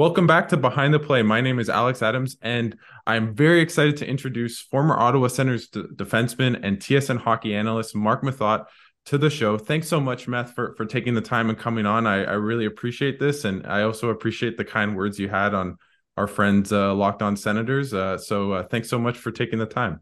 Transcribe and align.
Welcome 0.00 0.26
back 0.26 0.48
to 0.48 0.56
Behind 0.56 0.94
the 0.94 0.98
Play. 0.98 1.22
My 1.22 1.42
name 1.42 1.58
is 1.58 1.68
Alex 1.68 2.00
Adams, 2.00 2.38
and 2.40 2.74
I'm 3.06 3.34
very 3.34 3.60
excited 3.60 3.98
to 3.98 4.08
introduce 4.08 4.58
former 4.58 4.98
Ottawa 4.98 5.28
Senators 5.28 5.68
d- 5.68 5.82
defenseman 5.94 6.58
and 6.62 6.78
TSN 6.78 7.18
hockey 7.18 7.54
analyst 7.54 7.94
Marc 7.94 8.22
Methot 8.22 8.64
to 9.04 9.18
the 9.18 9.28
show. 9.28 9.58
Thanks 9.58 9.88
so 9.88 10.00
much, 10.00 10.26
Meth, 10.26 10.54
for, 10.54 10.74
for 10.76 10.86
taking 10.86 11.12
the 11.12 11.20
time 11.20 11.50
and 11.50 11.58
coming 11.58 11.84
on. 11.84 12.06
I, 12.06 12.24
I 12.24 12.32
really 12.32 12.64
appreciate 12.64 13.20
this, 13.20 13.44
and 13.44 13.66
I 13.66 13.82
also 13.82 14.08
appreciate 14.08 14.56
the 14.56 14.64
kind 14.64 14.96
words 14.96 15.18
you 15.18 15.28
had 15.28 15.52
on 15.52 15.76
our 16.16 16.26
friends 16.26 16.72
uh, 16.72 16.94
Locked 16.94 17.20
On 17.20 17.36
Senators. 17.36 17.92
Uh, 17.92 18.16
so 18.16 18.52
uh, 18.52 18.62
thanks 18.68 18.88
so 18.88 18.98
much 18.98 19.18
for 19.18 19.30
taking 19.30 19.58
the 19.58 19.66
time. 19.66 20.00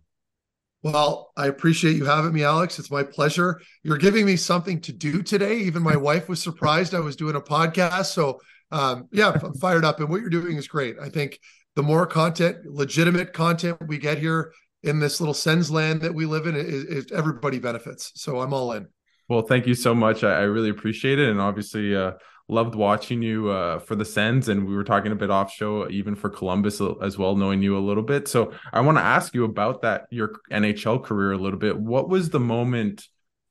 Well, 0.84 1.32
I 1.36 1.48
appreciate 1.48 1.96
you 1.96 2.04
having 2.04 2.32
me, 2.32 2.44
Alex. 2.44 2.78
It's 2.78 2.92
my 2.92 3.02
pleasure. 3.02 3.60
You're 3.82 3.98
giving 3.98 4.26
me 4.26 4.36
something 4.36 4.80
to 4.82 4.92
do 4.92 5.24
today. 5.24 5.58
Even 5.58 5.82
my 5.82 5.96
wife 5.96 6.28
was 6.28 6.40
surprised 6.40 6.94
I 6.94 7.00
was 7.00 7.16
doing 7.16 7.34
a 7.34 7.40
podcast. 7.40 8.12
So 8.12 8.38
um, 8.70 9.08
yeah, 9.12 9.32
I'm 9.42 9.54
fired 9.54 9.84
up, 9.84 10.00
and 10.00 10.08
what 10.08 10.20
you're 10.20 10.30
doing 10.30 10.56
is 10.56 10.68
great. 10.68 10.96
I 11.00 11.08
think 11.08 11.38
the 11.76 11.82
more 11.82 12.06
content, 12.06 12.66
legitimate 12.66 13.32
content 13.32 13.78
we 13.86 13.98
get 13.98 14.18
here 14.18 14.52
in 14.82 15.00
this 15.00 15.20
little 15.20 15.34
Sens 15.34 15.70
land 15.70 16.00
that 16.02 16.14
we 16.14 16.26
live 16.26 16.46
in, 16.46 16.54
is, 16.56 17.10
everybody 17.12 17.58
benefits. 17.58 18.12
So 18.14 18.40
I'm 18.40 18.52
all 18.52 18.72
in. 18.72 18.88
Well, 19.28 19.42
thank 19.42 19.66
you 19.66 19.74
so 19.74 19.94
much. 19.94 20.24
I, 20.24 20.32
I 20.32 20.42
really 20.42 20.70
appreciate 20.70 21.18
it, 21.18 21.28
and 21.28 21.40
obviously 21.40 21.94
uh, 21.94 22.12
loved 22.48 22.74
watching 22.74 23.22
you 23.22 23.50
uh, 23.50 23.78
for 23.78 23.94
the 23.94 24.04
Sens. 24.04 24.48
And 24.48 24.66
we 24.66 24.74
were 24.74 24.84
talking 24.84 25.12
a 25.12 25.16
bit 25.16 25.30
off 25.30 25.52
show, 25.52 25.88
even 25.90 26.14
for 26.14 26.30
Columbus 26.30 26.80
as 27.02 27.18
well, 27.18 27.36
knowing 27.36 27.62
you 27.62 27.76
a 27.76 27.80
little 27.80 28.02
bit. 28.02 28.28
So 28.28 28.52
I 28.72 28.80
want 28.80 28.98
to 28.98 29.04
ask 29.04 29.34
you 29.34 29.44
about 29.44 29.82
that 29.82 30.06
your 30.10 30.32
NHL 30.50 31.04
career 31.04 31.32
a 31.32 31.38
little 31.38 31.58
bit. 31.58 31.78
What 31.78 32.08
was 32.08 32.30
the 32.30 32.40
moment 32.40 33.06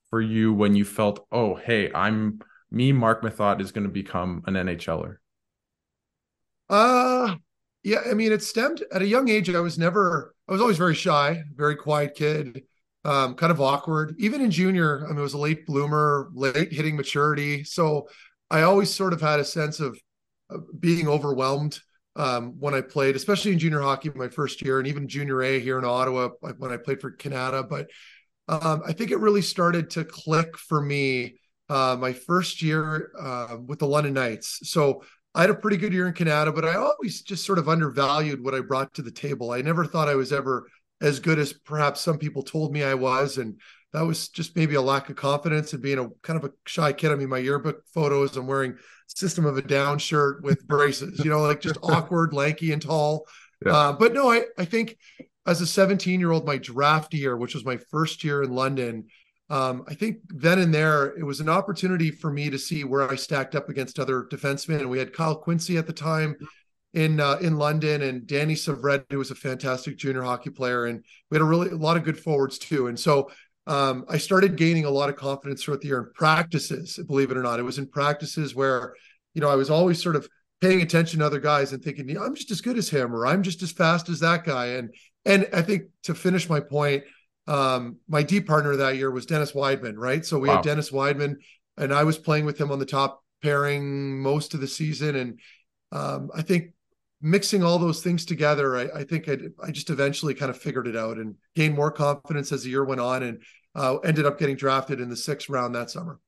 for 0.10 0.22
you 0.22 0.54
when 0.54 0.76
you 0.76 0.86
felt, 0.86 1.26
oh, 1.32 1.56
hey, 1.56 1.92
I'm 1.94 2.40
me, 2.72 2.92
Marc 2.92 3.22
Methot, 3.22 3.62
is 3.62 3.72
going 3.72 3.86
to 3.86 3.94
become 3.94 4.44
an 4.48 4.56
NHLer? 4.56 5.18
Uh 6.70 7.36
yeah, 7.84 8.02
I 8.10 8.16
mean, 8.16 8.34
it 8.34 8.44
stemmed 8.44 8.84
at 8.92 9.02
a 9.02 9.08
young 9.08 9.30
age. 9.30 9.50
I 9.50 9.62
was 9.62 9.78
never, 9.78 10.36
I 10.50 10.52
was 10.52 10.60
always 10.60 10.78
very 10.78 10.96
shy, 10.96 11.44
very 11.56 11.78
quiet 11.78 12.16
kid, 12.16 12.64
um, 13.06 13.36
kind 13.36 13.50
of 13.50 13.62
awkward. 13.62 14.14
Even 14.18 14.42
in 14.42 14.52
junior, 14.52 15.06
I 15.06 15.10
mean, 15.10 15.20
I 15.20 15.22
was 15.22 15.36
a 15.36 15.38
late 15.38 15.66
bloomer, 15.66 16.30
late 16.34 16.74
hitting 16.74 16.98
maturity. 16.98 17.64
So 17.64 18.10
I 18.52 18.64
always 18.64 18.94
sort 18.94 19.14
of 19.14 19.22
had 19.22 19.40
a 19.40 19.46
sense 19.46 19.80
of, 19.80 19.98
being 20.80 21.10
overwhelmed 21.10 21.78
um, 22.16 22.54
when 22.58 22.74
I 22.74 22.80
played, 22.80 23.18
especially 23.18 23.52
in 23.52 23.60
junior 23.60 23.82
hockey, 23.82 24.10
my 24.16 24.30
first 24.30 24.62
year, 24.62 24.80
and 24.80 24.88
even 24.88 25.08
junior 25.08 25.42
A 25.44 25.60
here 25.60 25.78
in 25.78 25.84
Ottawa 25.84 26.30
when 26.58 26.72
I 26.72 26.78
played 26.78 27.02
for 27.02 27.12
Kanata. 27.12 27.68
But 27.68 27.90
um, 28.48 28.82
I 28.86 28.94
think 28.94 29.12
it 29.12 29.20
really 29.20 29.42
started 29.42 29.90
to 29.92 30.06
click 30.06 30.58
for 30.58 30.82
me 30.82 31.40
uh, 31.70 31.96
my 32.00 32.14
first 32.14 32.62
year 32.62 33.12
uh, 33.20 33.58
with 33.66 33.80
the 33.80 33.88
London 33.88 34.14
Knights. 34.14 34.60
So 34.70 35.04
I 35.36 35.42
had 35.42 35.50
a 35.50 35.56
pretty 35.56 35.78
good 35.78 35.94
year 35.94 36.08
in 36.08 36.14
Kanata, 36.14 36.54
but 36.54 36.66
I 36.66 36.76
always 36.76 37.22
just 37.22 37.46
sort 37.46 37.60
of 37.60 37.70
undervalued 37.70 38.44
what 38.44 38.56
I 38.56 38.62
brought 38.62 38.94
to 38.96 39.02
the 39.02 39.12
table. 39.12 39.52
I 39.52 39.62
never 39.62 39.86
thought 39.86 40.08
I 40.08 40.16
was 40.16 40.34
ever 40.34 40.68
as 41.02 41.20
good 41.20 41.38
as 41.38 41.54
perhaps 41.54 42.02
some 42.02 42.18
people 42.18 42.42
told 42.42 42.74
me 42.74 42.84
I 42.84 42.96
was. 42.96 43.38
And 43.38 43.60
that 43.94 44.02
was 44.02 44.30
just 44.30 44.56
maybe 44.56 44.76
a 44.76 44.82
lack 44.82 45.10
of 45.10 45.16
confidence 45.16 45.74
and 45.74 45.82
being 45.82 46.00
a 46.00 46.10
kind 46.24 46.44
of 46.44 46.50
a 46.50 46.54
shy 46.66 46.94
kid. 46.94 47.12
I 47.12 47.16
mean, 47.16 47.30
my 47.30 47.38
yearbook 47.38 47.84
photos, 47.94 48.36
I'm 48.36 48.48
wearing 48.48 48.78
System 49.08 49.46
of 49.46 49.58
a 49.58 49.62
Down 49.62 50.00
shirt 50.00 50.44
with 50.44 50.68
braces, 50.68 51.24
you 51.24 51.30
know, 51.30 51.42
like 51.42 51.62
just 51.62 51.78
awkward, 51.84 52.34
lanky, 52.34 52.74
and 52.74 52.82
tall. 52.82 53.26
Yeah. 53.66 53.74
Uh, 53.74 53.94
but 53.94 54.14
no, 54.14 54.32
I, 54.32 54.44
I 54.58 54.66
think 54.66 54.98
as 55.46 55.62
a 55.62 55.68
17 55.68 56.20
year 56.20 56.32
old, 56.32 56.46
my 56.46 56.58
draft 56.58 57.14
year, 57.14 57.38
which 57.38 57.54
was 57.54 57.64
my 57.64 57.78
first 57.90 58.24
year 58.24 58.44
in 58.44 58.52
London, 58.52 59.06
um, 59.50 59.86
I 59.88 59.94
think 59.94 60.18
then 60.28 60.60
and 60.60 60.74
there 60.74 61.18
it 61.18 61.24
was 61.24 61.40
an 61.40 61.50
opportunity 61.50 62.12
for 62.12 62.32
me 62.32 62.50
to 62.50 62.60
see 62.60 62.84
where 62.84 63.10
I 63.10 63.16
stacked 63.16 63.56
up 63.56 63.70
against 63.70 64.00
other 64.00 64.24
defensemen. 64.24 64.80
And 64.80 64.90
we 64.90 65.00
had 65.00 65.14
Kyle 65.14 65.36
Quincey 65.36 65.78
at 65.78 65.88
the 65.88 65.94
time 65.94 66.36
in 66.94 67.20
uh, 67.20 67.38
in 67.42 67.58
London 67.58 68.02
and 68.02 68.28
Danny 68.28 68.56
Syvret, 68.56 69.06
who 69.10 69.20
was 69.20 69.32
a 69.32 69.36
fantastic 69.36 69.98
junior 69.98 70.22
hockey 70.22 70.50
player, 70.50 70.86
and 70.86 71.04
we 71.30 71.36
had 71.36 71.42
a 71.42 71.46
really 71.46 71.70
a 71.70 71.76
lot 71.76 71.96
of 71.96 72.04
good 72.04 72.20
forwards 72.20 72.58
too. 72.58 72.88
And 72.88 73.00
so 73.00 73.32
um, 73.68 74.06
I 74.10 74.18
started 74.18 74.58
gaining 74.58 74.86
a 74.86 74.90
lot 74.90 75.10
of 75.10 75.16
confidence 75.16 75.64
throughout 75.64 75.82
the 75.82 75.88
year 75.88 76.00
in 76.00 76.12
practices. 76.14 77.00
Believe 77.08 77.32
it 77.32 77.38
or 77.38 77.44
not, 77.44 77.60
it 77.60 77.64
was 77.64 77.78
in 77.78 77.88
practices 77.88 78.54
where 78.54 78.96
you 79.34 79.42
know 79.42 79.50
I 79.50 79.56
was 79.56 79.70
always 79.70 80.02
sort 80.02 80.18
of 80.18 80.28
paying 80.60 80.82
attention 80.82 81.20
to 81.20 81.26
other 81.26 81.40
guys 81.40 81.72
and 81.72 81.84
thinking, 81.84 82.18
I'm 82.18 82.36
just 82.36 82.52
as 82.52 82.62
good 82.62 82.78
as 82.78 82.90
him, 82.90 83.14
or 83.14 83.28
I'm 83.28 83.44
just 83.44 83.62
as 83.64 83.72
fast 83.72 84.10
as 84.10 84.20
that 84.20 84.44
guy. 84.44 84.68
And 84.68 84.94
and 85.26 85.48
I 85.54 85.62
think 85.62 85.84
to 86.04 86.16
finish 86.16 86.50
my 86.50 86.60
point 86.60 87.04
um, 87.48 87.98
my 88.08 88.24
D 88.24 88.42
partner 88.42 88.76
that 88.76 88.98
year 88.98 89.10
was 89.12 89.26
Dennis 89.26 89.54
Wideman, 89.54 89.96
right? 89.98 90.26
So 90.26 90.38
we 90.38 90.50
wow. 90.50 90.56
had 90.56 90.64
Dennis 90.64 90.92
Wideman, 90.92 91.38
and 91.78 91.94
I 91.94 92.04
was 92.04 92.18
playing 92.18 92.46
with 92.46 92.60
him 92.60 92.72
on 92.72 92.80
the 92.80 92.86
top 92.86 93.24
pairing 93.42 94.22
most 94.22 94.54
of 94.54 94.60
the 94.60 94.68
season. 94.68 95.16
And 95.16 95.40
um, 95.92 96.30
I 96.36 96.42
think 96.42 96.74
mixing 97.22 97.64
all 97.64 97.80
those 97.80 98.02
things 98.02 98.26
together, 98.26 98.76
I, 98.76 99.00
I 99.00 99.04
think 99.04 99.30
I'd, 99.30 99.52
i 99.64 99.72
just 99.72 99.90
eventually 99.90 100.34
kind 100.34 100.50
of 100.50 100.58
figured 100.58 100.88
it 100.88 100.96
out 100.96 101.18
and 101.18 101.36
gained 101.56 101.76
more 101.76 101.92
confidence 101.92 102.52
as 102.52 102.64
the 102.64 102.70
year 102.70 102.84
went 102.84 103.02
on, 103.02 103.24
and 103.24 103.42
uh, 103.76 103.98
ended 103.98 104.26
up 104.26 104.40
getting 104.40 104.56
drafted 104.56 105.00
in 105.00 105.10
the 105.10 105.16
sixth 105.16 105.50
round 105.50 105.76
that 105.76 105.90
summer. 105.90 106.20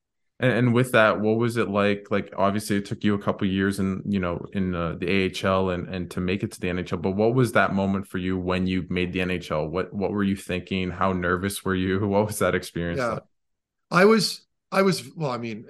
And, 0.41 0.51
and, 0.53 0.73
with 0.73 0.93
that, 0.93 1.19
what 1.19 1.37
was 1.37 1.57
it 1.57 1.69
like? 1.69 2.07
Like, 2.11 2.33
obviously, 2.37 2.77
it 2.77 2.85
took 2.85 3.03
you 3.03 3.13
a 3.13 3.21
couple 3.21 3.45
years, 3.45 3.79
and 3.79 4.01
you 4.05 4.19
know, 4.19 4.45
in 4.53 4.73
uh, 4.73 4.95
the 4.97 5.29
AHL, 5.45 5.71
and 5.71 5.87
and 5.93 6.09
to 6.11 6.21
make 6.21 6.43
it 6.43 6.53
to 6.53 6.61
the 6.61 6.67
NHL. 6.67 7.01
But 7.01 7.11
what 7.11 7.33
was 7.33 7.51
that 7.53 7.73
moment 7.73 8.07
for 8.07 8.19
you 8.19 8.37
when 8.37 8.65
you 8.65 8.85
made 8.89 9.11
the 9.11 9.19
NHL? 9.19 9.69
What 9.69 9.93
what 9.93 10.11
were 10.11 10.23
you 10.23 10.37
thinking? 10.37 10.91
How 10.91 11.11
nervous 11.11 11.65
were 11.65 11.75
you? 11.75 11.99
What 12.07 12.25
was 12.25 12.39
that 12.39 12.55
experience? 12.55 12.99
Yeah, 12.99 13.13
like? 13.13 13.23
I 13.91 14.05
was. 14.05 14.45
I 14.71 14.81
was. 14.83 15.03
Well, 15.13 15.31
I 15.31 15.37
mean, 15.37 15.65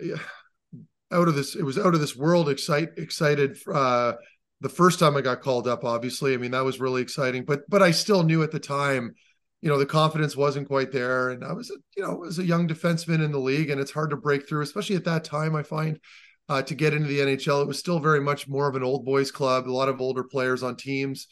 out 1.11 1.27
of 1.27 1.33
this, 1.33 1.55
it 1.55 1.63
was 1.63 1.79
out 1.79 1.95
of 1.95 1.99
this 1.99 2.15
world. 2.15 2.47
Excite 2.47 2.89
excited. 2.97 3.57
Uh, 3.67 4.13
the 4.61 4.69
first 4.69 4.99
time 4.99 5.15
I 5.15 5.21
got 5.21 5.41
called 5.41 5.67
up, 5.67 5.83
obviously, 5.83 6.33
I 6.33 6.37
mean, 6.37 6.51
that 6.51 6.63
was 6.63 6.79
really 6.79 7.01
exciting. 7.01 7.43
But 7.43 7.67
but 7.69 7.81
I 7.81 7.89
still 7.89 8.21
knew 8.21 8.43
at 8.43 8.51
the 8.51 8.59
time 8.59 9.15
you 9.61 9.69
know 9.69 9.77
the 9.77 9.85
confidence 9.85 10.35
wasn't 10.35 10.67
quite 10.67 10.91
there. 10.91 11.29
And 11.29 11.43
i 11.43 11.53
was 11.53 11.69
a, 11.69 11.75
you 11.95 12.03
know 12.03 12.15
was 12.15 12.39
a 12.39 12.45
young 12.45 12.67
defenseman 12.67 13.23
in 13.23 13.31
the 13.31 13.39
league 13.39 13.69
and 13.69 13.79
it's 13.79 13.91
hard 13.91 14.09
to 14.11 14.17
break 14.17 14.47
through 14.47 14.61
especially 14.61 14.95
at 14.95 15.05
that 15.05 15.23
time 15.23 15.55
i 15.55 15.63
find 15.63 15.99
uh, 16.47 16.61
to 16.63 16.75
get 16.75 16.93
into 16.93 17.07
the 17.07 17.19
nhl 17.19 17.61
it 17.61 17.67
was 17.67 17.79
still 17.79 17.99
very 17.99 18.21
much 18.21 18.47
more 18.47 18.67
of 18.67 18.75
an 18.75 18.83
old 18.83 19.05
boys 19.05 19.31
club 19.31 19.67
a 19.67 19.71
lot 19.71 19.89
of 19.89 20.01
older 20.01 20.23
players 20.23 20.63
on 20.63 20.75
teams. 20.75 21.27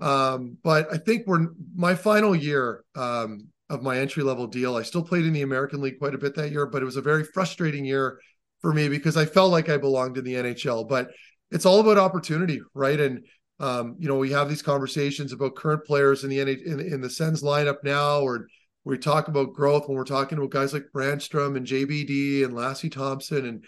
Um, 0.00 0.58
but 0.62 0.92
i 0.92 0.98
think 0.98 1.26
we're 1.26 1.48
my 1.74 1.94
final 1.94 2.34
year 2.34 2.84
um, 2.94 3.48
of 3.68 3.82
my 3.82 3.98
entry 3.98 4.22
level 4.22 4.46
deal 4.46 4.76
i 4.76 4.82
still 4.82 5.02
played 5.02 5.24
in 5.24 5.32
the 5.32 5.42
american 5.42 5.80
league 5.80 5.98
quite 5.98 6.14
a 6.14 6.18
bit 6.18 6.34
that 6.36 6.50
year 6.50 6.66
but 6.66 6.82
it 6.82 6.84
was 6.84 6.96
a 6.96 7.02
very 7.02 7.24
frustrating 7.24 7.84
year 7.84 8.20
for 8.60 8.72
me 8.72 8.88
because 8.88 9.16
i 9.16 9.24
felt 9.24 9.50
like 9.50 9.68
i 9.68 9.76
belonged 9.76 10.18
in 10.18 10.24
the 10.24 10.34
nhl 10.34 10.88
but 10.88 11.10
it's 11.50 11.66
all 11.66 11.80
about 11.80 11.98
opportunity 11.98 12.60
right? 12.74 12.98
And 13.00 13.24
um, 13.58 13.96
you 13.98 14.08
know, 14.08 14.16
we 14.16 14.30
have 14.32 14.48
these 14.48 14.62
conversations 14.62 15.32
about 15.32 15.56
current 15.56 15.84
players 15.84 16.24
in 16.24 16.30
the 16.30 16.40
in, 16.40 16.80
in 16.80 17.00
the 17.00 17.08
Sens 17.08 17.42
lineup 17.42 17.82
now, 17.82 18.20
or 18.20 18.48
we 18.84 18.98
talk 18.98 19.28
about 19.28 19.54
growth 19.54 19.88
when 19.88 19.96
we're 19.96 20.04
talking 20.04 20.36
about 20.36 20.50
guys 20.50 20.72
like 20.72 20.86
Brannstrom 20.94 21.56
and 21.56 21.66
JBD 21.66 22.44
and 22.44 22.54
Lassi 22.54 22.90
Thomson. 22.92 23.46
and 23.46 23.64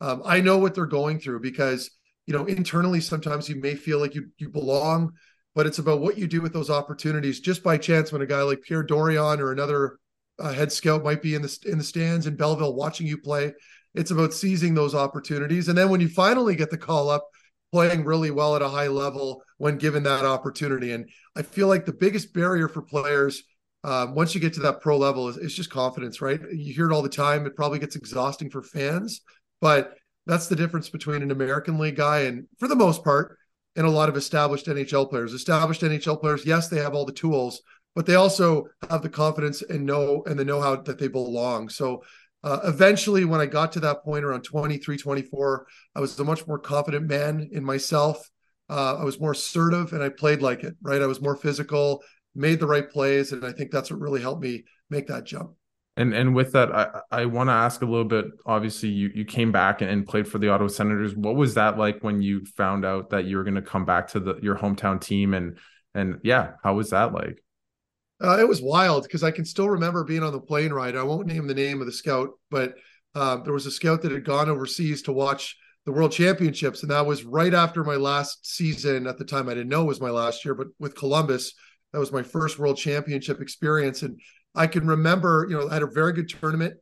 um, 0.00 0.22
I 0.24 0.40
know 0.40 0.58
what 0.58 0.74
they're 0.74 0.86
going 0.86 1.20
through 1.20 1.40
because 1.40 1.90
you 2.26 2.34
know 2.34 2.46
internally 2.46 3.00
sometimes 3.00 3.48
you 3.48 3.56
may 3.56 3.74
feel 3.74 3.98
like 3.98 4.14
you 4.14 4.28
you 4.38 4.48
belong, 4.48 5.12
but 5.56 5.66
it's 5.66 5.78
about 5.78 6.00
what 6.00 6.18
you 6.18 6.28
do 6.28 6.40
with 6.40 6.52
those 6.52 6.70
opportunities. 6.70 7.40
Just 7.40 7.64
by 7.64 7.76
chance, 7.78 8.12
when 8.12 8.22
a 8.22 8.26
guy 8.26 8.42
like 8.42 8.62
Pierre 8.62 8.86
Dorion 8.86 9.40
or 9.40 9.50
another 9.50 9.98
uh, 10.38 10.52
head 10.52 10.70
scout 10.70 11.02
might 11.02 11.20
be 11.20 11.34
in 11.34 11.42
the 11.42 11.58
in 11.66 11.78
the 11.78 11.84
stands 11.84 12.28
in 12.28 12.36
Belleville 12.36 12.74
watching 12.76 13.08
you 13.08 13.18
play, 13.18 13.52
it's 13.94 14.12
about 14.12 14.32
seizing 14.32 14.74
those 14.74 14.94
opportunities, 14.94 15.66
and 15.66 15.76
then 15.76 15.88
when 15.88 16.00
you 16.00 16.08
finally 16.08 16.54
get 16.54 16.70
the 16.70 16.78
call 16.78 17.10
up 17.10 17.26
playing 17.72 18.04
really 18.04 18.30
well 18.30 18.54
at 18.54 18.62
a 18.62 18.68
high 18.68 18.88
level 18.88 19.42
when 19.56 19.78
given 19.78 20.02
that 20.02 20.24
opportunity. 20.24 20.92
And 20.92 21.08
I 21.34 21.42
feel 21.42 21.68
like 21.68 21.86
the 21.86 21.92
biggest 21.92 22.34
barrier 22.34 22.68
for 22.68 22.82
players 22.82 23.42
um, 23.84 24.14
once 24.14 24.34
you 24.34 24.40
get 24.40 24.54
to 24.54 24.60
that 24.60 24.80
pro 24.80 24.96
level 24.96 25.28
is, 25.28 25.36
is 25.36 25.54
just 25.54 25.70
confidence, 25.70 26.20
right? 26.20 26.40
You 26.52 26.72
hear 26.72 26.88
it 26.88 26.94
all 26.94 27.02
the 27.02 27.08
time. 27.08 27.46
It 27.46 27.56
probably 27.56 27.80
gets 27.80 27.96
exhausting 27.96 28.48
for 28.48 28.62
fans, 28.62 29.22
but 29.60 29.94
that's 30.26 30.46
the 30.46 30.54
difference 30.54 30.88
between 30.88 31.22
an 31.22 31.32
American 31.32 31.78
League 31.78 31.96
guy 31.96 32.20
and, 32.20 32.46
for 32.58 32.68
the 32.68 32.76
most 32.76 33.02
part, 33.02 33.36
and 33.74 33.86
a 33.86 33.90
lot 33.90 34.08
of 34.08 34.16
established 34.16 34.66
NHL 34.66 35.10
players. 35.10 35.32
Established 35.32 35.82
NHL 35.82 36.20
players, 36.20 36.46
yes, 36.46 36.68
they 36.68 36.78
have 36.78 36.94
all 36.94 37.04
the 37.04 37.12
tools, 37.12 37.60
but 37.96 38.06
they 38.06 38.14
also 38.14 38.66
have 38.88 39.02
the 39.02 39.08
confidence 39.08 39.62
and 39.62 39.84
know 39.84 40.22
and 40.26 40.38
the 40.38 40.44
know-how 40.44 40.76
that 40.76 40.98
they 40.98 41.08
belong. 41.08 41.68
So 41.68 42.04
uh, 42.44 42.60
eventually, 42.64 43.24
when 43.24 43.40
I 43.40 43.46
got 43.46 43.72
to 43.72 43.80
that 43.80 44.02
point 44.02 44.24
around 44.24 44.42
23, 44.42 44.96
24, 44.96 45.66
I 45.94 46.00
was 46.00 46.18
a 46.18 46.24
much 46.24 46.46
more 46.46 46.58
confident 46.58 47.06
man 47.06 47.48
in 47.52 47.64
myself. 47.64 48.28
Uh, 48.68 48.96
I 48.96 49.04
was 49.04 49.20
more 49.20 49.32
assertive 49.32 49.92
and 49.92 50.02
I 50.02 50.08
played 50.08 50.42
like 50.42 50.64
it, 50.64 50.74
right? 50.82 51.02
I 51.02 51.06
was 51.06 51.20
more 51.20 51.36
physical, 51.36 52.02
made 52.34 52.58
the 52.58 52.66
right 52.66 52.88
plays. 52.88 53.32
And 53.32 53.44
I 53.44 53.52
think 53.52 53.70
that's 53.70 53.90
what 53.90 54.00
really 54.00 54.20
helped 54.20 54.42
me 54.42 54.64
make 54.90 55.06
that 55.08 55.24
jump. 55.24 55.52
And 55.96 56.14
and 56.14 56.34
with 56.34 56.52
that, 56.52 56.74
I, 56.74 57.00
I 57.10 57.24
want 57.26 57.48
to 57.48 57.52
ask 57.52 57.82
a 57.82 57.84
little 57.84 58.06
bit. 58.06 58.24
Obviously, 58.46 58.88
you 58.88 59.10
you 59.14 59.26
came 59.26 59.52
back 59.52 59.82
and, 59.82 60.06
played 60.06 60.26
for 60.26 60.38
the 60.38 60.48
Ottawa 60.48 60.68
Senators. 60.68 61.14
What 61.14 61.36
was 61.36 61.54
that 61.54 61.76
like 61.76 62.02
when 62.02 62.22
you 62.22 62.46
found 62.46 62.86
out 62.86 63.10
that 63.10 63.26
you 63.26 63.36
were 63.36 63.44
going 63.44 63.56
to 63.56 63.62
come 63.62 63.84
back 63.84 64.08
to 64.08 64.20
the 64.20 64.36
your 64.40 64.56
hometown 64.56 65.02
team? 65.02 65.34
And 65.34 65.58
and 65.94 66.18
yeah, 66.22 66.52
how 66.62 66.76
was 66.76 66.90
that 66.90 67.12
like? 67.12 67.44
Uh, 68.22 68.38
it 68.38 68.46
was 68.46 68.62
wild 68.62 69.02
because 69.02 69.24
I 69.24 69.32
can 69.32 69.44
still 69.44 69.68
remember 69.68 70.04
being 70.04 70.22
on 70.22 70.32
the 70.32 70.40
plane 70.40 70.72
ride. 70.72 70.96
I 70.96 71.02
won't 71.02 71.26
name 71.26 71.46
the 71.48 71.54
name 71.54 71.80
of 71.80 71.86
the 71.86 71.92
scout, 71.92 72.30
but 72.50 72.74
uh, 73.14 73.38
there 73.38 73.52
was 73.52 73.66
a 73.66 73.70
scout 73.70 74.02
that 74.02 74.12
had 74.12 74.24
gone 74.24 74.48
overseas 74.48 75.02
to 75.02 75.12
watch 75.12 75.56
the 75.84 75.92
World 75.92 76.12
Championships, 76.12 76.82
and 76.82 76.90
that 76.92 77.04
was 77.04 77.24
right 77.24 77.52
after 77.52 77.82
my 77.82 77.96
last 77.96 78.46
season. 78.46 79.08
At 79.08 79.18
the 79.18 79.24
time, 79.24 79.48
I 79.48 79.54
didn't 79.54 79.70
know 79.70 79.82
it 79.82 79.88
was 79.88 80.00
my 80.00 80.10
last 80.10 80.44
year, 80.44 80.54
but 80.54 80.68
with 80.78 80.94
Columbus, 80.94 81.52
that 81.92 81.98
was 81.98 82.12
my 82.12 82.22
first 82.22 82.60
World 82.60 82.76
Championship 82.76 83.40
experience, 83.40 84.02
and 84.02 84.20
I 84.54 84.68
can 84.68 84.86
remember, 84.86 85.46
you 85.50 85.58
know, 85.58 85.68
I 85.68 85.74
had 85.74 85.82
a 85.82 85.88
very 85.88 86.12
good 86.12 86.28
tournament, 86.28 86.74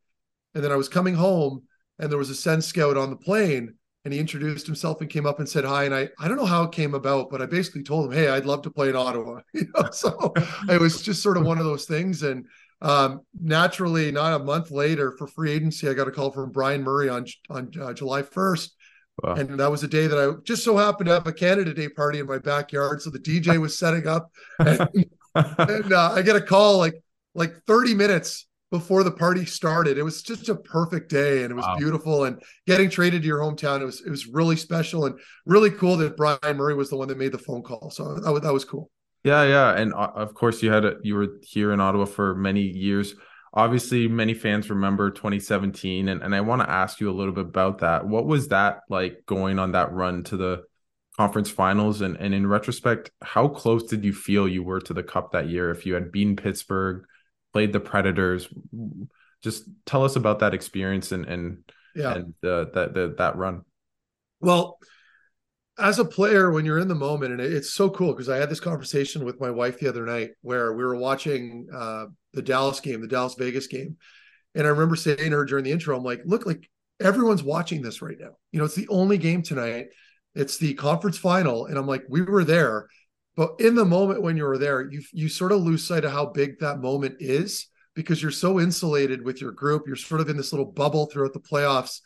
and 0.55 0.63
then 0.63 0.73
I 0.73 0.77
was 0.77 0.91
coming 0.91 1.15
home, 1.15 1.63
and 1.99 2.11
there 2.11 2.19
was 2.19 2.31
a 2.31 2.35
Sens 2.35 2.67
scout 2.67 2.99
on 2.99 3.09
the 3.09 3.17
plane, 3.17 3.75
and 4.05 4.14
he 4.14 4.20
introduced 4.20 4.67
himself 4.67 5.00
and 5.00 5.11
came 5.11 5.26
up 5.26 5.41
and 5.41 5.49
said 5.49 5.64
hi. 5.64 5.85
And 5.85 5.94
I, 5.94 6.08
I 6.19 6.26
don't 6.26 6.38
know 6.38 6.47
how 6.47 6.62
it 6.64 6.73
came 6.73 6.94
about, 6.94 7.31
but 7.31 7.43
I 7.43 7.47
basically 7.47 7.82
told 7.82 8.06
him, 8.06 8.12
hey, 8.12 8.29
I'd 8.29 8.47
love 8.47 8.62
to 8.62 8.70
play 8.70 8.88
in 8.88 8.97
Ottawa. 8.97 9.41
You 9.55 9.67
know, 9.75 9.91
so 9.91 10.32
it 10.69 10.81
was 10.81 11.02
just 11.02 11.23
sort 11.23 11.37
of 11.37 11.44
one 11.44 11.58
of 11.58 11.64
those 11.64 11.85
things, 11.85 12.23
and 12.23 12.47
um, 12.82 13.20
naturally, 13.38 14.11
not 14.11 14.41
a 14.41 14.44
month 14.44 14.70
later, 14.70 15.12
for 15.19 15.26
free 15.26 15.52
agency, 15.52 15.88
I 15.88 15.94
got 15.94 16.08
a 16.08 16.11
call 16.11 16.31
from 16.31 16.50
Brian 16.50 16.82
Murray 16.82 17.08
on 17.08 17.26
on 17.50 17.70
uh, 17.81 17.93
July 17.93 18.23
first. 18.23 18.75
Wow. 19.23 19.35
And 19.35 19.61
that 19.61 19.70
was 19.70 19.82
a 19.82 19.88
day 19.88 20.06
that 20.06 20.19
I 20.19 20.41
just 20.44 20.64
so 20.64 20.79
happened 20.79 21.08
to 21.08 21.14
have 21.14 21.26
a 21.26 21.32
Canada 21.32 21.75
Day 21.75 21.91
party 21.91 22.20
in 22.20 22.26
my 22.26 22.38
backyard. 22.38 23.02
So 23.02 23.11
the 23.11 23.19
DJ 23.19 23.61
was 23.61 23.79
setting 23.79 24.06
up, 24.06 24.31
and, 24.58 24.88
and 25.35 25.93
uh, 25.93 26.12
I 26.14 26.23
get 26.23 26.37
a 26.37 26.41
call 26.41 26.79
like 26.79 27.02
like 27.35 27.55
30 27.67 27.94
minutes 27.94 28.47
before 28.71 29.03
the 29.03 29.11
party 29.11 29.45
started. 29.45 29.99
It 29.99 30.03
was 30.03 30.23
just 30.23 30.49
a 30.49 30.55
perfect 30.55 31.11
day 31.11 31.43
and 31.43 31.51
it 31.51 31.55
was 31.55 31.67
wow. 31.67 31.77
beautiful. 31.77 32.25
And 32.25 32.41
getting 32.67 32.89
traded 32.89 33.23
to 33.23 33.29
your 33.29 33.41
hometown, 33.41 33.81
it 33.81 33.85
was 33.85 34.01
it 34.01 34.11
was 34.11 34.27
really 34.27 34.57
special 34.57 35.07
and 35.07 35.19
really 35.45 35.71
cool 35.71 35.97
that 35.99 36.17
Brian 36.17 36.57
Murray 36.57 36.75
was 36.75 36.91
the 36.91 36.97
one 36.97 37.09
that 37.09 37.19
made 37.19 37.33
the 37.33 37.39
phone 37.39 37.63
call. 37.63 37.91
So 37.91 38.15
that 38.15 38.33
was, 38.33 38.43
that 38.43 38.53
was 38.53 38.65
cool. 38.65 38.91
Yeah, 39.23 39.45
yeah, 39.45 39.77
and 39.77 39.93
uh, 39.93 40.13
of 40.15 40.33
course 40.33 40.63
you 40.63 40.73
had 40.73 40.85
a, 40.85 40.97
you 41.03 41.15
were 41.15 41.29
here 41.43 41.73
in 41.73 41.81
Ottawa 41.81 42.07
for 42.07 42.35
many 42.35 42.63
years. 42.63 43.15
Obviously, 43.53 44.09
many 44.09 44.33
fans 44.33 44.71
remember 44.71 45.11
2017, 45.11 46.09
and, 46.09 46.23
and 46.23 46.35
I 46.35 46.41
want 46.41 46.63
to 46.63 46.71
ask 46.71 47.01
you 47.01 47.11
a 47.11 47.13
little 47.13 47.35
bit 47.35 47.45
about 47.47 47.79
that. 47.79 48.07
What 48.07 48.25
was 48.25 48.49
that 48.49 48.81
like 48.89 49.25
going 49.27 49.59
on 49.59 49.73
that 49.73 49.93
run 49.93 50.23
to 50.25 50.37
the 50.37 50.63
conference 51.19 51.51
finals? 51.51 52.01
And 52.01 52.17
and 52.17 52.33
in 52.33 52.47
retrospect, 52.47 53.11
how 53.21 53.49
close 53.49 53.83
did 53.83 54.05
you 54.05 54.15
feel 54.15 54.49
you 54.49 54.63
were 54.63 54.81
to 54.81 54.95
the 54.95 55.03
cup 55.03 55.33
that 55.33 55.51
year? 55.51 55.71
If 55.71 55.85
you 55.85 55.95
had 55.95 56.13
beaten 56.13 56.37
Pittsburgh, 56.37 57.05
played 57.52 57.73
the 57.73 57.81
Predators, 57.81 58.49
just 59.43 59.64
tell 59.87 60.05
us 60.05 60.17
about 60.17 60.41
that 60.41 60.55
experience 60.55 61.12
and 61.12 61.26
and 61.26 61.64
yeah, 61.94 62.14
and 62.14 62.35
uh, 62.44 62.67
that 62.75 62.94
that 62.94 63.14
that 63.19 63.37
run. 63.37 63.62
Well, 64.41 64.79
as 65.79 65.99
a 65.99 66.05
player 66.05 66.50
when 66.50 66.64
you're 66.64 66.79
in 66.79 66.88
the 66.88 66.94
moment 66.94 67.32
and 67.32 67.41
it's 67.41 67.73
so 67.73 67.88
cool 67.88 68.12
because 68.12 68.29
i 68.29 68.37
had 68.37 68.50
this 68.50 68.61
conversation 68.61 69.25
with 69.25 69.41
my 69.41 69.50
wife 69.50 69.79
the 69.79 69.88
other 69.88 70.05
night 70.05 70.31
where 70.43 70.75
we 70.75 70.85
were 70.85 70.97
watching 70.97 71.67
uh, 71.75 72.05
the 72.35 72.43
dallas 72.43 72.81
game 72.81 73.00
the 73.00 73.08
dallas 73.08 73.35
vegas 73.35 73.67
game. 73.67 73.97
And 74.55 74.67
i 74.67 74.70
remember 74.70 74.97
saying 74.97 75.31
to 75.31 75.37
her 75.37 75.44
during 75.44 75.64
the 75.64 75.73
intro 75.73 75.97
i'm 75.97 76.05
like 76.05 76.20
look 76.25 76.44
like 76.44 76.69
everyone's 77.00 77.43
watching 77.43 77.81
this 77.81 78.02
right 78.02 78.19
now. 78.20 78.37
You 78.52 78.58
know 78.58 78.67
it's 78.67 78.75
the 78.75 78.88
only 78.88 79.17
game 79.17 79.43
tonight. 79.43 79.87
It's 80.35 80.58
the 80.58 80.75
conference 80.75 81.19
final. 81.19 81.67
And 81.67 81.79
i'm 81.79 81.87
like 81.87 82.05
we 82.08 82.23
were 82.23 82.44
there 82.44 82.88
but 83.41 83.55
in 83.59 83.75
the 83.75 83.85
moment 83.85 84.23
when 84.23 84.37
you 84.37 84.45
were 84.45 84.59
there 84.59 84.91
you 84.91 85.03
you 85.13 85.29
sort 85.29 85.53
of 85.53 85.61
lose 85.61 85.83
sight 85.85 86.05
of 86.05 86.13
how 86.13 86.27
big 86.27 86.59
that 86.59 86.81
moment 86.81 87.17
is 87.21 87.69
because 87.95 88.21
you're 88.21 88.31
so 88.31 88.61
insulated 88.61 89.25
with 89.25 89.41
your 89.41 89.53
group 89.53 89.87
you're 89.87 89.97
sort 89.97 90.21
of 90.21 90.29
in 90.29 90.37
this 90.37 90.53
little 90.53 90.73
bubble 90.81 91.07
throughout 91.07 91.33
the 91.33 91.41
playoffs 91.41 92.01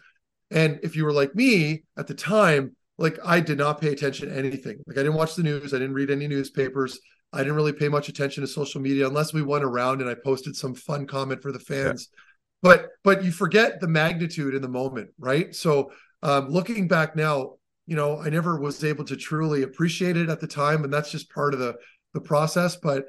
and 0.50 0.78
if 0.82 0.94
you 0.96 1.04
were 1.04 1.12
like 1.12 1.34
me 1.34 1.82
at 1.96 2.06
the 2.06 2.14
time 2.14 2.74
like 2.98 3.18
I 3.24 3.40
did 3.40 3.58
not 3.58 3.80
pay 3.80 3.92
attention 3.92 4.28
to 4.28 4.36
anything. 4.36 4.78
Like 4.86 4.96
I 4.96 5.02
didn't 5.02 5.16
watch 5.16 5.34
the 5.34 5.42
news, 5.42 5.74
I 5.74 5.78
didn't 5.78 5.94
read 5.94 6.10
any 6.10 6.28
newspapers. 6.28 6.98
I 7.32 7.38
didn't 7.38 7.56
really 7.56 7.72
pay 7.72 7.88
much 7.88 8.08
attention 8.08 8.42
to 8.42 8.46
social 8.46 8.80
media 8.80 9.08
unless 9.08 9.32
we 9.32 9.42
went 9.42 9.64
around 9.64 10.00
and 10.00 10.08
I 10.08 10.14
posted 10.14 10.54
some 10.54 10.74
fun 10.74 11.06
comment 11.06 11.42
for 11.42 11.50
the 11.50 11.58
fans. 11.58 12.08
Yeah. 12.12 12.20
But 12.62 12.88
but 13.02 13.24
you 13.24 13.32
forget 13.32 13.80
the 13.80 13.88
magnitude 13.88 14.54
in 14.54 14.62
the 14.62 14.68
moment, 14.68 15.10
right? 15.18 15.54
So 15.54 15.90
um, 16.22 16.48
looking 16.48 16.86
back 16.86 17.16
now, 17.16 17.54
you 17.86 17.96
know, 17.96 18.20
I 18.20 18.30
never 18.30 18.58
was 18.58 18.82
able 18.82 19.04
to 19.04 19.16
truly 19.16 19.62
appreciate 19.62 20.16
it 20.16 20.28
at 20.28 20.40
the 20.40 20.46
time, 20.46 20.84
and 20.84 20.92
that's 20.92 21.10
just 21.10 21.30
part 21.30 21.54
of 21.54 21.60
the 21.60 21.74
the 22.12 22.20
process. 22.20 22.76
But 22.76 23.06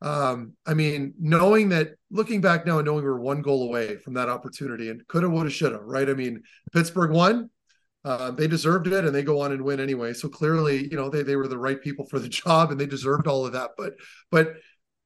um, 0.00 0.54
I 0.66 0.74
mean, 0.74 1.14
knowing 1.18 1.68
that, 1.70 1.94
looking 2.10 2.40
back 2.40 2.66
now 2.66 2.78
and 2.78 2.86
knowing 2.86 3.04
we 3.04 3.10
were 3.10 3.20
one 3.20 3.40
goal 3.40 3.64
away 3.64 3.96
from 3.98 4.14
that 4.14 4.28
opportunity 4.28 4.90
and 4.90 5.06
coulda, 5.06 5.30
woulda, 5.30 5.50
shoulda, 5.50 5.78
right? 5.78 6.08
I 6.08 6.14
mean, 6.14 6.42
Pittsburgh 6.72 7.12
won, 7.12 7.50
uh, 8.04 8.32
they 8.32 8.48
deserved 8.48 8.88
it 8.88 9.04
and 9.04 9.14
they 9.14 9.22
go 9.22 9.40
on 9.40 9.52
and 9.52 9.62
win 9.62 9.78
anyway. 9.78 10.12
So 10.12 10.28
clearly, 10.28 10.88
you 10.90 10.96
know, 10.96 11.08
they 11.08 11.22
they 11.22 11.36
were 11.36 11.48
the 11.48 11.58
right 11.58 11.80
people 11.80 12.06
for 12.06 12.18
the 12.18 12.28
job 12.42 12.70
and 12.70 12.80
they 12.80 12.86
deserved 12.86 13.26
all 13.26 13.46
of 13.46 13.52
that. 13.52 13.70
But 13.76 13.94
but 14.30 14.54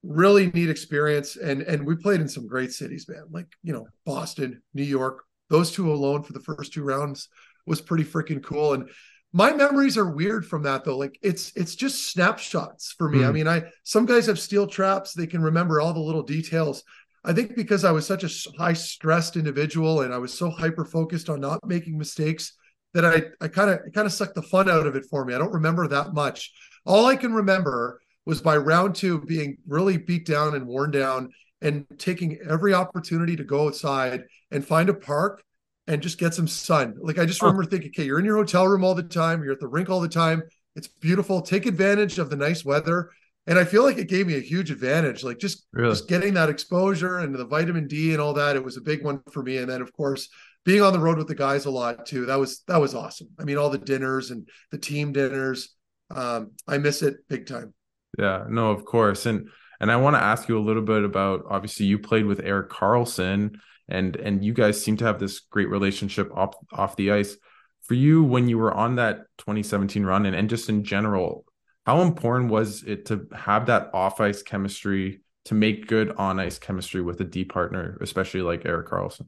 really 0.03 0.51
neat 0.53 0.71
experience 0.71 1.37
and 1.37 1.63
and 1.63 1.87
we 1.87 1.97
played 1.97 2.21
in 2.21 2.29
some 2.29 2.47
great 2.47 2.73
cities, 2.73 3.07
man. 3.09 3.25
Like 3.31 3.49
you 3.63 3.73
know, 3.73 3.87
Boston, 4.05 4.63
New 4.75 4.85
York. 4.85 5.25
Those 5.49 5.71
two 5.71 5.93
alone 5.93 6.25
for 6.25 6.33
the 6.33 6.41
first 6.41 6.73
two 6.73 6.83
rounds 6.83 7.29
was 7.67 7.81
pretty 7.81 8.05
freaking 8.05 8.43
cool. 8.43 8.75
And 8.75 8.89
my 9.33 9.53
memories 9.53 9.99
are 9.99 10.09
weird 10.09 10.47
from 10.47 10.63
that 10.63 10.85
though. 10.85 10.97
Like 10.97 11.19
it's 11.23 11.53
it's 11.57 11.75
just 11.75 12.11
snapshots 12.11 12.95
for 12.97 13.09
me. 13.09 13.19
Mm. 13.19 13.23
I 13.23 13.27
hmm. 13.27 13.35
mean, 13.35 13.49
I 13.49 13.63
some 13.85 14.07
guys 14.07 14.27
have 14.27 14.39
steel 14.39 14.67
traps; 14.67 15.13
they 15.13 15.27
can 15.27 15.43
remember 15.43 15.81
all 15.81 15.93
the 15.93 16.01
little 16.01 16.23
details. 16.23 16.83
I 17.25 17.33
think 17.33 17.57
because 17.57 17.85
I 17.85 17.91
was 17.91 18.07
such 18.07 18.23
a 18.23 18.57
high 18.57 18.73
stressed 18.73 19.37
individual 19.37 20.03
and 20.03 20.15
I 20.15 20.19
was 20.19 20.33
so 20.33 20.49
hyper 20.49 20.85
focused 20.85 21.29
on 21.29 21.41
not 21.41 21.59
making 21.67 21.99
mistakes 21.99 22.53
that 22.95 23.05
I 23.05 23.25
I 23.45 23.49
kind 23.49 23.71
of 23.71 23.81
kind 23.93 24.07
of 24.07 24.13
sucked 24.13 24.37
the 24.37 24.43
fun 24.43 24.71
out 24.71 24.87
of 24.87 24.95
it 24.95 25.05
for 25.11 25.25
me. 25.25 25.35
I 25.35 25.39
don't 25.39 25.53
remember 25.53 25.89
that 25.89 26.15
much. 26.15 26.53
All 26.87 27.07
I 27.07 27.17
can 27.17 27.35
remember 27.35 28.01
was 28.25 28.41
by 28.41 28.57
round 28.57 28.95
two 28.95 29.21
being 29.21 29.59
really 29.67 29.97
beat 29.99 30.25
down 30.25 30.55
and 30.55 30.67
worn 30.67 30.93
down 30.93 31.31
and 31.61 31.85
taking 31.99 32.39
every 32.49 32.75
opportunity 32.75 33.37
to 33.37 33.45
go 33.45 33.67
outside 33.67 34.25
and 34.51 34.65
find 34.65 34.89
a 34.89 34.95
park 34.95 35.43
and 35.87 36.03
just 36.03 36.19
get 36.19 36.35
some 36.35 36.49
sun. 36.49 36.97
Like 37.01 37.19
I 37.19 37.27
just 37.27 37.43
remember 37.43 37.65
thinking, 37.65 37.91
okay, 37.91 38.05
you're 38.05 38.19
in 38.19 38.25
your 38.25 38.37
hotel 38.37 38.67
room 38.67 38.85
all 38.85 38.95
the 38.95 39.03
time, 39.03 39.43
you're 39.43 39.53
at 39.53 39.61
the 39.61 39.69
rink 39.69 39.89
all 39.89 40.01
the 40.01 40.09
time. 40.09 40.43
It's 40.75 40.89
beautiful. 40.89 41.41
Take 41.41 41.67
advantage 41.67 42.19
of 42.19 42.29
the 42.29 42.37
nice 42.37 42.65
weather. 42.65 43.11
And 43.47 43.59
I 43.59 43.65
feel 43.65 43.85
like 43.85 43.97
it 43.97 44.09
gave 44.09 44.27
me 44.27 44.37
a 44.37 44.41
huge 44.41 44.73
advantage, 44.73 45.23
like 45.23 45.39
just, 45.39 45.67
really? 45.73 45.93
just 45.93 46.09
getting 46.09 46.35
that 46.35 46.51
exposure 46.51 47.19
and 47.19 47.33
the 47.35 47.47
vitamin 47.47 47.87
D 47.87 48.13
and 48.13 48.21
all 48.21 48.35
that. 48.35 48.57
It 48.57 48.65
was 48.65 48.77
a 48.77 48.81
big 48.81 49.05
one 49.05 49.23
for 49.31 49.43
me. 49.43 49.59
And 49.59 49.71
then, 49.71 49.81
of 49.81 49.93
course, 49.93 50.29
being 50.67 50.83
on 50.83 50.93
the 50.93 50.99
road 50.99 51.17
with 51.17 51.29
the 51.29 51.35
guys 51.35 51.65
a 51.65 51.71
lot 51.71 52.05
too. 52.05 52.27
That 52.27 52.41
was 52.41 52.63
that 52.67 52.81
was 52.81 52.95
awesome. 52.95 53.29
I 53.39 53.45
mean, 53.45 53.57
all 53.57 53.71
the 53.71 53.79
dinners 53.79 54.33
and 54.33 54.47
the 54.73 54.79
team 54.79 55.13
dinners. 55.13 55.75
Um, 56.11 56.53
I 56.67 56.79
miss 56.79 57.03
it 57.03 57.17
big 57.29 57.47
time. 57.47 57.73
Yeah, 58.19 58.45
no, 58.49 58.73
of 58.73 58.85
course. 58.85 59.27
And 59.27 59.49
and 59.81 59.91
I 59.93 59.97
want 59.97 60.17
to 60.17 60.23
ask 60.23 60.49
you 60.49 60.59
a 60.59 60.61
little 60.61 60.83
bit 60.83 61.05
about 61.05 61.45
obviously 61.49 61.87
you 61.87 61.99
played 61.99 62.27
with 62.27 62.41
Erik 62.41 62.69
Karlsson 62.69 63.59
and 63.89 64.17
and 64.17 64.45
you 64.45 64.53
guys 64.53 64.83
seem 64.83 64.97
to 64.99 65.05
have 65.05 65.19
this 65.19 65.41
great 65.41 65.69
relationship 65.69 66.31
off 66.35 66.55
off 66.73 66.97
the 66.97 67.13
ice. 67.13 67.37
For 67.83 67.95
you, 67.95 68.25
when 68.25 68.49
you 68.49 68.59
were 68.59 68.75
on 68.75 68.97
that 68.97 69.19
2017 69.39 70.05
run 70.05 70.27
and, 70.27 70.35
and 70.35 70.51
just 70.51 70.69
in 70.69 70.83
general, 70.83 71.45
how 71.87 72.03
important 72.03 72.51
was 72.51 72.83
it 72.83 73.07
to 73.07 73.29
have 73.35 73.67
that 73.67 73.91
off 73.95 74.21
ice 74.21 74.43
chemistry 74.43 75.21
to 75.45 75.55
make 75.55 75.87
good 75.87 76.11
on 76.17 76.41
ice 76.41 76.59
chemistry 76.59 77.01
with 77.01 77.21
a 77.21 77.25
D 77.25 77.45
partner, 77.45 77.97
especially 78.01 78.43
like 78.43 78.67
Erik 78.67 78.89
Karlsson? 78.89 79.27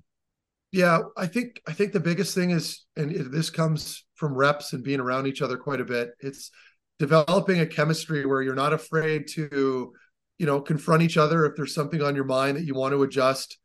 Yeah, 0.72 1.00
I 1.16 1.26
think 1.26 1.62
I 1.66 1.72
think 1.72 1.92
the 1.92 2.00
biggest 2.00 2.34
thing 2.34 2.50
is, 2.50 2.84
and 2.96 3.32
this 3.32 3.48
comes 3.48 4.04
from 4.16 4.34
reps 4.34 4.72
and 4.72 4.84
being 4.84 5.00
around 5.00 5.26
each 5.26 5.40
other 5.40 5.56
quite 5.56 5.80
a 5.80 5.84
bit. 5.84 6.10
It's 6.20 6.50
developing 6.98 7.60
a 7.60 7.66
chemistry 7.66 8.26
where 8.26 8.42
you're 8.42 8.54
not 8.54 8.72
afraid 8.72 9.28
to, 9.28 9.92
you 10.38 10.46
know, 10.46 10.60
confront 10.60 11.02
each 11.02 11.16
other 11.16 11.46
if 11.46 11.54
there's 11.56 11.74
something 11.74 12.02
on 12.02 12.16
your 12.16 12.24
mind 12.24 12.56
that 12.56 12.64
you 12.64 12.74
want 12.74 12.92
to 12.92 13.02
adjust. 13.02 13.56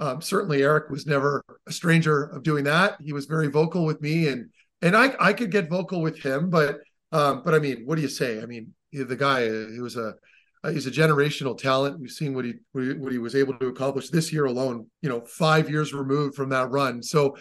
Um, 0.00 0.22
certainly, 0.22 0.62
Erik 0.62 0.88
was 0.88 1.06
never 1.06 1.44
a 1.68 1.72
stranger 1.72 2.24
of 2.24 2.42
doing 2.42 2.64
that. 2.64 2.96
He 3.02 3.12
was 3.12 3.26
very 3.26 3.48
vocal 3.48 3.84
with 3.84 4.00
me, 4.00 4.28
and 4.28 4.48
and 4.80 4.96
I 4.96 5.14
I 5.20 5.34
could 5.34 5.50
get 5.50 5.68
vocal 5.68 6.00
with 6.00 6.18
him, 6.18 6.48
but 6.48 6.80
um, 7.12 7.42
but 7.44 7.54
I 7.54 7.58
mean, 7.58 7.82
what 7.84 7.96
do 7.96 8.02
you 8.02 8.08
say? 8.08 8.42
I 8.42 8.46
mean, 8.46 8.72
the 8.92 9.14
guy 9.14 9.44
he 9.44 9.80
was 9.80 9.96
a 9.96 10.14
he's 10.64 10.86
a 10.86 10.90
generational 10.90 11.56
talent. 11.56 12.00
We've 12.00 12.10
seen 12.10 12.34
what 12.34 12.46
he 12.46 12.54
what 12.72 13.12
he 13.12 13.18
was 13.18 13.34
able 13.34 13.54
to 13.58 13.66
accomplish 13.66 14.08
this 14.08 14.32
year 14.32 14.46
alone. 14.46 14.86
You 15.02 15.10
know, 15.10 15.20
five 15.20 15.68
years 15.68 15.92
removed 15.92 16.34
from 16.34 16.48
that 16.48 16.70
run. 16.70 17.02
So, 17.02 17.36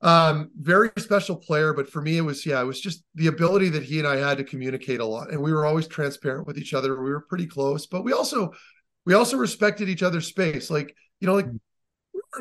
um, 0.00 0.50
very 0.58 0.90
special 0.98 1.36
player. 1.36 1.72
But 1.72 1.88
for 1.88 2.02
me, 2.02 2.18
it 2.18 2.22
was 2.22 2.44
yeah, 2.44 2.60
it 2.60 2.66
was 2.66 2.80
just 2.80 3.04
the 3.14 3.28
ability 3.28 3.68
that 3.70 3.84
he 3.84 4.00
and 4.00 4.08
I 4.08 4.16
had 4.16 4.38
to 4.38 4.44
communicate 4.44 4.98
a 4.98 5.06
lot, 5.06 5.30
and 5.30 5.40
we 5.40 5.52
were 5.52 5.66
always 5.66 5.86
transparent 5.86 6.48
with 6.48 6.58
each 6.58 6.74
other. 6.74 7.00
We 7.00 7.10
were 7.10 7.26
pretty 7.28 7.46
close, 7.46 7.86
but 7.86 8.02
we 8.02 8.12
also 8.12 8.52
we 9.06 9.14
also 9.14 9.36
respected 9.36 9.88
each 9.88 10.02
other's 10.02 10.26
space. 10.26 10.68
Like 10.68 10.94
you 11.20 11.26
know, 11.26 11.34
like 11.34 11.46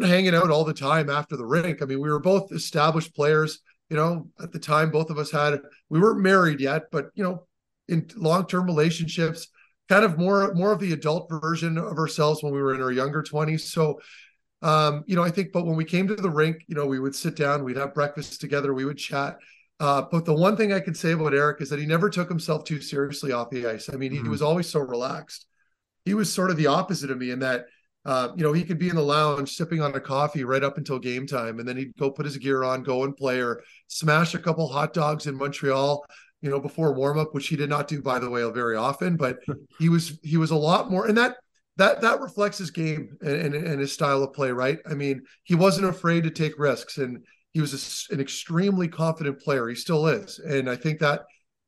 hanging 0.02 0.36
out 0.36 0.50
all 0.50 0.64
the 0.64 0.74
time 0.74 1.10
after 1.10 1.36
the 1.36 1.46
rink. 1.46 1.82
I 1.82 1.86
mean, 1.86 2.00
we 2.00 2.10
were 2.10 2.20
both 2.20 2.52
established 2.52 3.16
players. 3.16 3.60
You 3.90 3.98
know, 3.98 4.28
at 4.42 4.54
the 4.54 4.60
time, 4.60 4.90
both 4.90 5.10
of 5.10 5.18
us 5.18 5.32
had 5.32 5.60
we 5.90 6.00
weren't 6.00 6.22
married 6.22 6.62
yet, 6.62 6.84
but 6.92 7.10
you 7.14 7.24
know, 7.24 7.46
in 7.90 8.10
long 8.16 8.48
term 8.48 8.66
relationships 8.66 9.48
kind 9.90 10.06
of 10.06 10.18
more 10.18 10.54
more 10.54 10.72
of 10.72 10.80
the 10.80 10.94
adult 10.94 11.30
version 11.30 11.78
of 11.78 11.98
ourselves 11.98 12.42
when 12.42 12.54
we 12.54 12.62
were 12.62 12.74
in 12.74 12.82
our 12.82 12.94
younger 12.94 13.22
20s 13.22 13.62
so 13.62 14.00
um, 14.62 15.04
you 15.06 15.16
know 15.16 15.24
i 15.24 15.30
think 15.30 15.52
but 15.52 15.66
when 15.66 15.76
we 15.76 15.84
came 15.84 16.08
to 16.08 16.16
the 16.16 16.30
rink 16.30 16.64
you 16.68 16.76
know 16.76 16.86
we 16.86 17.00
would 17.00 17.14
sit 17.14 17.36
down 17.36 17.64
we'd 17.64 17.76
have 17.76 17.94
breakfast 17.94 18.40
together 18.40 18.74
we 18.74 18.86
would 18.86 18.98
chat 18.98 19.38
uh, 19.82 20.02
but 20.10 20.24
the 20.24 20.34
one 20.34 20.56
thing 20.56 20.72
i 20.72 20.80
can 20.80 20.96
say 20.96 21.12
about 21.12 21.34
Erik 21.34 21.62
is 21.62 21.70
that 21.70 21.80
he 21.80 21.86
never 21.86 22.10
took 22.10 22.30
himself 22.30 22.64
too 22.64 22.80
seriously 22.80 23.34
off 23.34 23.50
the 23.50 23.68
ice 23.68 23.90
i 23.92 23.98
mean 23.98 24.14
mm-hmm. 24.14 24.24
he 24.24 24.30
was 24.30 24.42
always 24.42 24.70
so 24.70 24.80
relaxed 24.80 25.46
he 26.06 26.14
was 26.14 26.32
sort 26.32 26.50
of 26.50 26.58
the 26.58 26.68
opposite 26.68 27.12
of 27.12 27.18
me 27.18 27.32
in 27.32 27.40
that 27.40 27.66
uh, 28.04 28.30
you 28.36 28.44
know, 28.44 28.54
he 28.54 28.64
could 28.64 28.80
be 28.80 28.90
in 28.90 28.96
the 28.96 29.02
lounge 29.02 29.56
sipping 29.56 29.82
on 29.82 29.94
a 29.94 30.00
coffee 30.00 30.44
right 30.44 30.64
up 30.64 30.78
until 30.78 30.98
game 30.98 31.28
time, 31.28 31.60
and 31.60 31.68
then 31.68 31.78
he'd 31.78 31.96
go 31.98 32.10
put 32.10 32.26
his 32.26 32.38
gear 32.38 32.64
on, 32.64 32.82
go 32.82 33.04
and 33.04 33.16
play, 33.16 33.40
or 33.40 33.62
smash 33.88 34.34
a 34.34 34.40
couple 34.40 34.68
hot 34.68 34.94
dogs 34.94 35.28
in 35.28 35.36
Montreal, 35.36 36.04
you 36.42 36.50
know, 36.50 36.60
before 36.60 36.94
warm 36.94 37.20
up, 37.20 37.34
which 37.34 37.48
he 37.48 37.56
did 37.56 37.70
not 37.70 37.88
do, 37.88 38.02
by 38.02 38.18
the 38.18 38.30
way, 38.30 38.50
very 38.52 38.76
often. 38.76 39.18
But 39.18 39.38
he 39.80 39.90
was 39.90 40.18
he 40.24 40.38
was 40.38 40.52
a 40.52 40.56
lot 40.56 40.90
more, 40.90 41.08
and 41.08 41.18
that 41.18 41.38
that 41.78 42.02
that 42.02 42.22
reflects 42.22 42.58
his 42.58 42.72
game 42.72 43.18
and, 43.22 43.36
and, 43.36 43.56
and 43.56 43.80
his 43.80 43.94
style 43.94 44.24
of 44.24 44.34
play, 44.34 44.52
right? 44.52 44.80
I 44.90 44.96
mean, 44.96 45.22
he 45.44 45.54
wasn't 45.54 45.88
afraid 45.88 46.24
to 46.24 46.32
take 46.32 46.58
risks, 46.58 46.98
and 46.98 47.24
he 47.54 47.62
was 47.62 48.08
a, 48.10 48.14
an 48.14 48.20
extremely 48.20 48.88
confident 48.88 49.40
player. 49.40 49.68
He 49.68 49.76
still 49.76 50.08
is, 50.08 50.40
and 50.40 50.68
I 50.68 50.76
think 50.76 51.00
that 51.00 51.22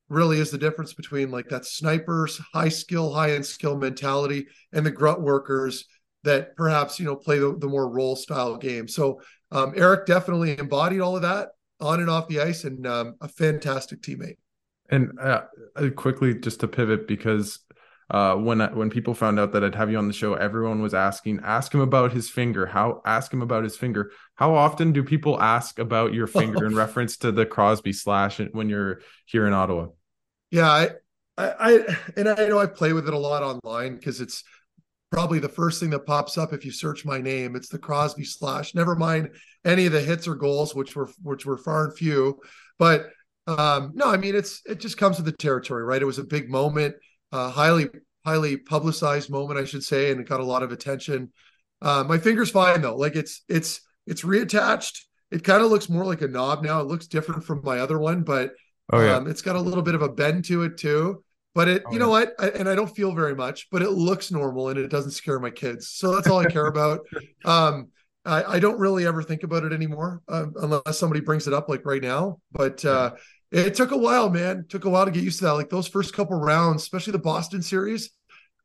really 0.10 0.40
is 0.40 0.50
the 0.50 0.58
difference 0.58 0.94
between 0.94 1.30
like 1.30 1.50
that 1.50 1.66
snipers, 1.66 2.42
high 2.54 2.70
skill, 2.70 3.14
high 3.14 3.34
end 3.34 3.46
skill 3.46 3.78
mentality, 3.78 4.48
and 4.72 4.84
the 4.84 4.92
grunt 4.92 5.22
workers 5.22 5.86
that 6.24 6.56
perhaps 6.56 7.00
you 7.00 7.06
know 7.06 7.16
play 7.16 7.40
the, 7.40 7.56
the 7.58 7.68
more 7.68 7.90
role 7.90 8.16
style 8.16 8.58
game. 8.58 8.88
So 8.88 9.22
um, 9.52 9.74
Erik 9.76 10.06
definitely 10.06 10.58
embodied 10.58 11.02
all 11.02 11.16
of 11.16 11.22
that 11.24 11.50
on 11.80 12.00
and 12.00 12.10
off 12.10 12.28
the 12.28 12.42
ice, 12.42 12.64
and 12.64 12.86
um, 12.88 13.16
a 13.22 13.28
fantastic 13.28 14.02
teammate. 14.02 14.38
And 14.90 15.18
uh, 15.20 15.44
quickly, 15.96 16.36
just 16.36 16.60
to 16.62 16.68
pivot, 16.68 17.08
because 17.08 17.60
uh, 18.10 18.36
when 18.36 18.60
when 18.76 18.90
people 18.90 19.14
found 19.14 19.40
out 19.40 19.54
that 19.54 19.64
I'd 19.64 19.76
have 19.76 19.90
you 19.90 19.98
on 19.98 20.08
the 20.08 20.14
show, 20.14 20.34
everyone 20.36 20.82
was 20.82 20.94
asking, 20.94 21.40
ask 21.44 21.74
him 21.74 21.82
about 21.82 22.12
his 22.12 22.30
finger. 22.30 22.66
How 22.66 23.02
ask 23.06 23.34
him 23.34 23.42
about 23.42 23.64
his 23.64 23.76
finger. 23.76 24.12
How 24.36 24.56
often 24.56 24.92
do 24.92 25.04
people 25.04 25.42
ask 25.42 25.80
about 25.80 26.14
your 26.14 26.28
finger 26.28 26.66
in 26.66 26.76
reference 26.84 27.18
to 27.18 27.32
the 27.32 27.46
Crosby 27.46 27.94
slash 27.94 28.40
when 28.52 28.70
you're 28.70 29.02
here 29.26 29.48
in 29.48 29.54
Ottawa? 29.54 29.88
Yeah, 30.52 30.70
I, 30.70 30.90
I, 31.38 31.98
and 32.16 32.30
I 32.30 32.48
know 32.48 32.60
I 32.60 32.68
play 32.68 32.94
with 32.94 33.08
it 33.08 33.14
a 33.14 33.18
lot 33.18 33.42
online 33.42 33.96
because 33.96 34.22
it's 34.22 34.44
probably 35.14 35.38
the 35.38 35.48
first 35.48 35.80
thing 35.80 35.92
that 35.92 36.08
pops 36.08 36.40
up 36.40 36.54
if 36.54 36.66
you 36.66 36.72
search 36.72 37.06
my 37.06 37.22
name. 37.22 37.56
It's 37.56 37.70
the 37.70 37.78
Crosby 37.78 38.26
slash. 38.26 38.74
Never 38.74 38.96
mind 38.96 39.30
any 39.64 39.86
of 39.86 39.92
the 39.92 40.02
hits 40.02 40.28
or 40.28 40.34
goals, 40.34 40.74
which 40.74 40.96
were 40.96 41.10
which 41.22 41.46
were 41.46 41.58
far 41.58 41.86
and 41.86 41.96
few. 41.96 42.40
But 42.80 43.12
um, 43.46 43.92
no, 43.94 44.10
I 44.10 44.18
mean 44.18 44.36
it's 44.36 44.62
it 44.66 44.80
just 44.80 44.98
comes 44.98 45.18
with 45.18 45.28
the 45.28 45.32
territory, 45.32 45.84
right? 45.84 46.02
It 46.02 46.06
was 46.06 46.18
a 46.18 46.24
big 46.24 46.50
moment, 46.50 46.96
uh, 47.32 47.52
highly 47.52 47.90
highly 48.26 48.58
publicized 48.58 49.30
moment, 49.30 49.60
I 49.60 49.66
should 49.66 49.84
say, 49.84 50.12
and 50.12 50.20
it 50.20 50.28
got 50.28 50.40
a 50.40 50.46
lot 50.46 50.64
of 50.64 50.72
attention. 50.72 51.32
Uh, 51.80 52.04
my 52.04 52.18
finger's 52.18 52.50
fine 52.50 52.82
though. 52.82 52.96
Like 52.96 53.16
it's 53.16 53.44
it's 53.48 53.82
it's 54.08 54.24
reattached. 54.24 55.02
It 55.30 55.44
kind 55.44 55.64
of 55.64 55.70
looks 55.70 55.90
more 55.90 56.06
like 56.06 56.22
a 56.22 56.28
knob 56.28 56.64
now. 56.64 56.82
It 56.82 56.88
looks 56.88 57.06
different 57.06 57.44
from 57.44 57.62
my 57.64 57.80
other 57.80 58.00
one, 58.00 58.24
but 58.24 58.54
oh, 58.92 59.00
yeah. 59.00 59.18
um, 59.18 59.28
it's 59.28 59.42
got 59.44 59.56
a 59.56 59.62
little 59.62 59.84
bit 59.84 59.96
of 59.96 60.02
a 60.02 60.10
bend 60.10 60.46
to 60.46 60.64
it 60.64 60.78
too. 60.78 61.24
But 61.56 61.68
it, 61.68 61.84
oh, 61.86 61.94
you 61.94 62.00
know 62.00 62.10
what? 62.10 62.34
I, 62.40 62.50
and 62.50 62.68
I 62.68 62.76
don't 62.76 62.94
feel 62.96 63.14
very 63.14 63.36
much, 63.36 63.70
but 63.70 63.82
it 63.82 63.92
looks 63.92 64.32
normal 64.32 64.70
and 64.70 64.80
it 64.80 64.88
doesn't 64.90 65.12
scare 65.12 65.40
my 65.40 65.52
kids. 65.52 65.90
So 65.90 66.14
that's 66.14 66.28
all 66.28 66.40
I 66.40 66.46
care 66.46 66.68
about. 66.68 67.02
Um, 67.46 67.90
I, 68.26 68.44
I, 68.56 68.60
don't 68.60 68.80
really 68.80 69.06
ever 69.06 69.22
think 69.22 69.44
about 69.44 69.66
it 69.66 69.74
anymore 69.74 70.22
uh, 70.30 70.46
unless 70.56 70.98
somebody 70.98 71.20
brings 71.20 71.46
it 71.46 71.54
up, 71.54 71.68
like 71.68 71.86
right 71.86 72.02
now. 72.02 72.40
But 72.54 72.84
uh, 72.86 73.12
it 73.52 73.76
took 73.76 73.92
a 73.92 73.98
while, 73.98 74.30
man. 74.30 74.60
It 74.60 74.70
took 74.70 74.86
a 74.86 74.90
while 74.90 75.04
to 75.04 75.12
get 75.12 75.26
used 75.26 75.40
to 75.40 75.46
that. 75.46 75.54
Like 75.56 75.70
those 75.70 75.90
first 75.90 76.14
couple 76.14 76.40
rounds, 76.40 76.84
especially 76.84 77.12
the 77.12 77.20
Boston 77.20 77.62
series. 77.62 78.12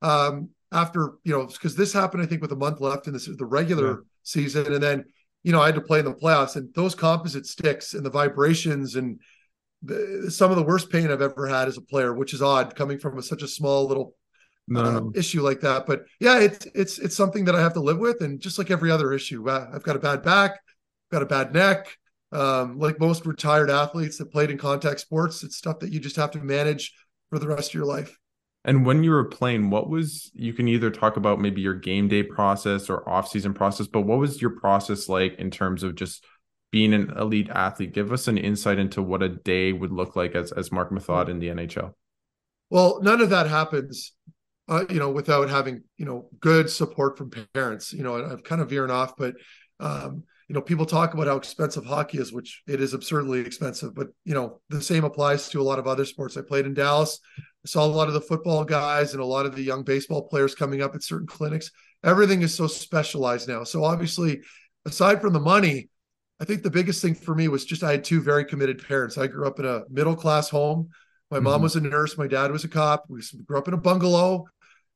Um, 0.01 0.51
after 0.71 1.15
you 1.25 1.37
know, 1.37 1.47
because 1.47 1.75
this 1.75 1.93
happened, 1.93 2.23
I 2.23 2.27
think, 2.27 2.41
with 2.41 2.53
a 2.53 2.57
month 2.57 2.81
left 2.81 3.07
in 3.07 3.13
this 3.13 3.27
the 3.27 3.45
regular 3.45 3.89
yeah. 3.89 3.97
season, 4.23 4.73
and 4.73 4.83
then 4.83 5.05
you 5.43 5.53
know 5.53 5.61
I 5.61 5.67
had 5.67 5.75
to 5.75 5.81
play 5.81 5.99
in 5.99 6.05
the 6.05 6.15
playoffs, 6.15 6.57
and 6.57 6.73
those 6.75 6.95
composite 6.95 7.47
sticks 7.47 7.95
and 7.95 8.05
the 8.05 8.11
vibrations 8.11 8.95
and 8.95 9.21
the, 9.83 10.31
some 10.31 10.51
of 10.51 10.57
the 10.57 10.63
worst 10.63 10.91
pain 10.91 11.11
I've 11.11 11.23
ever 11.23 11.47
had 11.47 11.69
as 11.69 11.77
a 11.77 11.83
player, 11.83 12.15
which 12.15 12.35
is 12.35 12.43
odd 12.43 12.75
coming 12.75 12.99
from 12.99 13.19
a, 13.19 13.23
such 13.23 13.43
a 13.43 13.49
small 13.49 13.87
little 13.87 14.15
no. 14.67 14.85
um, 14.85 15.13
issue 15.15 15.43
like 15.43 15.61
that. 15.61 15.87
But 15.87 16.05
yeah, 16.21 16.41
it's 16.41 16.67
it's 16.75 16.99
it's 16.99 17.17
something 17.17 17.45
that 17.47 17.55
I 17.55 17.61
have 17.61 17.75
to 17.75 17.81
live 17.81 17.99
with, 17.99 18.21
and 18.21 18.41
just 18.41 18.59
like 18.59 18.71
every 18.71 18.91
other 18.91 19.13
issue, 19.13 19.49
uh, 19.49 19.71
I've 19.73 19.83
got 19.83 19.97
a 19.97 20.01
bad 20.01 20.23
back, 20.23 20.61
got 21.11 21.23
a 21.23 21.27
bad 21.27 21.53
neck. 21.53 21.97
Um, 22.31 22.79
like 22.79 23.01
most 23.01 23.25
retired 23.25 23.71
athletes 23.71 24.19
that 24.19 24.31
played 24.31 24.51
in 24.51 24.59
contact 24.59 25.01
sports, 25.01 25.43
it's 25.43 25.57
stuff 25.57 25.79
that 25.79 25.91
you 25.91 25.99
just 25.99 26.17
have 26.17 26.31
to 26.33 26.39
manage 26.41 26.93
for 27.31 27.39
the 27.39 27.49
rest 27.49 27.71
of 27.71 27.75
your 27.75 27.87
life. 27.87 28.19
And 28.65 28.85
when 28.85 29.03
you 29.03 29.13
were 29.13 29.25
playing, 29.25 29.71
what 29.71 29.89
was 29.89 30.31
you 30.35 30.53
can 30.53 30.69
either 30.69 30.91
talk 30.91 31.17
about 31.17 31.41
maybe 31.41 31.63
your 31.63 31.75
game 31.75 32.07
day 32.07 32.23
process 32.23 32.91
or 32.91 33.09
off 33.09 33.29
season 33.29 33.55
process, 33.55 33.87
but 33.87 34.03
what 34.03 34.19
was 34.19 34.43
your 34.43 34.51
process 34.51 35.09
like 35.09 35.37
in 35.37 35.51
terms 35.51 35.83
of 35.83 35.95
just 35.95 36.23
being 36.71 36.93
an 36.93 37.13
elite 37.17 37.49
athlete. 37.51 37.95
Give 37.95 38.13
us 38.13 38.29
an 38.29 38.39
insight 38.39 38.79
into 38.79 39.03
what 39.03 39.23
a 39.23 39.29
day 39.29 39.73
would 39.73 39.93
look 39.93 40.17
like 40.17 40.35
as 40.35 40.53
as 40.53 40.73
Marc 40.73 40.91
Methot 40.91 41.29
in 41.29 41.39
the 41.39 41.49
NHL. 41.49 41.93
Well, 42.71 43.01
none 43.03 43.21
of 43.21 43.31
that 43.31 43.49
happens, 43.49 44.13
uh, 44.69 44.85
you 44.91 44.99
know, 44.99 45.11
without 45.11 45.49
having 45.49 45.83
you 45.97 46.05
know 46.05 46.29
good 46.41 46.71
support 46.71 47.17
from 47.17 47.31
parents. 47.55 47.93
You 47.93 48.03
know, 48.03 48.17
I'm 48.17 48.43
kind 48.43 48.61
of 48.61 48.71
veering 48.71 48.91
off, 48.91 49.17
but 49.17 49.35
um, 49.81 50.25
you 50.49 50.55
know, 50.55 50.63
people 50.63 50.87
talk 50.87 51.15
about 51.15 51.27
how 51.27 51.37
expensive 51.37 51.85
hockey 51.85 52.19
is, 52.19 52.33
which 52.33 52.63
it 52.67 52.81
is 52.81 52.95
absurdly 52.95 53.41
expensive. 53.41 53.95
But 53.95 54.09
you 54.25 54.35
know, 54.35 54.61
the 54.69 54.83
same 54.83 55.05
applies 55.05 55.49
to 55.51 55.61
a 55.61 55.63
lot 55.63 55.79
of 55.79 55.87
other 55.87 56.05
sports. 56.05 56.37
I 56.37 56.43
played 56.43 56.67
in 56.67 56.75
Dallas. 56.75 57.21
I 57.39 57.69
saw 57.69 57.85
a 57.85 57.87
lot 57.87 58.09
of 58.09 58.15
the 58.15 58.21
football 58.21 58.65
guys 58.65 59.13
and 59.13 59.23
a 59.23 59.27
lot 59.27 59.47
of 59.47 59.57
the 59.57 59.63
young 59.63 59.83
baseball 59.83 60.29
players 60.29 60.55
coming 60.55 60.83
up 60.83 60.95
at 60.95 61.03
certain 61.03 61.27
clinics. 61.27 61.71
Everything 62.05 62.43
is 62.43 62.55
so 62.55 62.67
specialized 62.67 63.49
now. 63.49 63.65
So 63.65 63.85
obviously, 63.85 64.41
aside 64.87 65.21
from 65.21 65.33
the 65.33 65.41
money, 65.41 65.89
I 66.41 66.45
think 66.45 66.63
the 66.63 66.71
biggest 66.71 67.03
thing 67.03 67.15
for 67.15 67.35
me 67.35 67.49
was 67.49 67.65
just 67.65 67.83
I 67.83 67.93
had 67.93 68.05
two 68.05 68.21
very 68.21 68.45
committed 68.45 68.87
parents. 68.87 69.19
I 69.19 69.27
grew 69.27 69.47
up 69.47 69.59
in 69.59 69.65
a 69.65 69.83
middle 69.91 70.15
class 70.15 70.49
home. 70.49 70.91
My 71.31 71.41
mom 71.41 71.55
mm-hmm. 71.55 71.63
was 71.65 71.77
a 71.77 71.81
nurse. 71.81 72.17
My 72.17 72.27
dad 72.27 72.51
was 72.53 72.65
a 72.65 72.69
cop. 72.69 73.05
We 73.09 73.23
grew 73.45 73.59
up 73.59 73.69
in 73.69 73.75
a 73.75 73.79
bungalow, 73.79 74.47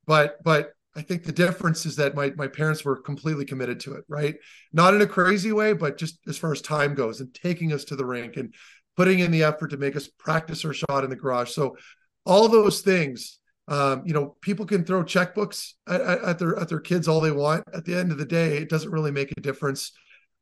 but 0.07 0.43
but 0.45 0.73
I 0.95 1.03
think 1.03 1.25
the 1.25 1.33
difference 1.33 1.85
is 1.85 1.97
that 1.97 2.15
my 2.15 2.33
my 2.37 2.47
parents 2.47 2.85
were 2.85 2.97
completely 2.97 3.45
committed 3.45 3.81
to 3.81 3.95
it. 3.95 4.05
Right, 4.09 4.37
not 4.73 4.95
in 4.95 5.03
a 5.03 5.07
crazy 5.07 5.53
way, 5.53 5.73
but 5.73 5.99
just 5.99 6.19
as 6.29 6.39
far 6.39 6.53
as 6.53 6.63
time 6.63 6.95
goes 6.95 7.21
and 7.21 7.35
taking 7.35 7.73
us 7.73 7.85
to 7.85 7.97
the 7.97 8.07
rink 8.07 8.37
and 8.37 8.55
putting 8.97 9.19
in 9.19 9.31
the 9.31 9.43
effort 9.43 9.69
to 9.69 9.77
make 9.77 9.97
us 9.97 10.09
practice 10.09 10.65
our 10.65 10.73
shot 10.73 11.05
in 11.05 11.11
the 11.11 11.17
garage. 11.17 11.51
So 11.51 11.77
all 12.25 12.49
those 12.49 12.83
things, 12.83 13.39
um, 13.69 14.03
you 14.05 14.13
know, 14.13 14.37
people 14.43 14.67
can 14.67 14.85
throw 14.85 15.03
checkbooks 15.03 15.73
at, 15.89 16.01
at 16.01 16.39
their 16.39 16.59
at 16.59 16.69
their 16.69 16.81
kids 16.81 17.09
all 17.09 17.21
they 17.21 17.31
want. 17.31 17.65
At 17.75 17.85
the 17.85 17.97
end 17.97 18.13
of 18.13 18.19
the 18.19 18.25
day, 18.25 18.59
it 18.59 18.71
doesn't 18.71 18.91
really 18.91 19.11
make 19.11 19.33
a 19.37 19.41
difference 19.41 19.93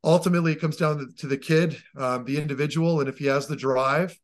ultimately 0.03 0.53
it 0.53 0.61
comes 0.61 0.77
down 0.77 1.13
to, 1.19 1.27
the 1.27 1.37
kid, 1.37 1.83
um, 1.97 2.25
the 2.25 2.39
individual, 2.39 3.01
and 3.01 3.09
if 3.09 3.19
he 3.19 3.27
has 3.27 3.47
the 3.47 3.57
drive, 3.57 4.19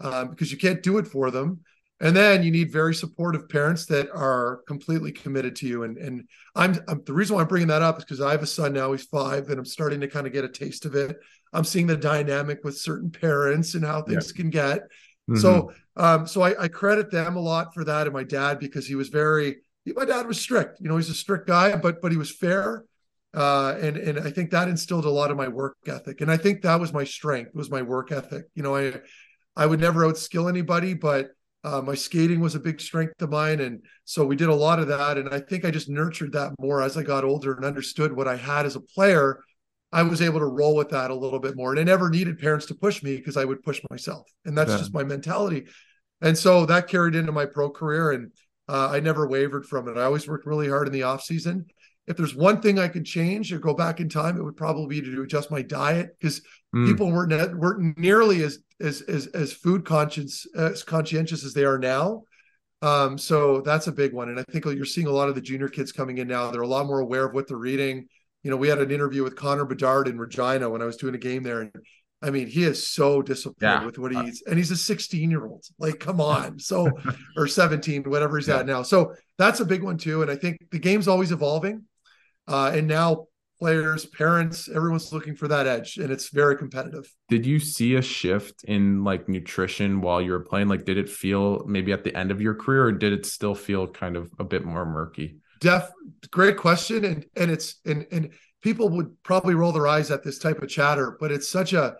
um, 0.00 0.30
because 0.30 0.50
you 0.50 0.58
can't 0.58 0.82
do 0.82 0.98
it 0.98 1.06
for 1.06 1.30
them. 1.30 1.60
And 2.00 2.16
then 2.16 2.44
you 2.44 2.52
need 2.52 2.70
very 2.70 2.94
supportive 2.94 3.48
parents 3.48 3.86
that 3.86 4.08
are 4.10 4.60
completely 4.68 5.10
committed 5.10 5.56
to 5.56 5.66
you. 5.66 5.82
And 5.82 5.98
and 5.98 6.28
I'm, 6.54 6.78
I'm 6.86 7.02
the 7.04 7.12
reason 7.12 7.34
why 7.34 7.42
I'm 7.42 7.48
bringing 7.48 7.68
that 7.68 7.82
up 7.82 7.98
is 7.98 8.04
because 8.04 8.20
I 8.20 8.30
have 8.30 8.42
a 8.42 8.46
son 8.46 8.72
now. 8.72 8.92
He's 8.92 9.04
five, 9.04 9.48
and 9.48 9.58
I'm 9.58 9.64
starting 9.64 10.00
to 10.02 10.08
kind 10.08 10.24
of 10.24 10.32
get 10.32 10.44
a 10.44 10.48
taste 10.48 10.84
of 10.84 10.94
it. 10.94 11.18
I'm 11.52 11.64
seeing 11.64 11.88
the 11.88 11.96
dynamic 11.96 12.60
with 12.62 12.78
certain 12.78 13.10
parents 13.10 13.74
and 13.74 13.84
how 13.84 14.02
things 14.02 14.32
yeah. 14.32 14.40
can 14.40 14.50
get. 14.50 14.82
Mm-hmm. 15.28 15.38
So 15.38 15.72
um, 15.96 16.28
so 16.28 16.42
I, 16.42 16.62
I 16.62 16.68
credit 16.68 17.10
them 17.10 17.36
a 17.36 17.40
lot 17.40 17.74
for 17.74 17.84
that, 17.84 18.06
and 18.06 18.14
my 18.14 18.22
dad 18.22 18.60
because 18.60 18.86
he 18.86 18.94
was 18.94 19.08
very. 19.08 19.56
My 19.84 20.04
dad 20.04 20.28
was 20.28 20.40
strict. 20.40 20.80
You 20.80 20.88
know, 20.88 20.98
he's 20.98 21.10
a 21.10 21.14
strict 21.14 21.48
guy, 21.48 21.74
but 21.74 22.00
but 22.00 22.12
he 22.12 22.18
was 22.18 22.30
fair 22.30 22.84
uh, 23.38 23.78
and 23.80 23.96
and 23.96 24.18
I 24.18 24.32
think 24.32 24.50
that 24.50 24.66
instilled 24.66 25.04
a 25.04 25.10
lot 25.10 25.30
of 25.30 25.36
my 25.36 25.46
work 25.46 25.76
ethic, 25.86 26.20
and 26.22 26.28
I 26.30 26.36
think 26.36 26.62
that 26.62 26.80
was 26.80 26.92
my 26.92 27.04
strength 27.04 27.54
was 27.54 27.70
my 27.70 27.82
work 27.82 28.10
ethic. 28.10 28.46
You 28.56 28.64
know, 28.64 28.74
I 28.74 28.94
I 29.54 29.64
would 29.64 29.78
never 29.78 30.00
outskill 30.00 30.48
anybody, 30.48 30.92
but 30.92 31.28
uh, 31.62 31.80
my 31.80 31.94
skating 31.94 32.40
was 32.40 32.56
a 32.56 32.60
big 32.60 32.80
strength 32.80 33.22
of 33.22 33.30
mine, 33.30 33.60
and 33.60 33.84
so 34.04 34.26
we 34.26 34.34
did 34.34 34.48
a 34.48 34.54
lot 34.54 34.80
of 34.80 34.88
that. 34.88 35.18
And 35.18 35.28
I 35.28 35.38
think 35.38 35.64
I 35.64 35.70
just 35.70 35.88
nurtured 35.88 36.32
that 36.32 36.50
more 36.58 36.82
as 36.82 36.96
I 36.96 37.04
got 37.04 37.22
older 37.22 37.54
and 37.54 37.64
understood 37.64 38.12
what 38.12 38.26
I 38.26 38.34
had 38.34 38.66
as 38.66 38.74
a 38.74 38.80
player. 38.80 39.38
I 39.92 40.02
was 40.02 40.20
able 40.20 40.40
to 40.40 40.46
roll 40.46 40.74
with 40.74 40.88
that 40.88 41.12
a 41.12 41.14
little 41.14 41.38
bit 41.38 41.54
more, 41.54 41.70
and 41.70 41.78
I 41.78 41.84
never 41.84 42.10
needed 42.10 42.40
parents 42.40 42.66
to 42.66 42.74
push 42.74 43.04
me 43.04 43.18
because 43.18 43.36
I 43.36 43.44
would 43.44 43.62
push 43.62 43.80
myself, 43.88 44.28
and 44.46 44.58
that's 44.58 44.72
yeah. 44.72 44.78
just 44.78 44.92
my 44.92 45.04
mentality. 45.04 45.66
And 46.20 46.36
so 46.36 46.66
that 46.66 46.88
carried 46.88 47.14
into 47.14 47.30
my 47.30 47.46
pro 47.46 47.70
career, 47.70 48.10
and 48.10 48.32
uh, 48.68 48.88
I 48.90 48.98
never 48.98 49.28
wavered 49.28 49.64
from 49.64 49.86
it. 49.86 49.96
I 49.96 50.02
always 50.02 50.26
worked 50.26 50.44
really 50.44 50.68
hard 50.68 50.88
in 50.88 50.92
the 50.92 51.04
off 51.04 51.22
season 51.22 51.66
if 52.08 52.16
there's 52.16 52.34
one 52.34 52.60
thing 52.60 52.78
I 52.78 52.88
could 52.88 53.04
change 53.04 53.52
or 53.52 53.58
go 53.58 53.74
back 53.74 54.00
in 54.00 54.08
time, 54.08 54.38
it 54.38 54.42
would 54.42 54.56
probably 54.56 55.00
be 55.00 55.14
to 55.14 55.22
adjust 55.22 55.50
my 55.50 55.62
diet 55.62 56.16
because 56.18 56.40
mm. 56.74 56.86
people 56.86 57.12
weren't 57.12 57.58
weren't 57.58 57.98
nearly 57.98 58.42
as 58.42 58.58
as 58.80 59.02
as, 59.02 59.26
as 59.28 59.52
food 59.52 59.84
conscious 59.84 60.46
as 60.56 60.82
conscientious 60.82 61.44
as 61.44 61.52
they 61.52 61.64
are 61.64 61.78
now. 61.78 62.22
Um, 62.80 63.18
so 63.18 63.60
that's 63.60 63.88
a 63.88 63.92
big 63.92 64.12
one, 64.12 64.28
and 64.28 64.40
I 64.40 64.44
think 64.50 64.64
you're 64.64 64.84
seeing 64.84 65.08
a 65.08 65.12
lot 65.12 65.28
of 65.28 65.34
the 65.34 65.40
junior 65.40 65.68
kids 65.68 65.92
coming 65.92 66.18
in 66.18 66.28
now. 66.28 66.50
They're 66.50 66.62
a 66.62 66.66
lot 66.66 66.86
more 66.86 67.00
aware 67.00 67.26
of 67.26 67.34
what 67.34 67.48
they're 67.48 67.56
reading. 67.56 68.06
You 68.42 68.50
know, 68.50 68.56
we 68.56 68.68
had 68.68 68.78
an 68.78 68.90
interview 68.90 69.24
with 69.24 69.36
Connor 69.36 69.64
Bedard 69.64 70.08
in 70.08 70.16
Regina 70.16 70.70
when 70.70 70.80
I 70.80 70.84
was 70.84 70.96
doing 70.96 71.14
a 71.14 71.18
game 71.18 71.42
there, 71.42 71.62
and 71.62 71.72
I 72.22 72.30
mean, 72.30 72.48
he 72.48 72.64
is 72.64 72.86
so 72.86 73.22
disciplined 73.22 73.82
yeah. 73.82 73.84
with 73.84 73.98
what 73.98 74.12
he 74.12 74.18
eats, 74.18 74.42
and 74.46 74.56
he's 74.56 74.70
a 74.70 74.76
16 74.76 75.30
year 75.30 75.46
old. 75.46 75.64
Like, 75.78 76.00
come 76.00 76.20
on, 76.20 76.58
so 76.58 76.88
or 77.36 77.46
17, 77.46 78.04
whatever 78.04 78.38
he's 78.38 78.48
yeah. 78.48 78.58
at 78.58 78.66
now. 78.66 78.82
So 78.82 79.14
that's 79.38 79.60
a 79.60 79.64
big 79.64 79.82
one 79.82 79.98
too. 79.98 80.22
And 80.22 80.30
I 80.30 80.36
think 80.36 80.58
the 80.70 80.78
game's 80.78 81.08
always 81.08 81.30
evolving. 81.30 81.84
Uh, 82.48 82.72
and 82.74 82.88
now 82.88 83.26
players, 83.58 84.06
parents, 84.06 84.68
everyone's 84.68 85.12
looking 85.12 85.34
for 85.34 85.48
that 85.48 85.66
edge, 85.66 85.98
and 85.98 86.10
it's 86.10 86.30
very 86.30 86.56
competitive. 86.56 87.12
Did 87.28 87.44
you 87.44 87.58
see 87.58 87.96
a 87.96 88.02
shift 88.02 88.64
in 88.64 89.04
like 89.04 89.28
nutrition 89.28 90.00
while 90.00 90.22
you 90.22 90.32
were 90.32 90.40
playing? 90.40 90.68
Like, 90.68 90.84
did 90.84 90.96
it 90.96 91.08
feel 91.08 91.64
maybe 91.66 91.92
at 91.92 92.04
the 92.04 92.16
end 92.16 92.30
of 92.30 92.40
your 92.40 92.54
career, 92.54 92.86
or 92.86 92.92
did 92.92 93.12
it 93.12 93.26
still 93.26 93.54
feel 93.54 93.86
kind 93.86 94.16
of 94.16 94.32
a 94.38 94.44
bit 94.44 94.64
more 94.64 94.86
murky? 94.86 95.38
Def, 95.60 95.90
great 96.30 96.56
question, 96.56 97.04
and 97.04 97.26
and 97.36 97.50
it's 97.50 97.80
and 97.84 98.06
and 98.10 98.30
people 98.62 98.88
would 98.90 99.22
probably 99.22 99.54
roll 99.54 99.72
their 99.72 99.86
eyes 99.86 100.10
at 100.10 100.22
this 100.22 100.38
type 100.38 100.62
of 100.62 100.68
chatter, 100.68 101.16
but 101.20 101.30
it's 101.30 101.48
such 101.48 101.72
a 101.72 101.96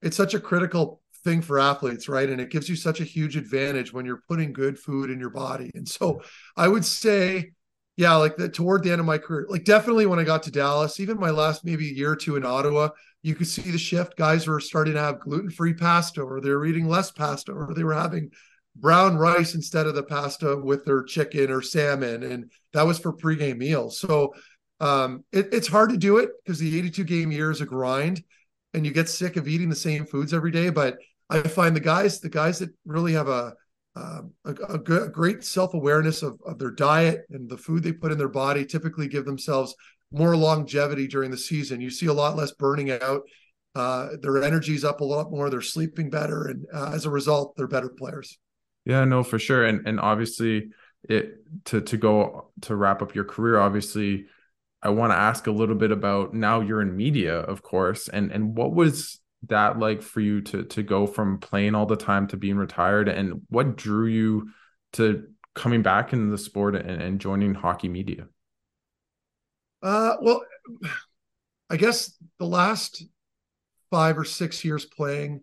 it's 0.00 0.16
such 0.16 0.34
a 0.34 0.40
critical 0.40 1.00
thing 1.24 1.42
for 1.42 1.58
athletes, 1.58 2.08
right? 2.08 2.30
And 2.30 2.40
it 2.40 2.50
gives 2.50 2.68
you 2.68 2.76
such 2.76 3.00
a 3.00 3.04
huge 3.04 3.36
advantage 3.36 3.92
when 3.92 4.06
you're 4.06 4.22
putting 4.28 4.52
good 4.52 4.78
food 4.78 5.10
in 5.10 5.20
your 5.20 5.30
body. 5.30 5.70
And 5.74 5.86
so 5.86 6.22
I 6.56 6.68
would 6.68 6.84
say, 6.84 7.52
yeah, 8.00 8.14
like 8.14 8.38
the 8.38 8.48
toward 8.48 8.82
the 8.82 8.90
end 8.90 9.00
of 9.00 9.06
my 9.06 9.18
career, 9.18 9.44
like 9.50 9.64
definitely 9.64 10.06
when 10.06 10.18
I 10.18 10.24
got 10.24 10.42
to 10.44 10.50
Dallas, 10.50 11.00
even 11.00 11.20
my 11.20 11.28
last 11.28 11.66
maybe 11.66 11.84
year 11.84 12.12
or 12.12 12.16
two 12.16 12.36
in 12.36 12.46
Ottawa, 12.46 12.88
you 13.22 13.34
could 13.34 13.46
see 13.46 13.70
the 13.70 13.76
shift. 13.76 14.16
Guys 14.16 14.46
were 14.46 14.58
starting 14.58 14.94
to 14.94 15.00
have 15.00 15.20
gluten-free 15.20 15.74
pasta, 15.74 16.22
or 16.22 16.40
they 16.40 16.48
were 16.48 16.64
eating 16.64 16.88
less 16.88 17.10
pasta, 17.10 17.52
or 17.52 17.74
they 17.74 17.84
were 17.84 17.92
having 17.92 18.30
brown 18.74 19.18
rice 19.18 19.54
instead 19.54 19.86
of 19.86 19.94
the 19.94 20.02
pasta 20.02 20.56
with 20.56 20.86
their 20.86 21.02
chicken 21.02 21.50
or 21.50 21.60
salmon. 21.60 22.22
And 22.22 22.50
that 22.72 22.86
was 22.86 22.98
for 22.98 23.12
pregame 23.12 23.58
meals. 23.58 24.00
So 24.00 24.32
um, 24.80 25.22
it, 25.30 25.52
it's 25.52 25.68
hard 25.68 25.90
to 25.90 25.98
do 25.98 26.16
it 26.16 26.30
because 26.42 26.58
the 26.58 26.78
82 26.78 27.04
game 27.04 27.30
year 27.30 27.50
is 27.50 27.60
a 27.60 27.66
grind 27.66 28.24
and 28.72 28.86
you 28.86 28.92
get 28.92 29.10
sick 29.10 29.36
of 29.36 29.46
eating 29.46 29.68
the 29.68 29.76
same 29.76 30.06
foods 30.06 30.32
every 30.32 30.52
day. 30.52 30.70
But 30.70 30.96
I 31.28 31.42
find 31.42 31.76
the 31.76 31.80
guys, 31.80 32.20
the 32.20 32.30
guys 32.30 32.60
that 32.60 32.70
really 32.86 33.12
have 33.12 33.28
a 33.28 33.52
um, 33.96 34.32
a, 34.44 34.50
a, 34.50 34.78
good, 34.78 35.08
a 35.08 35.08
great 35.08 35.44
self 35.44 35.74
awareness 35.74 36.22
of, 36.22 36.38
of 36.46 36.58
their 36.58 36.70
diet 36.70 37.22
and 37.30 37.48
the 37.48 37.56
food 37.58 37.82
they 37.82 37.92
put 37.92 38.12
in 38.12 38.18
their 38.18 38.28
body, 38.28 38.64
typically 38.64 39.08
give 39.08 39.24
themselves 39.24 39.74
more 40.12 40.36
longevity 40.36 41.06
during 41.06 41.30
the 41.30 41.38
season. 41.38 41.80
You 41.80 41.90
see 41.90 42.06
a 42.06 42.12
lot 42.12 42.36
less 42.36 42.52
burning 42.52 42.90
out. 42.90 43.22
Uh, 43.74 44.08
their 44.20 44.42
energy's 44.42 44.84
up 44.84 45.00
a 45.00 45.04
lot 45.04 45.30
more. 45.30 45.48
They're 45.48 45.60
sleeping 45.60 46.10
better, 46.10 46.46
and 46.46 46.66
uh, 46.74 46.90
as 46.92 47.06
a 47.06 47.10
result, 47.10 47.54
they're 47.56 47.68
better 47.68 47.88
players. 47.88 48.36
Yeah, 48.84 49.04
no, 49.04 49.22
for 49.22 49.38
sure. 49.38 49.64
And 49.64 49.86
and 49.86 50.00
obviously, 50.00 50.70
it 51.08 51.34
to 51.66 51.80
to 51.80 51.96
go 51.96 52.50
to 52.62 52.74
wrap 52.74 53.02
up 53.02 53.14
your 53.14 53.24
career. 53.24 53.60
Obviously, 53.60 54.26
I 54.82 54.90
want 54.90 55.12
to 55.12 55.16
ask 55.16 55.46
a 55.46 55.52
little 55.52 55.76
bit 55.76 55.92
about 55.92 56.34
now 56.34 56.60
you're 56.60 56.82
in 56.82 56.96
media, 56.96 57.38
of 57.38 57.62
course, 57.62 58.08
and 58.08 58.32
and 58.32 58.56
what 58.56 58.74
was 58.74 59.19
that 59.48 59.78
like 59.78 60.02
for 60.02 60.20
you 60.20 60.42
to 60.42 60.64
to 60.64 60.82
go 60.82 61.06
from 61.06 61.38
playing 61.38 61.74
all 61.74 61.86
the 61.86 61.96
time 61.96 62.26
to 62.28 62.36
being 62.36 62.56
retired, 62.56 63.08
and 63.08 63.42
what 63.48 63.76
drew 63.76 64.06
you 64.06 64.50
to 64.92 65.28
coming 65.54 65.82
back 65.82 66.12
into 66.12 66.30
the 66.30 66.38
sport 66.38 66.76
and, 66.76 67.02
and 67.02 67.20
joining 67.20 67.54
hockey 67.54 67.88
media? 67.88 68.26
Uh, 69.82 70.16
well, 70.20 70.44
I 71.70 71.76
guess 71.76 72.12
the 72.38 72.46
last 72.46 73.04
five 73.90 74.18
or 74.18 74.24
six 74.24 74.64
years 74.64 74.84
playing, 74.84 75.42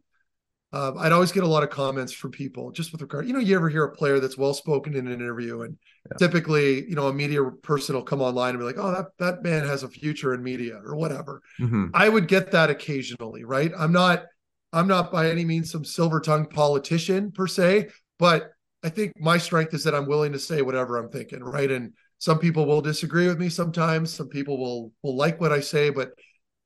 um, 0.78 0.96
I'd 1.00 1.12
always 1.12 1.32
get 1.32 1.44
a 1.44 1.48
lot 1.48 1.64
of 1.64 1.72
comments 1.72 2.14
from 2.14 2.30
people 2.30 2.70
just 2.70 2.92
with 2.92 3.02
regard, 3.02 3.26
you 3.26 3.34
know, 3.34 3.40
you 3.40 3.56
ever 3.56 3.68
hear 3.68 3.86
a 3.86 3.92
player 3.92 4.20
that's 4.20 4.38
well 4.38 4.54
spoken 4.54 4.94
in 4.94 5.08
an 5.08 5.14
interview, 5.14 5.62
and 5.64 5.76
yeah. 6.06 6.18
typically, 6.18 6.88
you 6.88 6.94
know, 6.94 7.08
a 7.08 7.14
media 7.14 7.44
person 7.64 7.96
will 7.96 8.04
come 8.04 8.22
online 8.22 8.52
and 8.52 8.60
be 8.60 8.66
like, 8.66 8.78
"Oh, 8.78 8.92
that 8.92 9.08
that 9.18 9.44
man 9.44 9.66
has 9.66 9.82
a 9.82 9.90
future 9.90 10.36
in 10.36 10.44
media" 10.44 10.80
or 10.86 10.96
whatever. 10.96 11.42
Mm-hmm. 11.60 11.88
I 11.96 12.10
would 12.10 12.28
get 12.28 12.52
that 12.52 12.70
occasionally, 12.70 13.44
right? 13.44 13.72
I'm 13.76 13.92
not, 13.92 14.26
I'm 14.72 14.88
not 14.88 15.12
by 15.12 15.32
any 15.32 15.46
means 15.46 15.72
some 15.72 15.84
silver 15.84 16.20
tongued 16.20 16.52
politician 16.52 17.32
per 17.32 17.48
se, 17.48 17.88
but 18.20 18.52
I 18.84 18.90
think 18.90 19.14
my 19.20 19.40
strength 19.40 19.74
is 19.74 19.84
that 19.86 19.96
I'm 19.96 20.06
willing 20.06 20.34
to 20.34 20.40
say 20.40 20.62
whatever 20.62 20.98
I'm 20.98 21.10
thinking, 21.10 21.44
right? 21.44 21.72
And 21.72 21.94
some 22.20 22.38
people 22.38 22.68
will 22.68 22.82
disagree 22.82 23.28
with 23.28 23.40
me 23.40 23.50
sometimes. 23.50 24.14
Some 24.14 24.28
people 24.28 24.60
will 24.60 24.92
will 25.02 25.16
like 25.16 25.42
what 25.42 25.52
I 25.52 25.62
say, 25.62 25.90
but 25.90 26.12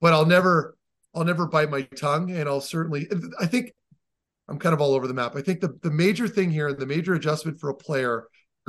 but 0.02 0.12
I'll 0.12 0.26
never 0.26 0.76
I'll 1.16 1.24
never 1.24 1.48
bite 1.48 1.70
my 1.70 1.84
tongue, 1.84 2.32
and 2.32 2.50
I'll 2.50 2.60
certainly. 2.60 3.08
I 3.40 3.46
think 3.46 3.72
I'm 4.52 4.60
kind 4.60 4.74
of 4.74 4.82
all 4.82 4.94
over 4.94 5.08
the 5.08 5.14
map. 5.14 5.36
I 5.36 5.42
think 5.42 5.62
the, 5.62 5.80
the 5.82 5.90
major 5.90 6.28
thing 6.28 6.52
here, 6.52 6.74
the 6.74 6.86
major 6.86 7.14
adjustment 7.14 7.60
for 7.60 7.70
a 7.70 7.74
player 7.74 8.26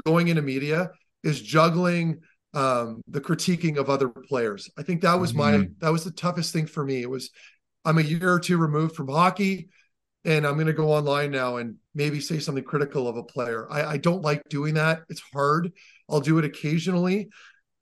going 0.06 0.28
into 0.28 0.42
media 0.42 0.90
is 1.24 1.42
juggling 1.42 2.20
um, 2.54 3.02
the 3.08 3.20
critiquing 3.20 3.78
of 3.78 3.90
other 3.90 4.08
players. 4.08 4.70
I 4.78 4.82
think 4.82 5.02
that 5.02 5.18
was 5.18 5.32
mm-hmm. 5.32 5.60
my 5.60 5.68
that 5.80 5.90
was 5.90 6.04
the 6.04 6.12
toughest 6.12 6.52
thing 6.52 6.66
for 6.66 6.84
me. 6.84 7.02
It 7.02 7.10
was 7.10 7.30
I'm 7.84 7.98
a 7.98 8.02
year 8.02 8.32
or 8.32 8.38
two 8.38 8.58
removed 8.58 8.94
from 8.94 9.08
hockey, 9.08 9.70
and 10.24 10.46
I'm 10.46 10.54
going 10.54 10.66
to 10.68 10.72
go 10.72 10.92
online 10.92 11.32
now 11.32 11.56
and 11.56 11.76
maybe 11.94 12.20
say 12.20 12.38
something 12.38 12.64
critical 12.64 13.08
of 13.08 13.16
a 13.16 13.24
player. 13.24 13.66
I, 13.70 13.84
I 13.84 13.96
don't 13.96 14.22
like 14.22 14.42
doing 14.48 14.74
that. 14.74 15.00
It's 15.08 15.22
hard. 15.32 15.72
I'll 16.08 16.20
do 16.20 16.38
it 16.38 16.44
occasionally, 16.44 17.28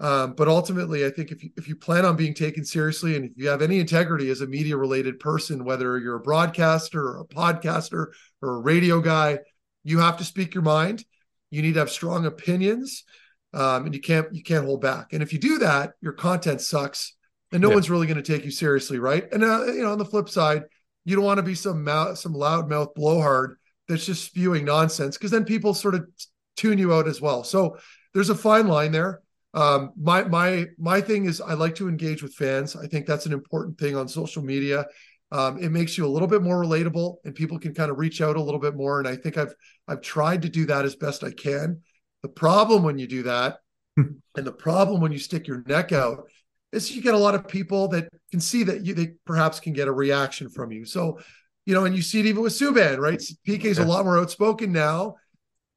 um, 0.00 0.32
but 0.32 0.48
ultimately, 0.48 1.04
I 1.04 1.10
think 1.10 1.30
if 1.30 1.44
you, 1.44 1.50
if 1.58 1.68
you 1.68 1.76
plan 1.76 2.06
on 2.06 2.16
being 2.16 2.32
taken 2.32 2.64
seriously 2.64 3.16
and 3.16 3.26
if 3.26 3.32
you 3.36 3.48
have 3.48 3.60
any 3.60 3.78
integrity 3.78 4.30
as 4.30 4.40
a 4.40 4.46
media 4.46 4.74
related 4.74 5.20
person, 5.20 5.62
whether 5.62 5.98
you're 5.98 6.16
a 6.16 6.20
broadcaster 6.20 7.02
or 7.02 7.20
a 7.20 7.26
podcaster 7.26 8.06
or 8.40 8.56
a 8.56 8.60
radio 8.60 9.00
guy, 9.00 9.40
you 9.84 9.98
have 9.98 10.16
to 10.16 10.24
speak 10.24 10.54
your 10.54 10.62
mind. 10.62 11.04
You 11.50 11.60
need 11.60 11.74
to 11.74 11.80
have 11.80 11.90
strong 11.90 12.24
opinions, 12.24 13.04
um, 13.52 13.84
and 13.84 13.94
you 13.94 14.00
can't 14.00 14.32
you 14.34 14.42
can't 14.42 14.64
hold 14.64 14.80
back. 14.80 15.12
And 15.12 15.22
if 15.22 15.34
you 15.34 15.38
do 15.38 15.58
that, 15.58 15.92
your 16.00 16.12
content 16.12 16.62
sucks, 16.62 17.14
and 17.52 17.60
no 17.60 17.68
yeah. 17.68 17.74
one's 17.74 17.90
really 17.90 18.06
going 18.06 18.22
to 18.22 18.32
take 18.32 18.44
you 18.44 18.50
seriously, 18.50 18.98
right? 18.98 19.30
And 19.32 19.44
uh, 19.44 19.66
you 19.66 19.82
know, 19.82 19.92
on 19.92 19.98
the 19.98 20.04
flip 20.06 20.30
side, 20.30 20.62
you 21.04 21.14
don't 21.14 21.24
want 21.24 21.38
to 21.38 21.42
be 21.42 21.54
some 21.54 21.84
mouth, 21.84 22.16
some 22.16 22.32
loudmouth 22.32 22.94
blowhard 22.94 23.56
that's 23.86 24.06
just 24.06 24.24
spewing 24.24 24.64
nonsense 24.64 25.18
because 25.18 25.30
then 25.30 25.44
people 25.44 25.74
sort 25.74 25.94
of 25.94 26.08
tune 26.56 26.78
you 26.78 26.94
out 26.94 27.08
as 27.08 27.20
well. 27.20 27.44
So 27.44 27.76
there's 28.14 28.30
a 28.30 28.34
fine 28.34 28.66
line 28.66 28.92
there 28.92 29.20
um, 29.52 29.92
my 29.96 30.22
my 30.24 30.66
my 30.78 31.00
thing 31.00 31.24
is 31.24 31.40
I 31.40 31.54
like 31.54 31.74
to 31.76 31.88
engage 31.88 32.22
with 32.22 32.34
fans. 32.34 32.76
I 32.76 32.86
think 32.86 33.06
that's 33.06 33.26
an 33.26 33.32
important 33.32 33.78
thing 33.78 33.96
on 33.96 34.08
social 34.08 34.42
media. 34.42 34.86
Um, 35.32 35.58
it 35.58 35.70
makes 35.70 35.96
you 35.96 36.06
a 36.06 36.08
little 36.08 36.28
bit 36.28 36.42
more 36.42 36.62
relatable, 36.62 37.16
and 37.24 37.34
people 37.34 37.58
can 37.58 37.74
kind 37.74 37.90
of 37.90 37.98
reach 37.98 38.20
out 38.20 38.36
a 38.36 38.42
little 38.42 38.60
bit 38.60 38.74
more. 38.74 38.98
And 38.98 39.08
I 39.08 39.16
think 39.16 39.36
I've 39.36 39.54
I've 39.88 40.00
tried 40.00 40.42
to 40.42 40.48
do 40.48 40.66
that 40.66 40.84
as 40.84 40.94
best 40.94 41.24
I 41.24 41.32
can. 41.32 41.80
The 42.22 42.28
problem 42.28 42.82
when 42.82 42.98
you 42.98 43.06
do 43.06 43.24
that, 43.24 43.58
and 43.96 44.20
the 44.34 44.52
problem 44.52 45.00
when 45.00 45.12
you 45.12 45.18
stick 45.18 45.48
your 45.48 45.64
neck 45.66 45.90
out, 45.92 46.28
is 46.72 46.94
you 46.94 47.02
get 47.02 47.14
a 47.14 47.18
lot 47.18 47.34
of 47.34 47.48
people 47.48 47.88
that 47.88 48.08
can 48.30 48.40
see 48.40 48.62
that 48.64 48.86
you 48.86 48.94
they 48.94 49.14
perhaps 49.24 49.58
can 49.58 49.72
get 49.72 49.88
a 49.88 49.92
reaction 49.92 50.48
from 50.48 50.70
you. 50.70 50.84
So, 50.84 51.18
you 51.66 51.74
know, 51.74 51.86
and 51.86 51.96
you 51.96 52.02
see 52.02 52.20
it 52.20 52.26
even 52.26 52.42
with 52.42 52.52
Subban, 52.52 52.98
right? 52.98 53.20
PK's 53.46 53.78
a 53.78 53.84
lot 53.84 54.04
more 54.04 54.18
outspoken 54.18 54.70
now. 54.70 55.16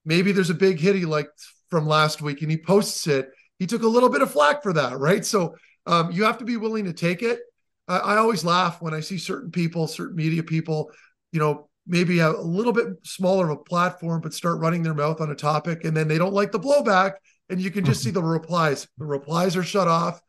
Maybe 0.05 0.31
there's 0.31 0.51
a 0.51 0.55
big 0.55 0.79
hit 0.79 0.95
he 0.95 1.05
like 1.05 1.29
from 1.69 1.87
last 1.87 2.21
week, 2.21 2.43
and 2.43 2.51
he 2.51 2.57
posts 2.57 3.07
it 3.07 3.29
he 3.63 3.67
took 3.67 3.83
a 3.83 3.87
little 3.87 4.09
bit 4.09 4.21
of 4.21 4.29
flack 4.29 4.61
for 4.61 4.73
that, 4.73 4.99
right? 4.99 5.25
So 5.25 5.55
um, 5.85 6.11
you 6.11 6.25
have 6.25 6.37
to 6.39 6.43
be 6.43 6.57
willing 6.57 6.83
to 6.83 6.91
take 6.91 7.23
it. 7.23 7.39
I, 7.87 7.97
I 7.97 8.17
always 8.17 8.43
laugh 8.43 8.81
when 8.81 8.93
I 8.93 8.99
see 8.99 9.17
certain 9.17 9.51
people, 9.51 9.87
certain 9.87 10.17
media 10.17 10.43
people, 10.43 10.91
you 11.31 11.39
know, 11.39 11.69
maybe 11.87 12.19
a, 12.19 12.29
a 12.29 12.41
little 12.41 12.73
bit 12.73 12.87
smaller 13.03 13.49
of 13.49 13.59
a 13.59 13.63
platform, 13.63 14.19
but 14.19 14.33
start 14.33 14.59
running 14.59 14.83
their 14.83 14.93
mouth 14.93 15.21
on 15.21 15.31
a 15.31 15.35
topic, 15.35 15.85
and 15.85 15.95
then 15.95 16.09
they 16.09 16.17
don't 16.17 16.33
like 16.33 16.51
the 16.51 16.59
blowback, 16.59 17.13
and 17.49 17.61
you 17.61 17.71
can 17.71 17.85
just 17.85 18.03
see 18.03 18.11
the 18.11 18.21
replies. 18.21 18.85
The 18.97 19.05
replies 19.05 19.55
are 19.55 19.63
shut 19.63 19.87
off. 19.87 20.19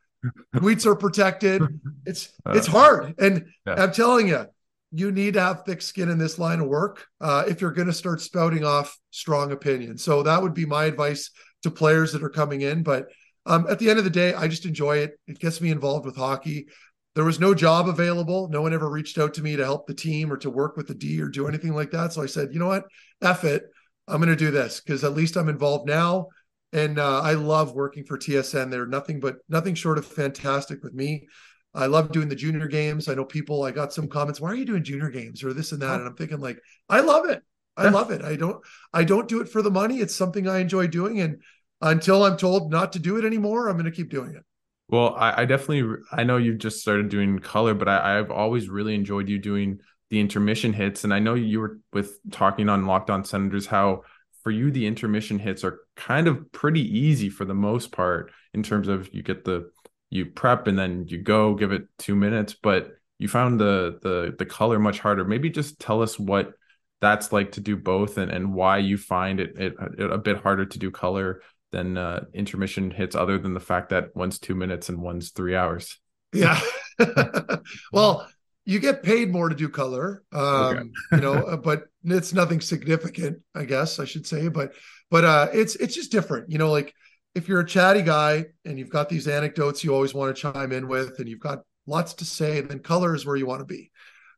Tweets 0.55 0.85
are 0.85 0.95
protected. 0.95 1.61
It's 2.07 2.31
uh, 2.45 2.51
it's 2.51 2.67
hard, 2.67 3.15
and 3.17 3.47
yeah. 3.65 3.83
I'm 3.83 3.91
telling 3.91 4.27
you, 4.27 4.45
you 4.91 5.11
need 5.11 5.33
to 5.33 5.41
have 5.41 5.63
thick 5.65 5.81
skin 5.81 6.07
in 6.07 6.19
this 6.19 6.37
line 6.37 6.59
of 6.59 6.67
work 6.67 7.07
uh, 7.19 7.45
if 7.47 7.61
you're 7.61 7.71
going 7.71 7.87
to 7.87 7.93
start 7.93 8.21
spouting 8.21 8.63
off 8.63 8.95
strong 9.09 9.51
opinions. 9.51 10.03
So 10.03 10.21
that 10.21 10.43
would 10.43 10.53
be 10.53 10.65
my 10.65 10.85
advice 10.85 11.31
to 11.63 11.71
players 11.71 12.11
that 12.13 12.21
are 12.21 12.29
coming 12.29 12.61
in. 12.61 12.83
But 12.83 13.07
um, 13.45 13.67
at 13.69 13.79
the 13.79 13.89
end 13.89 13.99
of 13.99 14.05
the 14.05 14.09
day, 14.09 14.33
I 14.33 14.47
just 14.47 14.65
enjoy 14.65 14.97
it. 14.97 15.19
It 15.27 15.39
gets 15.39 15.61
me 15.61 15.71
involved 15.71 16.05
with 16.05 16.15
hockey. 16.15 16.67
There 17.13 17.23
was 17.23 17.39
no 17.39 17.53
job 17.53 17.87
available. 17.87 18.49
No 18.49 18.61
one 18.61 18.73
ever 18.73 18.89
reached 18.89 19.17
out 19.17 19.33
to 19.35 19.41
me 19.41 19.55
to 19.55 19.63
help 19.63 19.87
the 19.87 19.93
team 19.93 20.31
or 20.31 20.37
to 20.37 20.49
work 20.49 20.75
with 20.75 20.87
the 20.87 20.95
D 20.95 21.21
or 21.21 21.29
do 21.29 21.47
anything 21.47 21.73
like 21.73 21.91
that. 21.91 22.11
So 22.11 22.21
I 22.21 22.25
said, 22.25 22.49
you 22.51 22.59
know 22.59 22.67
what? 22.67 22.85
F 23.21 23.43
it. 23.43 23.63
I'm 24.07 24.17
going 24.17 24.29
to 24.29 24.35
do 24.35 24.51
this 24.51 24.81
because 24.81 25.03
at 25.03 25.13
least 25.13 25.35
I'm 25.37 25.49
involved 25.49 25.87
now. 25.87 26.27
And 26.73 26.99
uh, 26.99 27.21
I 27.21 27.33
love 27.33 27.73
working 27.73 28.03
for 28.03 28.17
TSN. 28.17 28.69
They're 28.69 28.85
nothing 28.85 29.21
but 29.21 29.37
nothing 29.47 29.75
short 29.75 29.97
of 29.97 30.05
fantastic 30.05 30.83
with 30.83 30.93
me. 30.93 31.27
I 31.73 31.85
love 31.85 32.11
doing 32.11 32.29
the 32.29 32.35
junior 32.35 32.67
games. 32.67 33.07
I 33.07 33.13
know 33.13 33.25
people, 33.25 33.63
I 33.63 33.71
got 33.71 33.93
some 33.93 34.07
comments, 34.07 34.41
why 34.41 34.49
are 34.49 34.55
you 34.55 34.65
doing 34.65 34.83
junior 34.83 35.09
games 35.09 35.43
or 35.43 35.53
this 35.53 35.71
and 35.71 35.81
that? 35.81 35.99
And 35.99 36.07
I'm 36.07 36.15
thinking 36.15 36.39
like, 36.39 36.59
I 36.89 37.01
love 37.01 37.29
it. 37.29 37.43
I 37.77 37.89
love 37.89 38.11
it. 38.11 38.23
I 38.23 38.37
don't, 38.37 38.63
I 38.93 39.03
don't 39.03 39.27
do 39.27 39.41
it 39.41 39.49
for 39.49 39.61
the 39.61 39.71
money. 39.71 39.99
It's 39.99 40.15
something 40.15 40.47
I 40.47 40.59
enjoy 40.59 40.87
doing. 40.87 41.19
And 41.19 41.41
until 41.85 42.25
I'm 42.25 42.35
told 42.35 42.71
not 42.71 42.93
to 42.93 42.99
do 42.99 43.17
it 43.17 43.25
anymore, 43.25 43.67
I'm 43.67 43.75
going 43.75 43.85
to 43.85 43.91
keep 43.91 44.09
doing 44.09 44.35
it. 44.35 44.43
Well, 44.89 45.15
I, 45.15 45.41
I, 45.41 45.45
definitely 45.45 45.99
I 46.11 46.23
know 46.23 46.37
you've 46.37 46.57
just 46.57 46.81
started 46.81 47.09
doing 47.09 47.39
color, 47.39 47.73
but 47.73 47.87
I, 47.87 48.19
I've 48.19 48.31
always 48.31 48.69
really 48.69 48.93
enjoyed 48.93 49.29
you 49.29 49.39
doing 49.39 49.79
the 50.09 50.19
intermission 50.19 50.73
hits. 50.73 51.03
And 51.03 51.13
I 51.13 51.19
know 51.19 51.33
you 51.33 51.59
were 51.59 51.79
with 51.93 52.19
talking 52.31 52.69
on 52.69 52.85
Locked 52.85 53.09
On 53.09 53.23
Senators 53.23 53.65
how 53.65 54.03
for 54.43 54.51
you 54.51 54.69
the 54.69 54.85
intermission 54.85 55.39
hits 55.39 55.63
are 55.63 55.79
kind 55.95 56.27
of 56.27 56.51
pretty 56.51 56.81
easy 56.81 57.29
for 57.29 57.45
the 57.45 57.55
most 57.55 57.91
part 57.91 58.31
in 58.53 58.61
terms 58.61 58.87
of 58.87 59.11
you 59.13 59.23
get 59.23 59.43
the 59.43 59.71
you 60.11 60.27
prep 60.27 60.67
and 60.67 60.77
then 60.77 61.05
you 61.07 61.17
go 61.17 61.55
give 61.55 61.71
it 61.71 61.87
two 61.97 62.15
minutes, 62.15 62.53
but 62.53 62.91
you 63.17 63.27
found 63.27 63.59
the 63.59 63.99
the 64.03 64.35
the 64.37 64.45
color 64.45 64.77
much 64.77 64.99
harder. 64.99 65.25
Maybe 65.25 65.49
just 65.49 65.79
tell 65.79 66.03
us 66.03 66.19
what 66.19 66.53
that's 67.01 67.31
like 67.31 67.53
to 67.53 67.59
do 67.59 67.75
both 67.75 68.17
and, 68.17 68.31
and 68.31 68.53
why 68.53 68.77
you 68.77 68.97
find 68.97 69.39
it, 69.39 69.55
it, 69.57 69.73
it 69.97 70.11
a 70.11 70.17
bit 70.17 70.37
harder 70.37 70.65
to 70.65 70.79
do 70.79 70.91
color 70.91 71.41
than 71.71 71.97
uh, 71.97 72.25
intermission 72.33 72.91
hits, 72.91 73.15
other 73.15 73.37
than 73.37 73.53
the 73.53 73.59
fact 73.59 73.89
that 73.89 74.15
one's 74.15 74.39
two 74.39 74.55
minutes 74.55 74.89
and 74.89 75.01
one's 75.01 75.31
three 75.31 75.55
hours. 75.55 75.99
Yeah. 76.33 76.59
well, 77.91 78.27
you 78.65 78.79
get 78.79 79.03
paid 79.03 79.31
more 79.31 79.49
to 79.49 79.55
do 79.55 79.69
color, 79.69 80.23
um, 80.33 80.43
okay. 80.43 80.83
you 81.13 81.17
know, 81.17 81.33
uh, 81.33 81.57
but 81.57 81.83
it's 82.03 82.33
nothing 82.33 82.61
significant, 82.61 83.39
I 83.53 83.65
guess 83.65 83.99
I 83.99 84.05
should 84.05 84.25
say. 84.25 84.47
But 84.47 84.73
but 85.11 85.23
uh, 85.23 85.47
it's 85.53 85.75
it's 85.75 85.95
just 85.95 86.11
different, 86.11 86.51
you 86.51 86.57
know. 86.57 86.71
Like 86.71 86.93
if 87.35 87.47
you're 87.47 87.59
a 87.59 87.65
chatty 87.65 88.01
guy 88.01 88.45
and 88.65 88.79
you've 88.79 88.89
got 88.89 89.07
these 89.07 89.27
anecdotes 89.27 89.83
you 89.83 89.93
always 89.93 90.13
want 90.13 90.35
to 90.35 90.41
chime 90.41 90.71
in 90.71 90.87
with, 90.87 91.19
and 91.19 91.29
you've 91.29 91.39
got 91.39 91.59
lots 91.85 92.13
to 92.15 92.25
say, 92.25 92.61
then 92.61 92.79
color 92.79 93.13
is 93.13 93.25
where 93.25 93.35
you 93.35 93.45
want 93.45 93.59
to 93.59 93.65
be. 93.65 93.91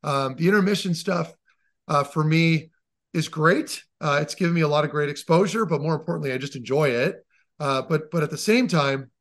Um, 0.03 0.35
the 0.35 0.47
intermission 0.47 0.93
stuff 0.93 1.33
uh, 1.87 2.03
for 2.03 2.23
me 2.23 2.71
is 3.17 3.27
great. 3.27 3.83
Uh, 3.99 4.19
it's 4.21 4.35
given 4.35 4.53
me 4.53 4.61
a 4.61 4.67
lot 4.67 4.85
of 4.85 4.91
great 4.91 5.09
exposure, 5.09 5.65
but 5.65 5.81
more 5.81 5.95
importantly, 5.95 6.31
I 6.31 6.37
just 6.37 6.55
enjoy 6.55 6.89
it. 6.89 7.15
Uh, 7.59 7.81
but 7.81 8.11
but 8.11 8.23
at 8.23 8.29
the 8.29 8.37
same 8.37 8.67
time, 8.67 9.11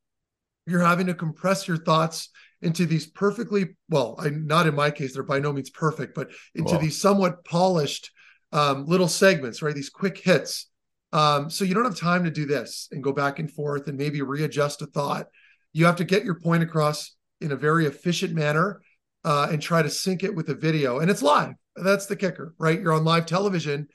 you're 0.65 0.85
having 0.85 1.07
to 1.07 1.13
compress 1.13 1.67
your 1.67 1.77
thoughts 1.77 2.29
into 2.61 2.85
these 2.85 3.07
perfectly 3.07 3.75
well, 3.89 4.15
I 4.19 4.29
not 4.29 4.67
in 4.67 4.75
my 4.75 4.91
case, 4.91 5.13
they're 5.13 5.23
by 5.23 5.39
no 5.39 5.51
means 5.51 5.69
perfect, 5.69 6.15
but 6.15 6.29
into 6.55 6.77
these 6.77 7.01
somewhat 7.01 7.43
polished 7.45 8.11
um, 8.51 8.85
little 8.85 9.07
segments, 9.07 9.61
right? 9.61 9.75
These 9.75 9.89
quick 9.89 10.17
hits. 10.17 10.69
Um, 11.13 11.49
so 11.49 11.65
you 11.65 11.73
don't 11.73 11.85
have 11.85 11.97
time 11.97 12.23
to 12.25 12.31
do 12.31 12.45
this 12.45 12.89
and 12.91 13.03
go 13.03 13.13
back 13.13 13.39
and 13.39 13.51
forth 13.51 13.87
and 13.87 13.97
maybe 13.97 14.21
readjust 14.21 14.81
a 14.81 14.85
thought. 14.87 15.27
You 15.73 15.85
have 15.85 15.95
to 15.97 16.03
get 16.03 16.25
your 16.25 16.39
point 16.39 16.63
across 16.63 17.15
in 17.39 17.51
a 17.51 17.55
very 17.55 17.85
efficient 17.85 18.33
manner 18.33 18.81
uh, 19.23 19.47
and 19.51 19.61
try 19.61 19.81
to 19.81 19.89
sync 19.89 20.23
it 20.23 20.35
with 20.35 20.49
a 20.49 20.55
video. 20.55 20.99
And 20.99 21.09
it's 21.09 21.21
live. 21.21 21.53
That's 21.83 22.05
the 22.05 22.15
kicker, 22.15 22.53
right? 22.57 22.79
You're 22.79 22.93
on 22.93 23.03
live 23.03 23.25
television 23.25 23.87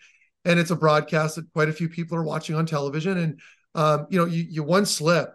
and 0.45 0.59
it's 0.59 0.71
a 0.71 0.77
broadcast 0.77 1.37
that 1.37 1.53
quite 1.53 1.69
a 1.69 1.73
few 1.73 1.89
people 1.89 2.17
are 2.17 2.25
watching 2.25 2.57
on 2.57 2.67
television. 2.67 3.19
And, 3.19 3.41
um, 3.75 4.07
you 4.11 4.19
know, 4.19 4.27
you, 4.27 4.45
you 4.49 4.63
one 4.63 4.87
slip 4.87 5.35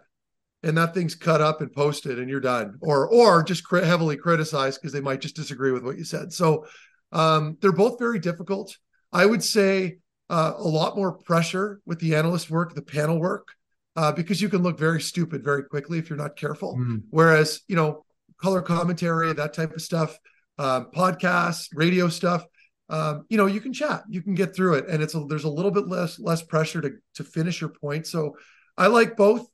and 0.62 0.76
that 0.76 0.94
thing's 0.94 1.14
cut 1.14 1.40
up 1.40 1.60
and 1.60 1.72
posted 1.72 2.18
and 2.18 2.28
you're 2.28 2.40
done 2.40 2.76
or 2.80 3.08
or 3.08 3.42
just 3.42 3.64
cr- 3.64 3.78
heavily 3.78 4.16
criticized 4.16 4.80
because 4.80 4.92
they 4.92 5.00
might 5.00 5.20
just 5.20 5.36
disagree 5.36 5.72
with 5.72 5.84
what 5.84 5.98
you 5.98 6.04
said 6.04 6.32
so 6.32 6.66
um, 7.12 7.56
they're 7.60 7.72
both 7.72 7.98
very 7.98 8.18
difficult 8.18 8.76
i 9.12 9.24
would 9.24 9.42
say 9.42 9.98
uh, 10.30 10.52
a 10.56 10.68
lot 10.68 10.96
more 10.96 11.12
pressure 11.12 11.80
with 11.86 11.98
the 12.00 12.14
analyst 12.14 12.50
work 12.50 12.74
the 12.74 12.82
panel 12.82 13.18
work 13.18 13.48
uh, 13.96 14.12
because 14.12 14.40
you 14.40 14.48
can 14.48 14.62
look 14.62 14.78
very 14.78 15.00
stupid 15.00 15.42
very 15.44 15.64
quickly 15.64 15.98
if 15.98 16.10
you're 16.10 16.18
not 16.18 16.36
careful 16.36 16.76
mm. 16.76 17.02
whereas 17.10 17.60
you 17.68 17.76
know 17.76 18.04
color 18.40 18.62
commentary 18.62 19.32
that 19.32 19.54
type 19.54 19.72
of 19.72 19.82
stuff 19.82 20.18
uh, 20.58 20.84
podcasts 20.94 21.68
radio 21.74 22.08
stuff 22.08 22.44
um, 22.90 23.24
you 23.28 23.36
know 23.36 23.46
you 23.46 23.60
can 23.60 23.72
chat 23.72 24.02
you 24.08 24.22
can 24.22 24.34
get 24.34 24.54
through 24.54 24.74
it 24.74 24.88
and 24.88 25.02
it's 25.02 25.14
a, 25.14 25.24
there's 25.28 25.44
a 25.44 25.48
little 25.48 25.70
bit 25.70 25.86
less 25.86 26.18
less 26.18 26.42
pressure 26.42 26.80
to 26.80 26.92
to 27.14 27.24
finish 27.24 27.60
your 27.60 27.70
point 27.70 28.06
so 28.06 28.36
i 28.76 28.86
like 28.86 29.16
both 29.16 29.46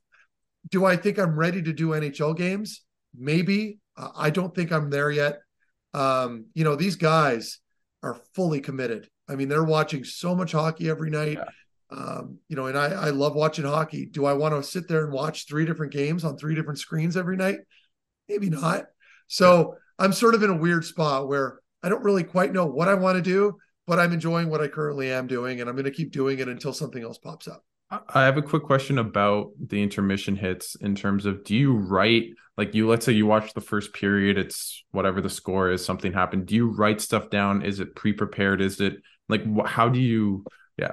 do 0.69 0.85
I 0.85 0.95
think 0.95 1.19
I'm 1.19 1.37
ready 1.37 1.61
to 1.61 1.73
do 1.73 1.89
NHL 1.89 2.35
games? 2.35 2.81
Maybe. 3.15 3.79
Uh, 3.97 4.09
I 4.15 4.29
don't 4.29 4.53
think 4.53 4.71
I'm 4.71 4.89
there 4.89 5.11
yet. 5.11 5.39
Um, 5.93 6.47
you 6.53 6.63
know, 6.63 6.75
these 6.75 6.95
guys 6.95 7.59
are 8.03 8.19
fully 8.33 8.59
committed. 8.59 9.07
I 9.27 9.35
mean, 9.35 9.47
they're 9.47 9.63
watching 9.63 10.03
so 10.03 10.35
much 10.35 10.51
hockey 10.51 10.89
every 10.89 11.09
night. 11.09 11.37
Yeah. 11.37 11.49
Um, 11.91 12.39
you 12.49 12.55
know, 12.55 12.65
and 12.65 12.77
I, 12.77 12.87
I 12.87 13.09
love 13.11 13.35
watching 13.35 13.65
hockey. 13.65 14.05
Do 14.05 14.25
I 14.25 14.33
want 14.33 14.55
to 14.55 14.63
sit 14.63 14.87
there 14.87 15.03
and 15.03 15.13
watch 15.13 15.47
three 15.47 15.65
different 15.65 15.93
games 15.93 16.25
on 16.25 16.37
three 16.37 16.55
different 16.55 16.79
screens 16.79 17.15
every 17.15 17.37
night? 17.37 17.59
Maybe 18.27 18.49
not. 18.49 18.85
So. 19.27 19.77
I'm 19.99 20.13
sort 20.13 20.35
of 20.35 20.43
in 20.43 20.49
a 20.49 20.57
weird 20.57 20.85
spot 20.85 21.27
where 21.27 21.59
I 21.83 21.89
don't 21.89 22.03
really 22.03 22.23
quite 22.23 22.53
know 22.53 22.65
what 22.65 22.87
I 22.87 22.95
want 22.95 23.15
to 23.17 23.21
do, 23.21 23.57
but 23.87 23.99
I'm 23.99 24.13
enjoying 24.13 24.49
what 24.49 24.61
I 24.61 24.67
currently 24.67 25.11
am 25.11 25.27
doing, 25.27 25.61
and 25.61 25.69
I'm 25.69 25.75
going 25.75 25.85
to 25.85 25.91
keep 25.91 26.11
doing 26.11 26.39
it 26.39 26.47
until 26.47 26.73
something 26.73 27.03
else 27.03 27.17
pops 27.17 27.47
up. 27.47 27.63
I 27.91 28.23
have 28.25 28.37
a 28.37 28.41
quick 28.41 28.63
question 28.63 28.97
about 28.97 29.51
the 29.63 29.81
intermission 29.81 30.35
hits 30.35 30.75
in 30.75 30.95
terms 30.95 31.25
of 31.25 31.43
do 31.43 31.55
you 31.55 31.73
write 31.73 32.29
like 32.57 32.73
you 32.73 32.89
let's 32.89 33.05
say 33.05 33.11
you 33.11 33.27
watch 33.27 33.53
the 33.53 33.61
first 33.61 33.93
period 33.93 34.39
it's 34.39 34.83
whatever 34.91 35.21
the 35.21 35.29
score 35.29 35.69
is 35.69 35.85
something 35.85 36.11
happened 36.11 36.47
do 36.47 36.55
you 36.55 36.67
write 36.71 36.99
stuff 36.99 37.29
down? 37.29 37.61
Is 37.61 37.79
it 37.79 37.95
pre-prepared? 37.95 38.59
Is 38.59 38.81
it 38.81 38.95
like 39.29 39.43
how 39.67 39.89
do 39.89 39.99
you 39.99 40.45
yeah. 40.77 40.91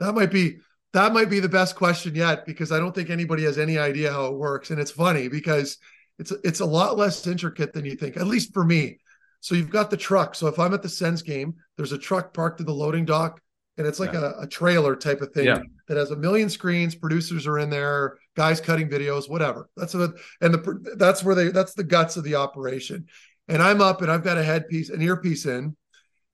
That 0.00 0.14
might 0.14 0.30
be 0.30 0.58
that 0.94 1.12
might 1.12 1.28
be 1.28 1.40
the 1.40 1.48
best 1.48 1.76
question 1.76 2.14
yet 2.14 2.46
because 2.46 2.72
I 2.72 2.78
don't 2.78 2.94
think 2.94 3.10
anybody 3.10 3.44
has 3.44 3.58
any 3.58 3.76
idea 3.76 4.10
how 4.10 4.26
it 4.26 4.34
works 4.34 4.70
and 4.70 4.80
it's 4.80 4.90
funny 4.90 5.28
because 5.28 5.76
it's 6.18 6.32
it's 6.44 6.60
a 6.60 6.66
lot 6.66 6.96
less 6.96 7.26
intricate 7.26 7.72
than 7.72 7.84
you 7.84 7.94
think 7.94 8.16
at 8.16 8.26
least 8.26 8.52
for 8.52 8.64
me 8.64 8.98
so 9.40 9.54
you've 9.54 9.70
got 9.70 9.90
the 9.90 9.96
truck 9.96 10.34
so 10.34 10.46
if 10.46 10.58
I'm 10.58 10.74
at 10.74 10.82
the 10.82 10.88
Sens 10.88 11.22
game 11.22 11.54
there's 11.76 11.92
a 11.92 11.98
truck 11.98 12.34
parked 12.34 12.60
in 12.60 12.66
the 12.66 12.72
loading 12.72 13.04
dock 13.04 13.40
and 13.78 13.86
it's 13.86 14.00
like 14.00 14.12
yeah. 14.12 14.32
a, 14.38 14.42
a, 14.42 14.46
trailer 14.46 14.96
type 14.96 15.20
of 15.20 15.32
thing 15.32 15.46
yeah. 15.46 15.60
that 15.86 15.96
has 15.96 16.10
a 16.10 16.16
million 16.16 16.50
screens 16.50 16.94
producers 16.94 17.46
are 17.46 17.58
in 17.58 17.70
there 17.70 18.18
guys 18.36 18.60
cutting 18.60 18.88
videos 18.88 19.30
whatever 19.30 19.70
that's 19.76 19.94
what 19.94 20.10
and 20.40 20.52
the 20.52 20.94
that's 20.96 21.22
where 21.22 21.34
they 21.34 21.48
that's 21.48 21.74
the 21.74 21.84
guts 21.84 22.16
of 22.16 22.24
the 22.24 22.34
operation 22.34 23.06
and 23.46 23.62
i'm 23.62 23.80
up 23.80 24.02
and 24.02 24.10
i've 24.10 24.24
got 24.24 24.36
a 24.36 24.42
headpiece 24.42 24.90
an 24.90 25.00
earpiece 25.00 25.46
in 25.46 25.76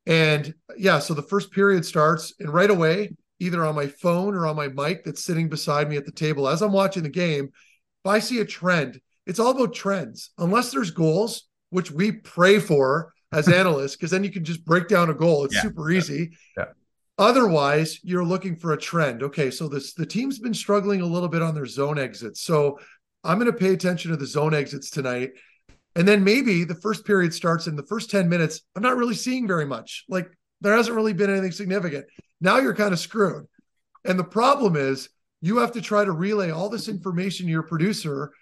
and 0.06 0.54
yeah 0.76 0.98
so 0.98 1.14
the 1.14 1.22
first 1.22 1.52
period 1.52 1.84
starts 1.84 2.34
and 2.40 2.52
right 2.52 2.70
away 2.70 3.10
either 3.40 3.64
on 3.64 3.74
my 3.74 3.86
phone 3.86 4.34
or 4.34 4.46
on 4.46 4.56
my 4.56 4.68
mic 4.68 5.04
that's 5.04 5.24
sitting 5.24 5.48
beside 5.48 5.88
me 5.88 5.96
at 5.96 6.06
the 6.06 6.12
table 6.12 6.48
as 6.48 6.62
i'm 6.62 6.72
watching 6.72 7.02
the 7.02 7.08
game 7.08 7.44
if 7.44 8.10
i 8.10 8.18
see 8.18 8.40
a 8.40 8.44
trend 8.44 9.00
it's 9.26 9.38
all 9.38 9.50
about 9.50 9.74
trends 9.74 10.30
unless 10.38 10.70
there's 10.70 10.90
goals 10.90 11.44
which 11.70 11.90
we 11.90 12.12
pray 12.12 12.58
for 12.58 13.12
as 13.32 13.48
analysts 13.62 13.96
because 13.96 14.10
then 14.10 14.24
you 14.24 14.30
can 14.30 14.44
just 14.44 14.64
break 14.64 14.88
down 14.88 15.10
a 15.10 15.14
goal 15.14 15.44
it's 15.44 15.54
yeah. 15.54 15.62
super 15.62 15.90
easy 15.90 16.36
yeah. 16.56 16.66
Otherwise, 17.16 18.00
you're 18.02 18.24
looking 18.24 18.56
for 18.56 18.72
a 18.72 18.76
trend. 18.76 19.22
Okay, 19.22 19.50
so 19.50 19.68
this 19.68 19.94
the 19.94 20.04
team's 20.04 20.40
been 20.40 20.54
struggling 20.54 21.00
a 21.00 21.06
little 21.06 21.28
bit 21.28 21.42
on 21.42 21.54
their 21.54 21.66
zone 21.66 21.96
exits. 21.96 22.40
So 22.40 22.80
I'm 23.22 23.38
going 23.38 23.50
to 23.50 23.56
pay 23.56 23.72
attention 23.72 24.10
to 24.10 24.16
the 24.16 24.26
zone 24.26 24.52
exits 24.52 24.90
tonight. 24.90 25.30
And 25.96 26.08
then 26.08 26.24
maybe 26.24 26.64
the 26.64 26.74
first 26.74 27.04
period 27.04 27.32
starts 27.32 27.68
in 27.68 27.76
the 27.76 27.84
first 27.84 28.10
10 28.10 28.28
minutes. 28.28 28.62
I'm 28.74 28.82
not 28.82 28.96
really 28.96 29.14
seeing 29.14 29.46
very 29.46 29.64
much. 29.64 30.04
Like 30.08 30.28
there 30.60 30.76
hasn't 30.76 30.96
really 30.96 31.12
been 31.12 31.30
anything 31.30 31.52
significant. 31.52 32.06
Now 32.40 32.58
you're 32.58 32.74
kind 32.74 32.92
of 32.92 32.98
screwed. 32.98 33.46
And 34.04 34.18
the 34.18 34.24
problem 34.24 34.74
is 34.74 35.08
you 35.40 35.58
have 35.58 35.72
to 35.72 35.80
try 35.80 36.04
to 36.04 36.10
relay 36.10 36.50
all 36.50 36.68
this 36.68 36.88
information 36.88 37.46
to 37.46 37.52
your 37.52 37.62
producer 37.62 38.32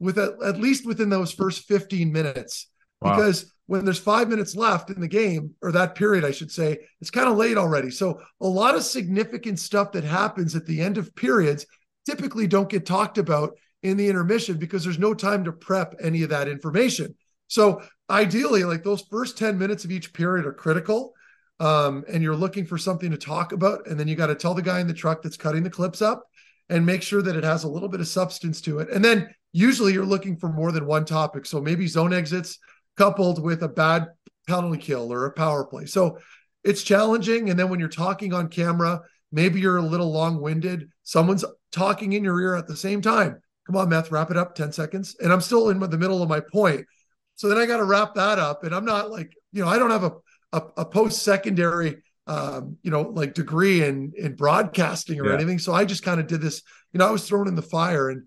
with 0.00 0.18
at, 0.18 0.42
at 0.42 0.58
least 0.58 0.86
within 0.86 1.10
those 1.10 1.30
first 1.30 1.68
15 1.68 2.10
minutes. 2.10 2.66
Wow. 3.00 3.14
Because 3.14 3.52
when 3.66 3.84
there's 3.84 3.98
five 3.98 4.28
minutes 4.28 4.56
left 4.56 4.90
in 4.90 5.00
the 5.00 5.06
game, 5.06 5.54
or 5.62 5.70
that 5.70 5.94
period, 5.94 6.24
I 6.24 6.32
should 6.32 6.50
say, 6.50 6.78
it's 7.00 7.10
kind 7.10 7.28
of 7.28 7.36
late 7.36 7.56
already. 7.56 7.90
So 7.90 8.20
a 8.40 8.46
lot 8.46 8.74
of 8.74 8.82
significant 8.82 9.60
stuff 9.60 9.92
that 9.92 10.02
happens 10.02 10.56
at 10.56 10.66
the 10.66 10.80
end 10.80 10.98
of 10.98 11.14
periods 11.14 11.66
typically 12.04 12.48
don't 12.48 12.68
get 12.68 12.84
talked 12.84 13.18
about 13.18 13.50
in 13.82 13.96
the 13.96 14.08
intermission 14.08 14.56
because 14.56 14.82
there's 14.82 14.98
no 14.98 15.14
time 15.14 15.44
to 15.44 15.52
prep 15.52 15.94
any 16.02 16.22
of 16.22 16.30
that 16.30 16.48
information. 16.48 17.14
So 17.46 17.82
ideally, 18.08 18.64
like 18.64 18.82
those 18.82 19.02
first 19.02 19.38
10 19.38 19.58
minutes 19.58 19.84
of 19.84 19.90
each 19.90 20.12
period 20.12 20.46
are 20.46 20.52
critical. 20.52 21.12
Um, 21.60 22.04
and 22.08 22.22
you're 22.22 22.34
looking 22.34 22.64
for 22.64 22.78
something 22.78 23.10
to 23.10 23.18
talk 23.18 23.52
about. 23.52 23.86
And 23.86 24.00
then 24.00 24.08
you 24.08 24.16
got 24.16 24.28
to 24.28 24.34
tell 24.34 24.54
the 24.54 24.62
guy 24.62 24.80
in 24.80 24.86
the 24.86 24.94
truck 24.94 25.22
that's 25.22 25.36
cutting 25.36 25.62
the 25.62 25.70
clips 25.70 26.00
up 26.00 26.24
and 26.70 26.86
make 26.86 27.02
sure 27.02 27.20
that 27.20 27.36
it 27.36 27.44
has 27.44 27.64
a 27.64 27.68
little 27.68 27.88
bit 27.88 28.00
of 28.00 28.08
substance 28.08 28.60
to 28.62 28.78
it. 28.78 28.88
And 28.90 29.04
then 29.04 29.34
usually 29.52 29.92
you're 29.92 30.06
looking 30.06 30.36
for 30.36 30.48
more 30.48 30.72
than 30.72 30.86
one 30.86 31.04
topic. 31.04 31.44
So 31.44 31.60
maybe 31.60 31.86
zone 31.86 32.14
exits, 32.14 32.58
coupled 32.96 33.42
with 33.42 33.62
a 33.62 33.68
bad 33.68 34.06
penalty 34.46 34.78
kill 34.78 35.12
or 35.12 35.26
a 35.26 35.32
power 35.32 35.64
play. 35.64 35.86
So 35.86 36.18
it's 36.62 36.82
challenging. 36.82 37.50
And 37.50 37.58
then 37.58 37.68
when 37.68 37.80
you're 37.80 37.88
talking 37.88 38.32
on 38.32 38.48
camera, 38.48 39.00
maybe 39.32 39.60
you're 39.60 39.78
a 39.78 39.82
little 39.82 40.12
long 40.12 40.40
winded. 40.40 40.88
Someone's 41.02 41.44
talking 41.72 42.12
in 42.12 42.24
your 42.24 42.40
ear 42.40 42.54
at 42.54 42.68
the 42.68 42.76
same 42.76 43.02
time. 43.02 43.40
Come 43.66 43.76
on, 43.76 43.88
Meth, 43.88 44.10
wrap 44.12 44.30
it 44.30 44.36
up 44.36 44.54
10 44.54 44.72
seconds. 44.72 45.16
And 45.20 45.32
I'm 45.32 45.40
still 45.40 45.70
in 45.70 45.80
the 45.80 45.98
middle 45.98 46.22
of 46.22 46.28
my 46.28 46.40
point. 46.40 46.86
So 47.34 47.48
then 47.48 47.58
I 47.58 47.66
got 47.66 47.78
to 47.78 47.84
wrap 47.84 48.14
that 48.14 48.38
up. 48.38 48.64
And 48.64 48.74
I'm 48.74 48.84
not 48.84 49.10
like, 49.10 49.32
you 49.52 49.62
know, 49.62 49.68
I 49.68 49.78
don't 49.78 49.90
have 49.90 50.04
a, 50.04 50.12
a, 50.52 50.62
a 50.78 50.84
post 50.84 51.22
secondary, 51.22 52.02
um, 52.30 52.76
you 52.82 52.92
know, 52.92 53.02
like 53.02 53.34
degree 53.34 53.82
in, 53.82 54.12
in 54.16 54.36
broadcasting 54.36 55.18
or 55.18 55.26
yeah. 55.26 55.34
anything. 55.34 55.58
So 55.58 55.74
I 55.74 55.84
just 55.84 56.04
kind 56.04 56.20
of 56.20 56.28
did 56.28 56.40
this, 56.40 56.62
you 56.92 56.98
know, 56.98 57.08
I 57.08 57.10
was 57.10 57.26
thrown 57.26 57.48
in 57.48 57.56
the 57.56 57.62
fire 57.62 58.08
and 58.08 58.22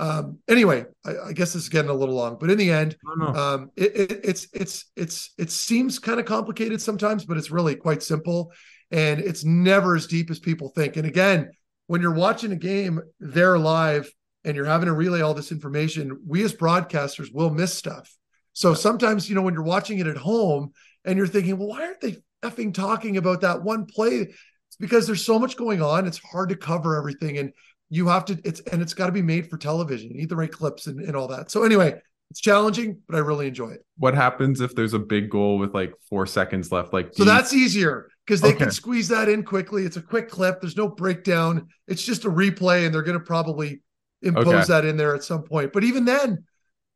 um, 0.00 0.38
anyway, 0.46 0.84
I, 1.04 1.14
I, 1.26 1.32
guess 1.32 1.54
this 1.54 1.64
is 1.64 1.68
getting 1.68 1.90
a 1.90 1.94
little 1.94 2.14
long, 2.14 2.36
but 2.38 2.50
in 2.50 2.56
the 2.56 2.70
end, 2.70 2.96
um, 3.20 3.72
it, 3.74 3.96
it, 3.96 4.20
it's 4.22 4.46
it's 4.54 4.84
it's 4.94 5.34
it 5.38 5.50
seems 5.50 5.98
kind 5.98 6.20
of 6.20 6.24
complicated 6.24 6.80
sometimes, 6.80 7.24
but 7.24 7.36
it's 7.36 7.50
really 7.50 7.74
quite 7.74 8.04
simple, 8.04 8.52
and 8.92 9.18
it's 9.18 9.44
never 9.44 9.96
as 9.96 10.06
deep 10.06 10.30
as 10.30 10.38
people 10.38 10.68
think. 10.68 10.96
And 10.96 11.04
again, 11.04 11.50
when 11.88 12.00
you're 12.00 12.14
watching 12.14 12.52
a 12.52 12.56
game, 12.56 13.00
they're 13.18 13.58
live, 13.58 14.08
and 14.44 14.54
you're 14.54 14.66
having 14.66 14.86
to 14.86 14.92
relay 14.92 15.20
all 15.20 15.34
this 15.34 15.50
information. 15.50 16.20
We 16.24 16.44
as 16.44 16.54
broadcasters 16.54 17.34
will 17.34 17.50
miss 17.50 17.74
stuff. 17.74 18.08
So 18.52 18.74
sometimes, 18.74 19.28
you 19.28 19.34
know, 19.34 19.42
when 19.42 19.54
you're 19.54 19.64
watching 19.64 19.98
it 19.98 20.06
at 20.06 20.16
home 20.16 20.72
and 21.04 21.16
you're 21.16 21.26
thinking, 21.26 21.58
well, 21.58 21.68
why 21.68 21.86
aren't 21.86 22.00
they 22.00 22.18
effing 22.42 22.72
talking 22.74 23.16
about 23.16 23.40
that 23.42 23.62
one 23.62 23.86
play? 23.86 24.20
It's 24.20 24.76
because 24.78 25.06
there's 25.06 25.24
so 25.24 25.38
much 25.38 25.56
going 25.56 25.82
on. 25.82 26.06
It's 26.06 26.18
hard 26.18 26.48
to 26.50 26.56
cover 26.56 26.96
everything. 26.96 27.38
And 27.38 27.52
you 27.90 28.08
have 28.08 28.24
to 28.26 28.38
it's 28.44 28.60
and 28.72 28.82
it's 28.82 28.94
got 28.94 29.06
to 29.06 29.12
be 29.12 29.22
made 29.22 29.48
for 29.48 29.56
television 29.56 30.10
you 30.10 30.16
need 30.16 30.28
the 30.28 30.36
right 30.36 30.52
clips 30.52 30.86
and, 30.86 31.00
and 31.00 31.16
all 31.16 31.28
that 31.28 31.50
so 31.50 31.64
anyway 31.64 31.94
it's 32.30 32.40
challenging 32.40 32.98
but 33.08 33.16
i 33.16 33.18
really 33.18 33.46
enjoy 33.46 33.70
it 33.70 33.84
what 33.96 34.14
happens 34.14 34.60
if 34.60 34.74
there's 34.74 34.94
a 34.94 34.98
big 34.98 35.30
goal 35.30 35.58
with 35.58 35.74
like 35.74 35.92
four 36.08 36.26
seconds 36.26 36.70
left 36.70 36.92
like 36.92 37.14
so 37.14 37.22
you... 37.22 37.28
that's 37.28 37.52
easier 37.52 38.08
because 38.26 38.40
they 38.40 38.48
okay. 38.48 38.58
can 38.58 38.70
squeeze 38.70 39.08
that 39.08 39.28
in 39.28 39.42
quickly 39.42 39.84
it's 39.84 39.96
a 39.96 40.02
quick 40.02 40.28
clip 40.28 40.60
there's 40.60 40.76
no 40.76 40.88
breakdown 40.88 41.68
it's 41.86 42.02
just 42.02 42.24
a 42.24 42.30
replay 42.30 42.84
and 42.84 42.94
they're 42.94 43.02
going 43.02 43.18
to 43.18 43.24
probably 43.24 43.80
impose 44.22 44.46
okay. 44.46 44.64
that 44.64 44.84
in 44.84 44.96
there 44.96 45.14
at 45.14 45.22
some 45.22 45.42
point 45.42 45.72
but 45.72 45.84
even 45.84 46.04
then 46.04 46.44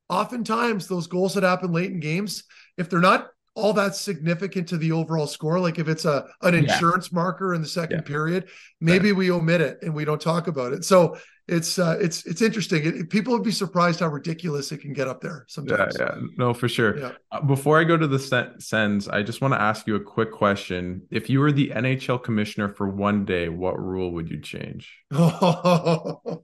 oftentimes 0.08 0.88
those 0.88 1.06
goals 1.06 1.34
that 1.34 1.44
happen 1.44 1.72
late 1.72 1.90
in 1.90 2.00
games 2.00 2.44
if 2.76 2.90
they're 2.90 3.00
not 3.00 3.28
all 3.54 3.72
that 3.74 3.94
significant 3.94 4.68
to 4.68 4.78
the 4.78 4.92
overall 4.92 5.26
score. 5.26 5.60
Like 5.60 5.78
if 5.78 5.88
it's 5.88 6.04
a 6.04 6.26
an 6.42 6.54
insurance 6.54 7.10
yeah. 7.12 7.16
marker 7.16 7.54
in 7.54 7.60
the 7.60 7.68
second 7.68 7.98
yeah. 7.98 8.08
period, 8.08 8.48
maybe 8.80 9.10
right. 9.12 9.18
we 9.18 9.30
omit 9.30 9.60
it 9.60 9.78
and 9.82 9.94
we 9.94 10.04
don't 10.04 10.20
talk 10.20 10.46
about 10.46 10.72
it. 10.72 10.84
So 10.84 11.16
it's 11.48 11.78
uh, 11.78 11.98
it's 12.00 12.24
it's 12.24 12.40
interesting. 12.40 12.84
It, 12.84 13.10
people 13.10 13.32
would 13.32 13.42
be 13.42 13.50
surprised 13.50 14.00
how 14.00 14.08
ridiculous 14.08 14.70
it 14.70 14.78
can 14.78 14.92
get 14.92 15.08
up 15.08 15.20
there 15.20 15.44
sometimes. 15.48 15.96
Yeah, 15.98 16.14
yeah. 16.14 16.22
no, 16.38 16.54
for 16.54 16.68
sure. 16.68 16.98
Yeah. 16.98 17.12
Uh, 17.32 17.40
before 17.40 17.80
I 17.80 17.84
go 17.84 17.96
to 17.96 18.06
the 18.06 18.54
Sens, 18.58 19.08
I 19.08 19.22
just 19.22 19.40
want 19.40 19.52
to 19.52 19.60
ask 19.60 19.86
you 19.86 19.96
a 19.96 20.00
quick 20.00 20.30
question. 20.30 21.02
If 21.10 21.28
you 21.28 21.40
were 21.40 21.50
the 21.50 21.70
NHL 21.70 22.22
commissioner 22.22 22.68
for 22.68 22.88
one 22.88 23.24
day, 23.24 23.48
what 23.48 23.78
rule 23.78 24.12
would 24.12 24.30
you 24.30 24.40
change? 24.40 24.96
oh 25.12 26.42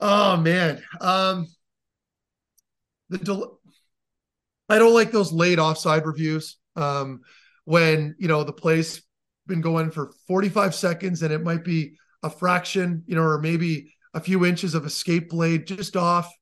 man, 0.00 0.82
um, 1.00 1.46
the 3.10 3.18
del- 3.18 3.59
I 4.70 4.78
don't 4.78 4.94
like 4.94 5.10
those 5.10 5.32
late 5.32 5.58
offside 5.58 6.06
reviews. 6.06 6.56
Um, 6.76 7.20
when 7.64 8.14
you 8.18 8.28
know 8.28 8.44
the 8.44 8.52
play's 8.52 9.02
been 9.46 9.60
going 9.60 9.90
for 9.90 10.12
45 10.28 10.74
seconds 10.74 11.22
and 11.22 11.32
it 11.32 11.42
might 11.42 11.64
be 11.64 11.96
a 12.22 12.30
fraction, 12.30 13.02
you 13.06 13.16
know, 13.16 13.22
or 13.22 13.38
maybe 13.38 13.94
a 14.14 14.20
few 14.20 14.46
inches 14.46 14.74
of 14.74 14.86
escape 14.86 15.30
blade 15.30 15.66
just 15.66 15.96
off, 15.96 16.32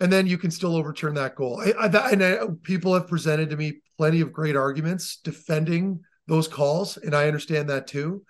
and 0.00 0.12
then 0.12 0.26
you 0.26 0.38
can 0.38 0.50
still 0.50 0.76
overturn 0.76 1.14
that 1.14 1.34
goal. 1.34 1.60
I, 1.60 1.84
I, 1.84 1.88
that, 1.88 2.12
and 2.12 2.24
I, 2.24 2.38
people 2.62 2.94
have 2.94 3.08
presented 3.08 3.50
to 3.50 3.56
me 3.56 3.80
plenty 3.96 4.20
of 4.20 4.32
great 4.32 4.56
arguments 4.56 5.18
defending 5.22 6.00
those 6.26 6.48
calls, 6.48 6.96
and 6.96 7.14
I 7.14 7.26
understand 7.26 7.70
that 7.70 7.86
too. 7.86 8.24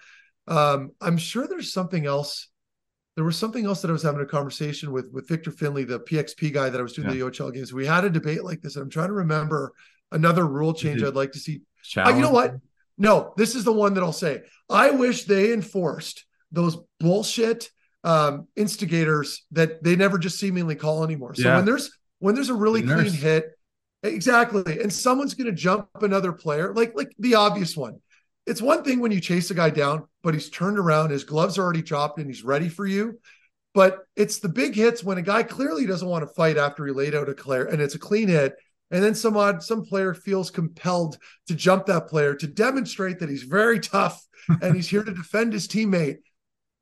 Um, 0.46 0.92
I'm 1.00 1.18
sure 1.18 1.46
there's 1.46 1.72
something 1.72 2.06
else 2.06 2.48
there 3.18 3.24
was 3.24 3.36
something 3.36 3.66
else 3.66 3.82
that 3.82 3.88
I 3.88 3.92
was 3.92 4.04
having 4.04 4.20
a 4.20 4.26
conversation 4.26 4.92
with 4.92 5.10
with 5.10 5.26
Victor 5.26 5.50
Finley, 5.50 5.82
the 5.82 5.98
PXP 5.98 6.52
guy 6.52 6.70
that 6.70 6.78
I 6.78 6.82
was 6.82 6.92
doing 6.92 7.08
yeah. 7.08 7.14
the 7.14 7.20
OHL 7.22 7.52
games. 7.52 7.72
We 7.72 7.84
had 7.84 8.04
a 8.04 8.10
debate 8.10 8.44
like 8.44 8.60
this, 8.60 8.76
and 8.76 8.84
I'm 8.84 8.90
trying 8.90 9.08
to 9.08 9.14
remember 9.14 9.72
another 10.12 10.46
rule 10.46 10.72
change 10.72 11.02
I'd 11.02 11.16
like 11.16 11.32
to 11.32 11.40
see. 11.40 11.62
Uh, 11.96 12.10
you 12.10 12.20
know 12.20 12.30
what? 12.30 12.54
No, 12.96 13.34
this 13.36 13.56
is 13.56 13.64
the 13.64 13.72
one 13.72 13.94
that 13.94 14.04
I'll 14.04 14.12
say. 14.12 14.42
I 14.70 14.92
wish 14.92 15.24
they 15.24 15.52
enforced 15.52 16.26
those 16.52 16.78
bullshit 17.00 17.70
um, 18.04 18.46
instigators 18.54 19.44
that 19.50 19.82
they 19.82 19.96
never 19.96 20.16
just 20.16 20.38
seemingly 20.38 20.76
call 20.76 21.02
anymore. 21.02 21.34
So 21.34 21.48
yeah. 21.48 21.56
when 21.56 21.64
there's 21.64 21.90
when 22.20 22.36
there's 22.36 22.50
a 22.50 22.54
really 22.54 22.82
clean 22.82 23.12
hit, 23.12 23.50
exactly, 24.04 24.80
and 24.80 24.92
someone's 24.92 25.34
going 25.34 25.50
to 25.50 25.60
jump 25.60 25.88
another 26.02 26.30
player, 26.30 26.72
like 26.72 26.92
like 26.94 27.10
the 27.18 27.34
obvious 27.34 27.76
one 27.76 27.98
it's 28.48 28.62
one 28.62 28.82
thing 28.82 29.00
when 29.00 29.12
you 29.12 29.20
chase 29.20 29.50
a 29.50 29.54
guy 29.54 29.70
down, 29.70 30.06
but 30.22 30.32
he's 30.32 30.48
turned 30.48 30.78
around, 30.78 31.10
his 31.10 31.24
gloves 31.24 31.58
are 31.58 31.62
already 31.62 31.82
chopped, 31.82 32.18
and 32.18 32.26
he's 32.26 32.42
ready 32.42 32.68
for 32.68 32.86
you. 32.86 33.18
But 33.74 34.04
it's 34.16 34.38
the 34.38 34.48
big 34.48 34.74
hits 34.74 35.04
when 35.04 35.18
a 35.18 35.22
guy 35.22 35.42
clearly 35.42 35.86
doesn't 35.86 36.08
want 36.08 36.26
to 36.26 36.34
fight 36.34 36.56
after 36.56 36.86
he 36.86 36.92
laid 36.92 37.14
out 37.14 37.28
a 37.28 37.34
clear, 37.34 37.66
and 37.66 37.82
it's 37.82 37.94
a 37.94 37.98
clean 37.98 38.28
hit. 38.28 38.54
And 38.90 39.04
then 39.04 39.14
some 39.14 39.36
odd, 39.36 39.62
some 39.62 39.84
player 39.84 40.14
feels 40.14 40.50
compelled 40.50 41.18
to 41.48 41.54
jump 41.54 41.86
that 41.86 42.08
player 42.08 42.34
to 42.36 42.46
demonstrate 42.46 43.18
that 43.18 43.28
he's 43.28 43.42
very 43.42 43.80
tough 43.80 44.24
and 44.62 44.74
he's 44.74 44.88
here 44.88 45.04
to 45.04 45.12
defend 45.12 45.52
his 45.52 45.68
teammate. 45.68 46.16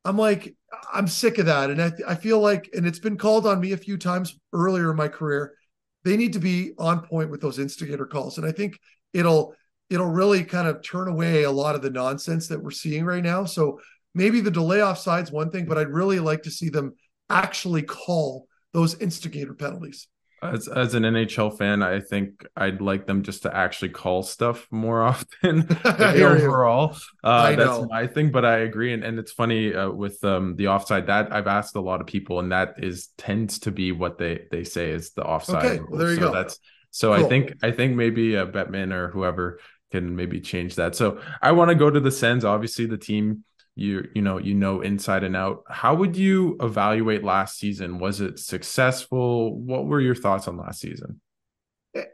I'm 0.05 0.17
like, 0.17 0.55
I'm 0.93 1.07
sick 1.07 1.37
of 1.37 1.47
that. 1.47 1.69
And 1.69 1.81
I, 1.81 1.91
I 2.07 2.15
feel 2.15 2.39
like, 2.39 2.69
and 2.73 2.87
it's 2.87 2.99
been 2.99 3.17
called 3.17 3.45
on 3.45 3.59
me 3.59 3.73
a 3.73 3.77
few 3.77 3.97
times 3.97 4.39
earlier 4.53 4.89
in 4.89 4.95
my 4.95 5.09
career, 5.09 5.53
they 6.05 6.15
need 6.15 6.33
to 6.33 6.39
be 6.39 6.71
on 6.77 7.01
point 7.01 7.29
with 7.29 7.41
those 7.41 7.59
instigator 7.59 8.05
calls. 8.05 8.37
And 8.37 8.47
I 8.47 8.53
think 8.53 8.79
it'll 9.13 9.53
it'll 9.89 10.07
really 10.07 10.43
kind 10.43 10.67
of 10.67 10.81
turn 10.83 11.07
away 11.07 11.43
a 11.43 11.51
lot 11.51 11.75
of 11.75 11.81
the 11.81 11.89
nonsense 11.89 12.47
that 12.47 12.61
we're 12.61 12.71
seeing 12.71 13.05
right 13.05 13.23
now. 13.23 13.45
So 13.45 13.79
maybe 14.13 14.41
the 14.41 14.51
delay 14.51 14.79
offside's 14.79 15.31
one 15.31 15.49
thing, 15.49 15.65
but 15.65 15.77
I'd 15.77 15.89
really 15.89 16.19
like 16.19 16.43
to 16.43 16.51
see 16.51 16.69
them 16.69 16.95
actually 17.29 17.83
call 17.83 18.47
those 18.73 18.99
instigator 18.99 19.53
penalties. 19.53 20.07
As 20.43 20.67
as 20.67 20.93
an 20.93 21.01
NHL 21.01 21.57
fan, 21.57 21.81
I 21.81 21.99
think 21.99 22.45
I'd 22.55 22.79
like 22.79 23.07
them 23.07 23.23
just 23.23 23.41
to 23.43 23.55
actually 23.55 23.89
call 23.89 24.21
stuff 24.21 24.67
more 24.69 25.01
often. 25.11 25.67
overall, 25.83 26.95
uh, 27.23 27.55
that's 27.55 27.89
my 27.89 28.05
thing. 28.05 28.29
But 28.31 28.45
I 28.45 28.59
agree, 28.59 28.93
and, 28.93 29.03
and 29.03 29.17
it's 29.17 29.31
funny 29.31 29.73
uh, 29.73 29.89
with 29.89 30.23
um, 30.23 30.55
the 30.55 30.67
offside 30.67 31.07
that 31.07 31.33
I've 31.33 31.47
asked 31.47 31.75
a 31.75 31.81
lot 31.81 32.01
of 32.01 32.07
people, 32.07 32.39
and 32.39 32.51
that 32.51 32.75
is 32.77 33.07
tends 33.17 33.57
to 33.59 33.71
be 33.71 33.91
what 33.91 34.19
they 34.19 34.45
they 34.51 34.63
say 34.63 34.91
is 34.91 35.13
the 35.13 35.23
offside. 35.23 35.65
Okay, 35.65 35.79
well, 35.89 35.97
there 35.97 36.09
you 36.09 36.17
so 36.17 36.21
go. 36.21 36.33
That's 36.33 36.59
so 36.91 37.15
cool. 37.15 37.25
I 37.25 37.29
think 37.29 37.53
I 37.63 37.71
think 37.71 37.95
maybe 37.95 38.37
uh, 38.37 38.45
Bettman 38.45 38.93
or 38.93 39.09
whoever 39.09 39.59
can 39.91 40.15
maybe 40.15 40.39
change 40.39 40.75
that. 40.75 40.95
So 40.95 41.21
I 41.41 41.51
want 41.51 41.69
to 41.69 41.75
go 41.75 41.89
to 41.89 41.99
the 41.99 42.11
Sens. 42.11 42.43
Obviously, 42.43 42.85
the 42.85 42.97
team 42.97 43.43
you 43.77 44.09
you 44.15 44.21
know 44.23 44.39
you 44.39 44.55
know 44.55 44.81
inside 44.81 45.23
and 45.23 45.35
out. 45.35 45.63
How 45.69 45.93
would 45.93 46.17
you 46.17 46.57
evaluate 46.61 47.23
last 47.23 47.59
season? 47.59 47.99
Was 47.99 48.21
it 48.21 48.39
successful? 48.39 49.57
What 49.57 49.85
were 49.85 50.01
your 50.01 50.15
thoughts 50.15 50.47
on 50.47 50.57
last 50.57 50.81
season? 50.81 51.21
It, 51.93 52.07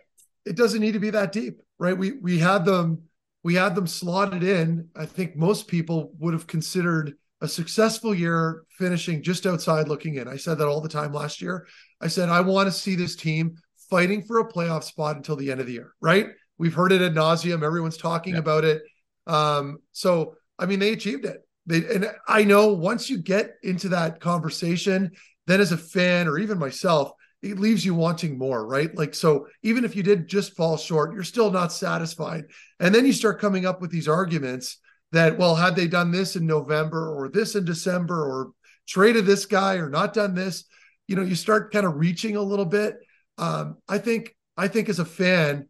it 0.46 0.56
doesn't 0.58 0.82
need 0.82 0.92
to 0.92 1.00
be 1.00 1.12
that 1.12 1.32
deep, 1.32 1.62
right? 1.80 1.98
We 1.98 2.12
we 2.12 2.38
had 2.38 2.66
them 2.66 3.04
we 3.44 3.56
had 3.56 3.76
them 3.76 3.88
slotted 3.88 4.44
in. 4.44 4.90
I 4.96 5.06
think 5.06 5.36
most 5.36 5.68
people 5.68 6.12
would 6.20 6.34
have 6.34 6.48
considered 6.48 7.16
a 7.42 7.48
successful 7.48 8.14
year 8.14 8.64
finishing 8.78 9.24
just 9.24 9.46
outside 9.46 9.88
looking 9.88 10.16
in. 10.16 10.28
I 10.28 10.38
said 10.38 10.58
that 10.58 10.68
all 10.68 10.82
the 10.82 10.90
time 10.90 11.14
last 11.14 11.42
year. 11.42 11.68
I 12.02 12.08
said 12.08 12.28
I 12.28 12.42
want 12.42 12.68
to 12.68 12.72
see 12.72 12.96
this 12.96 13.16
team 13.16 13.56
fighting 13.90 14.24
for 14.24 14.40
a 14.40 14.52
playoff 14.52 14.84
spot 14.84 15.16
until 15.16 15.38
the 15.38 15.50
end 15.50 15.62
of 15.62 15.68
the 15.68 15.74
year, 15.74 15.94
right? 16.02 16.28
We've 16.64 16.74
heard 16.74 16.94
it 16.94 17.02
ad 17.02 17.14
nauseum. 17.14 17.62
Everyone's 17.62 17.98
talking 17.98 18.36
yeah. 18.36 18.40
about 18.40 18.64
it. 18.64 18.84
Um, 19.28 19.80
so 19.92 20.36
I 20.58 20.66
mean, 20.66 20.80
they 20.80 20.94
achieved 20.94 21.26
it. 21.26 21.46
They 21.66 21.84
and 21.94 22.10
I 22.26 22.46
know 22.46 22.72
once 22.72 23.10
you 23.10 23.18
get 23.18 23.56
into 23.64 23.90
that 23.90 24.22
conversation, 24.22 25.12
then 25.46 25.60
as 25.60 25.74
a 25.74 25.78
fan 25.78 26.26
or 26.26 26.38
even 26.38 26.58
myself, 26.58 27.12
it 27.42 27.60
leaves 27.60 27.84
you 27.84 27.96
wanting 27.96 28.38
more, 28.38 28.66
right? 28.66 28.98
Like 28.98 29.14
so, 29.14 29.48
even 29.62 29.84
if 29.84 29.94
you 29.94 30.04
did 30.04 30.30
just 30.30 30.56
fall 30.56 30.78
short, 30.78 31.14
you're 31.14 31.26
still 31.26 31.52
not 31.52 31.74
satisfied. 31.74 32.46
And 32.80 32.96
then 32.96 33.06
you 33.06 33.12
start 33.12 33.42
coming 33.42 33.66
up 33.66 33.82
with 33.82 33.92
these 33.92 34.08
arguments 34.08 34.78
that, 35.12 35.38
well, 35.38 35.56
had 35.56 35.76
they 35.76 35.88
done 35.88 36.12
this 36.12 36.38
in 36.38 36.48
November 36.48 37.14
or 37.14 37.28
this 37.28 37.56
in 37.56 37.66
December 37.66 38.24
or 38.24 38.52
traded 38.88 39.26
this 39.26 39.46
guy 39.46 39.76
or 39.76 39.90
not 39.90 40.14
done 40.14 40.34
this, 40.34 40.64
you 41.10 41.18
know, 41.18 41.24
you 41.24 41.36
start 41.36 41.74
kind 41.74 41.86
of 41.86 41.98
reaching 41.98 42.38
a 42.38 42.42
little 42.42 42.66
bit. 42.66 42.96
Um, 43.38 43.80
I 43.90 43.98
think 43.98 44.34
I 44.56 44.70
think 44.70 44.88
as 44.88 45.00
a 45.00 45.06
fan, 45.06 45.68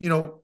you 0.00 0.08
know, 0.08 0.42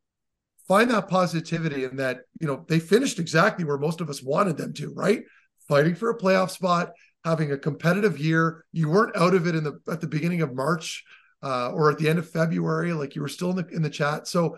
find 0.67 0.91
that 0.91 1.09
positivity 1.09 1.85
and 1.85 1.99
that, 1.99 2.21
you 2.41 2.47
know, 2.47 2.65
they 2.69 2.79
finished 2.81 3.19
exactly 3.19 3.65
where 3.65 3.79
most 3.79 4.01
of 4.01 4.09
us 4.09 4.23
wanted 4.23 4.57
them 4.57 4.73
to, 4.75 4.93
right? 4.95 5.23
Fighting 5.69 5.95
for 5.95 6.11
a 6.11 6.19
playoff 6.19 6.51
spot, 6.51 6.93
having 7.25 7.53
a 7.53 7.59
competitive 7.59 8.19
year. 8.19 8.65
You 8.73 8.89
weren't 8.89 9.17
out 9.17 9.35
of 9.35 9.47
it 9.47 9.55
in 9.55 9.65
the 9.65 9.81
at 9.91 10.01
the 10.01 10.07
beginning 10.07 10.43
of 10.43 10.55
March 10.55 11.05
uh, 11.43 11.71
or 11.71 11.91
at 11.91 11.99
the 11.99 12.09
end 12.09 12.19
of 12.19 12.29
February, 12.29 12.93
like 12.93 13.15
you 13.15 13.23
were 13.23 13.29
still 13.29 13.51
in 13.51 13.57
the 13.57 13.67
in 13.69 13.83
the 13.83 13.91
chat. 13.91 14.27
So 14.27 14.57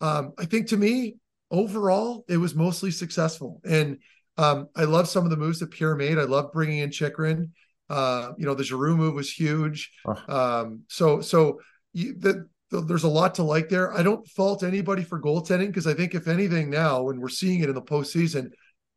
um, 0.00 0.32
I 0.38 0.44
think 0.44 0.68
to 0.68 0.76
me, 0.76 1.16
overall, 1.50 2.24
it 2.28 2.36
was 2.36 2.54
mostly 2.54 2.90
successful. 2.90 3.60
And 3.64 3.98
um, 4.36 4.68
I 4.76 4.84
love 4.84 5.08
some 5.08 5.24
of 5.24 5.30
the 5.30 5.36
moves 5.36 5.58
that 5.58 5.70
Pierre 5.70 5.96
made. 5.96 6.18
I 6.18 6.24
love 6.24 6.52
bringing 6.52 6.78
in 6.78 6.90
Chychrun. 6.90 7.52
Uh, 7.90 8.32
you 8.36 8.46
know, 8.46 8.54
the 8.54 8.64
Giroux 8.64 8.96
move 8.96 9.14
was 9.14 9.32
huge. 9.32 9.90
Oh. 10.06 10.22
Um, 10.28 10.82
so 10.88 11.20
so 11.20 11.60
you, 11.92 12.14
the 12.18 12.48
there's 12.70 13.04
a 13.04 13.08
lot 13.08 13.34
to 13.36 13.42
like 13.42 13.68
there. 13.68 13.92
I 13.92 14.02
don't 14.02 14.26
fault 14.28 14.62
anybody 14.62 15.02
for 15.02 15.20
goaltending 15.20 15.68
because 15.68 15.86
I 15.86 15.94
think 15.94 16.14
if 16.14 16.28
anything 16.28 16.70
now, 16.70 17.02
when 17.02 17.20
we're 17.20 17.28
seeing 17.28 17.60
it 17.60 17.68
in 17.68 17.74
the 17.74 17.82
postseason, 17.82 18.50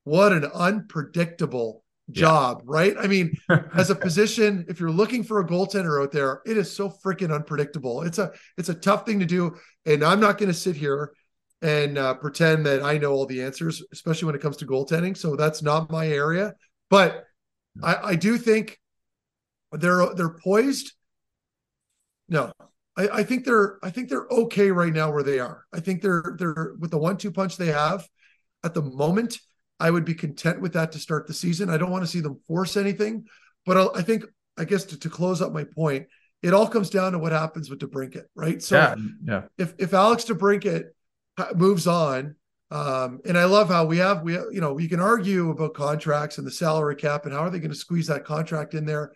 what 0.03 0.33
an 0.33 0.45
unpredictable 0.45 1.83
job, 2.09 2.59
yeah. 2.59 2.65
right? 2.65 2.95
I 2.99 3.07
mean, 3.07 3.37
as 3.75 3.89
a 3.89 3.95
position, 3.95 4.65
if 4.67 4.79
you're 4.79 4.91
looking 4.91 5.23
for 5.23 5.39
a 5.39 5.47
goaltender 5.47 6.01
out 6.01 6.11
there, 6.11 6.41
it 6.45 6.57
is 6.57 6.71
so 6.71 6.89
freaking 6.89 7.33
unpredictable. 7.33 8.01
It's 8.03 8.17
a 8.17 8.31
it's 8.57 8.69
a 8.69 8.73
tough 8.73 9.05
thing 9.05 9.19
to 9.19 9.25
do, 9.25 9.55
and 9.85 10.03
I'm 10.03 10.19
not 10.19 10.37
going 10.37 10.51
to 10.51 10.57
sit 10.57 10.75
here 10.75 11.13
and 11.61 11.97
uh, 11.97 12.15
pretend 12.15 12.65
that 12.65 12.83
I 12.83 12.97
know 12.97 13.11
all 13.11 13.25
the 13.25 13.43
answers, 13.43 13.83
especially 13.91 14.25
when 14.25 14.35
it 14.35 14.41
comes 14.41 14.57
to 14.57 14.65
goaltending. 14.65 15.15
So 15.15 15.35
that's 15.35 15.61
not 15.61 15.91
my 15.91 16.07
area, 16.07 16.53
but 16.89 17.25
I, 17.81 17.95
I 17.95 18.15
do 18.15 18.37
think 18.37 18.79
they're 19.71 20.13
they're 20.15 20.35
poised. 20.43 20.93
No, 22.27 22.51
I, 23.01 23.19
I, 23.19 23.23
think 23.23 23.45
they're 23.45 23.79
I 23.81 23.89
think 23.89 24.09
they're 24.09 24.27
okay 24.29 24.71
right 24.71 24.93
now 24.93 25.11
where 25.11 25.23
they 25.23 25.39
are. 25.39 25.65
I 25.73 25.79
think 25.79 26.01
they're 26.01 26.35
they're 26.37 26.73
with 26.79 26.91
the 26.91 26.97
one 26.97 27.17
two 27.17 27.31
punch 27.31 27.57
they 27.57 27.67
have 27.67 28.07
at 28.63 28.73
the 28.73 28.81
moment. 28.81 29.39
I 29.79 29.89
would 29.89 30.05
be 30.05 30.13
content 30.13 30.61
with 30.61 30.73
that 30.73 30.91
to 30.91 30.99
start 30.99 31.25
the 31.25 31.33
season. 31.33 31.69
I 31.69 31.77
don't 31.77 31.89
want 31.89 32.03
to 32.03 32.11
see 32.11 32.19
them 32.19 32.39
force 32.47 32.77
anything, 32.77 33.25
but 33.65 33.77
I, 33.77 33.99
I 33.99 34.01
think 34.03 34.25
I 34.57 34.65
guess 34.65 34.85
to, 34.85 34.99
to, 34.99 35.09
close 35.09 35.41
up 35.41 35.51
my 35.51 35.63
point, 35.63 36.07
it 36.43 36.53
all 36.53 36.67
comes 36.67 36.91
down 36.91 37.13
to 37.13 37.19
what 37.19 37.31
happens 37.31 37.69
with 37.69 37.79
DeBrincat, 37.79 38.25
right? 38.35 38.61
So 38.61 38.77
yeah, 38.77 38.95
yeah. 39.25 39.41
if 39.57 39.73
if 39.79 39.93
Alex 39.93 40.25
DeBrincat 40.25 40.89
moves 41.55 41.87
on, 41.87 42.35
um, 42.69 43.21
and 43.25 43.37
I 43.37 43.45
love 43.45 43.69
how 43.69 43.85
we 43.85 43.97
have 43.97 44.21
we 44.21 44.33
you 44.33 44.61
know 44.61 44.73
we 44.73 44.87
can 44.87 44.99
argue 44.99 45.49
about 45.49 45.73
contracts 45.73 46.37
and 46.37 46.45
the 46.45 46.51
salary 46.51 46.95
cap 46.95 47.25
and 47.25 47.33
how 47.33 47.39
are 47.39 47.49
they 47.49 47.59
going 47.59 47.71
to 47.71 47.75
squeeze 47.77 48.07
that 48.07 48.25
contract 48.25 48.75
in 48.75 48.85
there. 48.85 49.13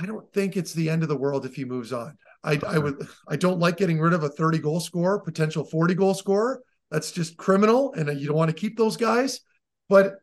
I 0.00 0.06
don't 0.06 0.32
think 0.32 0.56
it's 0.56 0.72
the 0.72 0.88
end 0.88 1.02
of 1.02 1.08
the 1.10 1.16
world 1.16 1.44
if 1.44 1.56
he 1.56 1.64
moves 1.64 1.92
on. 1.92 2.16
I, 2.42 2.58
I 2.66 2.78
would 2.78 3.06
I 3.28 3.36
don't 3.36 3.58
like 3.58 3.76
getting 3.76 4.00
rid 4.00 4.12
of 4.12 4.22
a 4.22 4.28
30 4.28 4.58
goal 4.58 4.80
scorer, 4.80 5.20
potential 5.20 5.64
40 5.64 5.94
goal 5.94 6.14
scorer. 6.14 6.62
That's 6.90 7.12
just 7.12 7.36
criminal, 7.36 7.92
and 7.92 8.18
you 8.18 8.26
don't 8.26 8.36
want 8.36 8.50
to 8.50 8.56
keep 8.56 8.76
those 8.76 8.96
guys. 8.96 9.40
But 9.88 10.14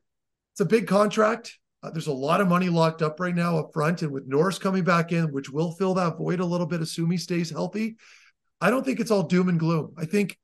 it's 0.54 0.62
a 0.62 0.66
big 0.66 0.88
contract. 0.88 1.58
Uh, 1.84 1.92
there's 1.92 2.08
a 2.08 2.14
lot 2.14 2.42
of 2.42 2.48
money 2.48 2.70
locked 2.70 3.02
up 3.02 3.20
right 3.20 3.36
now 3.36 3.58
up 3.58 3.72
front, 3.74 4.02
and 4.02 4.12
with 4.12 4.28
Norris 4.28 4.60
coming 4.60 4.84
back 4.84 5.12
in, 5.12 5.32
which 5.32 5.50
will 5.50 5.72
fill 5.72 5.94
that 5.94 6.18
void 6.18 6.40
a 6.40 6.46
little 6.46 6.66
bit, 6.66 6.82
assume 6.82 7.12
he 7.12 7.18
stays 7.18 7.50
healthy. 7.50 7.98
I 8.60 8.70
don't 8.70 8.84
think 8.84 9.00
it's 9.00 9.12
all 9.12 9.24
doom 9.24 9.50
and 9.50 9.60
gloom. 9.60 9.94
I 9.98 10.06
think 10.06 10.38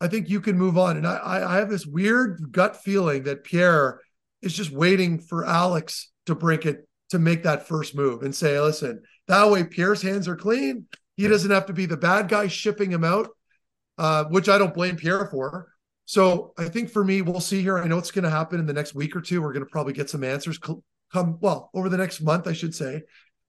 I 0.00 0.08
think 0.08 0.28
you 0.28 0.40
can 0.40 0.58
move 0.58 0.76
on. 0.76 0.96
And 0.96 1.06
I, 1.06 1.44
I 1.48 1.56
have 1.58 1.70
this 1.70 1.86
weird 1.86 2.50
gut 2.50 2.82
feeling 2.82 3.22
that 3.24 3.44
Pierre 3.44 4.00
is 4.40 4.52
just 4.52 4.72
waiting 4.72 5.20
for 5.20 5.44
Alex 5.44 6.10
to 6.26 6.34
break 6.34 6.66
it 6.66 6.88
to 7.10 7.20
make 7.20 7.44
that 7.44 7.68
first 7.68 7.94
move 7.94 8.22
and 8.22 8.34
say, 8.34 8.58
listen, 8.58 9.02
that 9.28 9.50
way 9.50 9.62
Pierre's 9.62 10.02
hands 10.02 10.26
are 10.26 10.34
clean. 10.34 10.86
He 11.16 11.28
doesn't 11.28 11.50
have 11.50 11.66
to 11.66 11.72
be 11.72 11.86
the 11.86 11.96
bad 11.96 12.28
guy 12.28 12.48
shipping 12.48 12.90
him 12.90 13.04
out, 13.04 13.28
uh, 13.98 14.24
which 14.24 14.48
I 14.48 14.58
don't 14.58 14.74
blame 14.74 14.96
Pierre 14.96 15.26
for. 15.26 15.68
So 16.04 16.52
I 16.58 16.68
think 16.68 16.90
for 16.90 17.04
me, 17.04 17.22
we'll 17.22 17.40
see 17.40 17.62
here. 17.62 17.78
I 17.78 17.86
know 17.86 17.98
it's 17.98 18.10
going 18.10 18.24
to 18.24 18.30
happen 18.30 18.58
in 18.58 18.66
the 18.66 18.72
next 18.72 18.94
week 18.94 19.14
or 19.14 19.20
two. 19.20 19.40
We're 19.40 19.52
going 19.52 19.64
to 19.64 19.70
probably 19.70 19.92
get 19.92 20.10
some 20.10 20.24
answers 20.24 20.58
come, 20.58 21.38
well, 21.40 21.70
over 21.74 21.88
the 21.88 21.96
next 21.96 22.20
month, 22.20 22.46
I 22.48 22.52
should 22.52 22.74
say, 22.74 23.02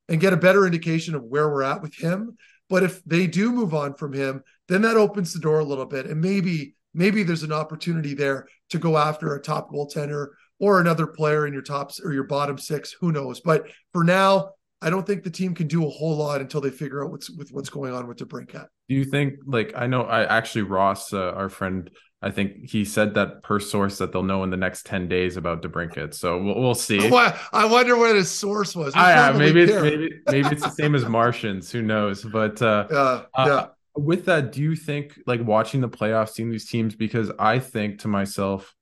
and 0.10 0.22
get 0.22 0.34
a 0.34 0.38
better 0.38 0.66
indication 0.66 1.16
of 1.16 1.24
where 1.24 1.50
we're 1.50 1.64
at 1.64 1.82
with 1.82 1.96
him. 1.96 2.38
But 2.70 2.84
if 2.84 3.04
they 3.06 3.28
do 3.28 3.52
move 3.52 3.74
on 3.74 3.96
from 3.96 4.14
him, 4.14 4.44
then 4.68 4.82
that 4.84 4.98
opens 4.98 5.34
the 5.34 5.40
door 5.40 5.60
a 5.60 5.66
little 5.66 5.86
bit. 5.86 6.06
And 6.06 6.22
maybe, 6.22 6.76
maybe 6.94 7.24
there's 7.24 7.44
an 7.44 7.52
opportunity 7.52 8.14
there 8.14 8.48
to 8.70 8.80
go 8.80 8.98
after 8.98 9.34
a 9.34 9.42
top 9.42 9.72
goaltender 9.72 10.28
or 10.60 10.80
another 10.80 11.08
player 11.08 11.48
in 11.48 11.54
your 11.54 11.62
tops 11.62 12.00
or 12.00 12.14
your 12.14 12.24
bottom 12.24 12.58
six. 12.58 12.94
Who 13.00 13.12
knows? 13.12 13.42
But 13.42 13.68
for 13.92 14.04
now, 14.04 14.52
I 14.84 14.90
don't 14.90 15.08
think 15.08 15.24
the 15.24 15.30
team 15.30 15.56
can 15.56 15.68
do 15.68 15.86
a 15.86 15.90
whole 15.90 16.16
lot 16.18 16.42
until 16.42 16.60
they 16.60 16.70
figure 16.70 17.04
out 17.04 17.12
what's 17.12 17.30
with 17.30 17.52
what's 17.52 17.70
going 17.70 17.94
on 17.94 18.08
with 18.08 18.18
the 18.18 18.26
DeBrincat. 18.26 18.68
Do 18.90 18.96
you 18.96 19.06
think 19.06 19.36
like 19.46 19.74
I 19.76 19.88
know 19.88 20.04
I 20.04 20.26
actually 20.26 20.64
Ross, 20.64 21.14
uh, 21.14 21.32
our 21.32 21.50
friend, 21.50 21.90
I 22.22 22.32
think 22.32 22.70
he 22.70 22.84
said 22.84 23.14
that 23.14 23.44
per 23.44 23.60
source 23.60 23.98
that 24.00 24.12
they'll 24.12 24.24
know 24.24 24.44
in 24.44 24.50
the 24.50 24.58
next 24.58 24.86
ten 24.86 25.08
days 25.08 25.38
about 25.38 25.62
DeBrincat. 25.62 26.14
So 26.14 26.42
we'll, 26.42 26.60
we'll 26.60 26.76
see. 26.76 27.00
I 27.54 27.66
wonder 27.66 27.98
what 27.98 28.16
his 28.16 28.30
source 28.30 28.76
was. 28.76 28.94
I, 28.96 29.32
maybe 29.32 29.62
it's, 29.62 29.82
maybe 29.82 30.10
maybe 30.28 30.48
it's 30.50 30.64
the 30.64 30.70
same 30.70 30.96
as 30.96 31.06
Martians. 31.06 31.72
Who 31.72 31.82
knows? 31.82 32.24
But 32.24 32.62
uh, 32.62 32.88
uh, 32.92 33.24
yeah. 33.38 33.68
With 33.96 34.26
that, 34.26 34.52
do 34.52 34.62
you 34.62 34.76
think 34.76 35.18
like 35.28 35.42
watching 35.46 35.80
the 35.80 35.90
playoffs, 35.90 36.32
seeing 36.32 36.50
these 36.50 36.70
teams? 36.70 36.96
Because 36.96 37.32
I 37.40 37.60
think 37.60 38.00
to 38.00 38.08
myself, 38.08 38.76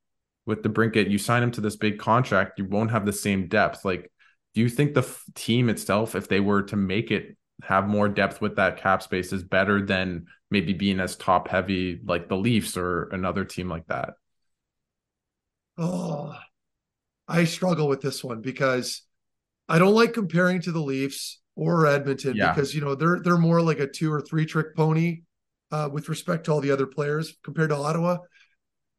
with 0.46 0.64
DeBrincat, 0.64 1.10
you 1.10 1.18
sign 1.18 1.44
him 1.44 1.52
to 1.52 1.62
this 1.62 1.76
big 1.76 2.00
contract, 2.00 2.58
you 2.58 2.66
won't 2.66 2.92
have 2.92 3.06
the 3.06 3.14
same 3.14 3.48
depth. 3.48 3.86
Like 3.86 4.10
do 4.54 4.62
you 4.62 4.70
think 4.70 4.94
the 4.94 5.02
f- 5.02 5.24
team 5.34 5.70
itself, 5.70 6.16
if 6.16 6.28
they 6.28 6.40
were 6.40 6.64
to 6.64 6.76
make 6.76 7.12
it 7.12 7.38
have 7.64 7.88
more 7.88 8.10
depth 8.10 8.42
with 8.42 8.56
that 8.56 8.78
cap 8.78 9.02
space, 9.02 9.32
is 9.32 9.44
better 9.44 9.86
than 9.86 10.26
maybe 10.50 10.74
being 10.74 11.00
as 11.00 11.16
top 11.16 11.48
heavy 11.48 12.00
like 12.06 12.28
the 12.28 12.36
Leafs 12.36 12.76
or 12.76 13.10
another 13.10 13.46
team 13.46 13.70
like 13.70 13.88
that? 13.88 14.14
Oh, 15.78 16.36
I 17.28 17.46
struggle 17.46 17.88
with 17.88 18.02
this 18.02 18.24
one 18.24 18.42
because 18.42 19.04
I 19.70 19.80
don't 19.80 19.96
like 19.96 20.14
comparing 20.14 20.62
to 20.64 20.72
the 20.72 20.82
Leafs 20.82 21.40
or 21.56 21.88
Edmonton 21.88 22.36
yeah. 22.36 22.52
because 22.52 22.76
you 22.76 22.82
know 22.82 22.96
they're 22.96 23.20
they're 23.24 23.38
more 23.38 23.62
like 23.62 23.80
a 23.80 23.88
two 23.88 24.12
or 24.12 24.22
three 24.22 24.46
trick 24.46 24.76
pony 24.76 25.22
uh, 25.72 25.90
with 25.92 26.10
respect 26.10 26.46
to 26.46 26.52
all 26.52 26.62
the 26.62 26.72
other 26.72 26.88
players 26.88 27.38
compared 27.44 27.70
to 27.70 27.76
Ottawa 27.76 28.18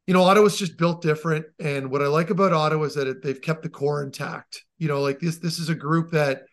you 0.07 0.13
know, 0.13 0.23
Ottawa's 0.23 0.57
just 0.57 0.77
built 0.77 1.01
different. 1.01 1.45
And 1.59 1.89
what 1.89 2.01
I 2.01 2.07
like 2.07 2.29
about 2.29 2.53
Ottawa 2.53 2.83
is 2.83 2.95
that 2.95 3.07
it, 3.07 3.21
they've 3.21 3.39
kept 3.39 3.63
the 3.63 3.69
core 3.69 4.03
intact. 4.03 4.65
You 4.83 4.89
know, 4.89 5.01
like 5.01 5.19
this, 5.19 5.37
this 5.37 5.59
is 5.59 5.69
a 5.69 5.75
group 5.75 6.11
that, 6.11 6.43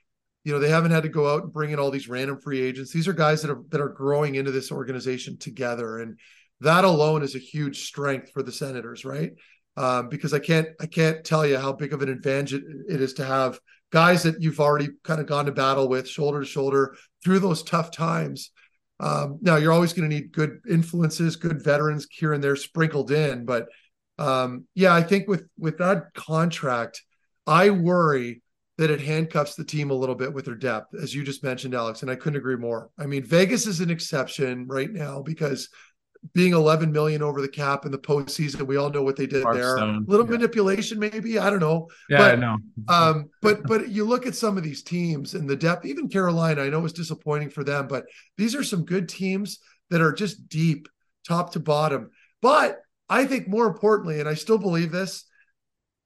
you 0.45 0.53
know, 0.53 0.59
they 0.59 0.71
haven't 0.71 0.93
had 0.93 1.03
to 1.03 1.09
go 1.09 1.29
out 1.33 1.45
and 1.45 1.53
bring 1.53 1.71
in 1.71 1.79
all 1.79 1.90
these 1.90 2.09
random 2.09 2.40
free 2.40 2.61
agents. 2.61 2.93
These 2.93 3.09
are 3.09 3.12
guys 3.12 3.43
that 3.43 3.51
are 3.51 3.62
that 3.69 3.81
are 3.81 3.88
growing 3.88 4.37
into 4.37 4.51
this 4.51 4.73
organization 4.73 5.37
together, 5.37 5.99
and 5.99 6.19
that 6.61 6.85
alone 6.85 7.23
is 7.23 7.35
a 7.35 7.38
huge 7.38 7.87
strength 7.87 8.31
for 8.33 8.43
the 8.43 8.53
Senators, 8.53 9.05
right? 9.05 9.33
Um, 9.77 10.09
because 10.09 10.33
I 10.33 10.38
can't 10.38 10.69
I 10.81 10.87
can't 10.87 11.25
tell 11.25 11.47
you 11.47 11.59
how 11.59 11.73
big 11.73 11.93
of 11.93 12.03
an 12.03 12.09
advantage 12.09 12.55
it, 12.55 12.62
is 12.88 13.14
to 13.14 13.25
have 13.25 13.59
guys 13.90 14.23
that 14.23 14.40
you've 14.40 14.61
already 14.61 14.88
kind 15.05 15.21
of 15.21 15.27
gone 15.27 15.47
to 15.47 15.53
battle 15.53 15.88
with 15.88 16.09
shoulder 16.09 16.40
to 16.40 16.47
shoulder 16.47 16.97
through 17.23 17.40
those 17.40 17.62
tough 17.62 17.90
times 17.90 18.51
um, 19.01 19.38
now 19.40 19.57
you're 19.57 19.73
always 19.73 19.95
going 19.95 20.09
to 20.09 20.14
need 20.14 20.31
good 20.31 20.61
influences, 20.69 21.37
good 21.37 21.64
veterans 21.64 22.07
here 22.11 22.35
and 22.35 22.45
there 22.45 22.55
sprinkled 22.55 23.11
in, 23.11 23.47
but 23.47 23.66
um, 24.19 24.66
yeah, 24.75 24.95
I 24.95 25.03
think 25.03 25.27
with 25.27 25.49
with 25.59 25.79
that 25.79 26.12
contract, 26.12 27.03
I 27.46 27.70
worry 27.70 28.42
that 28.79 28.90
it 28.90 29.00
handcuffs 29.00 29.57
the 29.57 29.64
team 29.64 29.90
a 29.90 29.94
little 29.94 30.14
bit 30.14 30.33
with 30.33 30.46
their 30.46 30.55
depth, 30.55 30.94
as 30.94 31.14
you 31.14 31.22
just 31.22 31.44
mentioned, 31.44 31.74
Alex, 31.74 32.03
and 32.03 32.11
I 32.11 32.14
couldn't 32.14 32.38
agree 32.38 32.57
more. 32.57 32.90
I 32.98 33.07
mean, 33.07 33.24
Vegas 33.24 33.66
is 33.66 33.81
an 33.81 33.90
exception 33.90 34.66
right 34.66 34.90
now 34.90 35.20
because 35.20 35.68
being 36.35 36.53
11 36.53 36.92
million 36.92 37.22
over 37.22 37.40
the 37.40 37.48
cap 37.48 37.87
in 37.87 37.92
the 37.92 37.98
postseason. 37.98 38.66
We 38.66 38.76
all 38.76 38.90
know 38.90 39.03
what 39.03 39.16
they 39.16 39.26
did 39.26 39.44
there. 39.53 39.76
A 39.76 40.00
little 40.07 40.26
yeah. 40.26 40.33
manipulation, 40.33 40.98
maybe. 40.98 41.38
I 41.38 41.48
don't 41.48 41.61
know. 41.61 41.88
Yeah, 42.09 42.18
but, 42.18 42.33
I 42.33 42.35
know. 42.37 42.57
um, 42.88 43.31
but 43.40 43.66
but 43.66 43.88
you 43.88 44.05
look 44.05 44.26
at 44.26 44.35
some 44.35 44.57
of 44.57 44.62
these 44.62 44.83
teams 44.83 45.35
and 45.35 45.48
the 45.48 45.57
depth. 45.57 45.87
Even 45.87 46.09
Carolina, 46.09 46.62
I 46.62 46.68
know 46.68 46.81
was 46.81 46.92
disappointing 46.92 47.50
for 47.50 47.64
them, 47.64 47.87
but 47.87 48.05
these 48.37 48.55
are 48.55 48.64
some 48.64 48.85
good 48.85 49.09
teams 49.09 49.61
that 49.88 50.00
are 50.00 50.12
just 50.12 50.48
deep, 50.48 50.88
top 51.26 51.53
to 51.53 51.61
bottom. 51.61 52.11
But 52.42 52.81
I 53.09 53.24
think 53.24 53.48
more 53.48 53.66
importantly, 53.66 54.20
and 54.20 54.29
I 54.29 54.35
still 54.35 54.59
believe 54.59 54.92
this, 54.92 55.24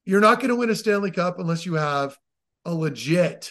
you're 0.05 0.21
not 0.21 0.39
going 0.39 0.51
to 0.51 0.57
win 0.57 0.71
a 0.71 0.75
Stanley 0.75 1.11
Cup 1.11 1.39
unless 1.39 1.65
you 1.67 1.75
have 1.75 2.17
a 2.65 2.75
legit 2.75 3.51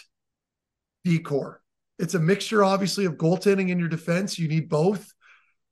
D-core. 1.04 1.60
It's 1.98 2.14
a 2.14 2.18
mixture, 2.18 2.64
obviously, 2.64 3.04
of 3.04 3.16
goaltending 3.16 3.70
in 3.70 3.78
your 3.78 3.88
defense. 3.88 4.38
You 4.38 4.48
need 4.48 4.68
both. 4.68 5.12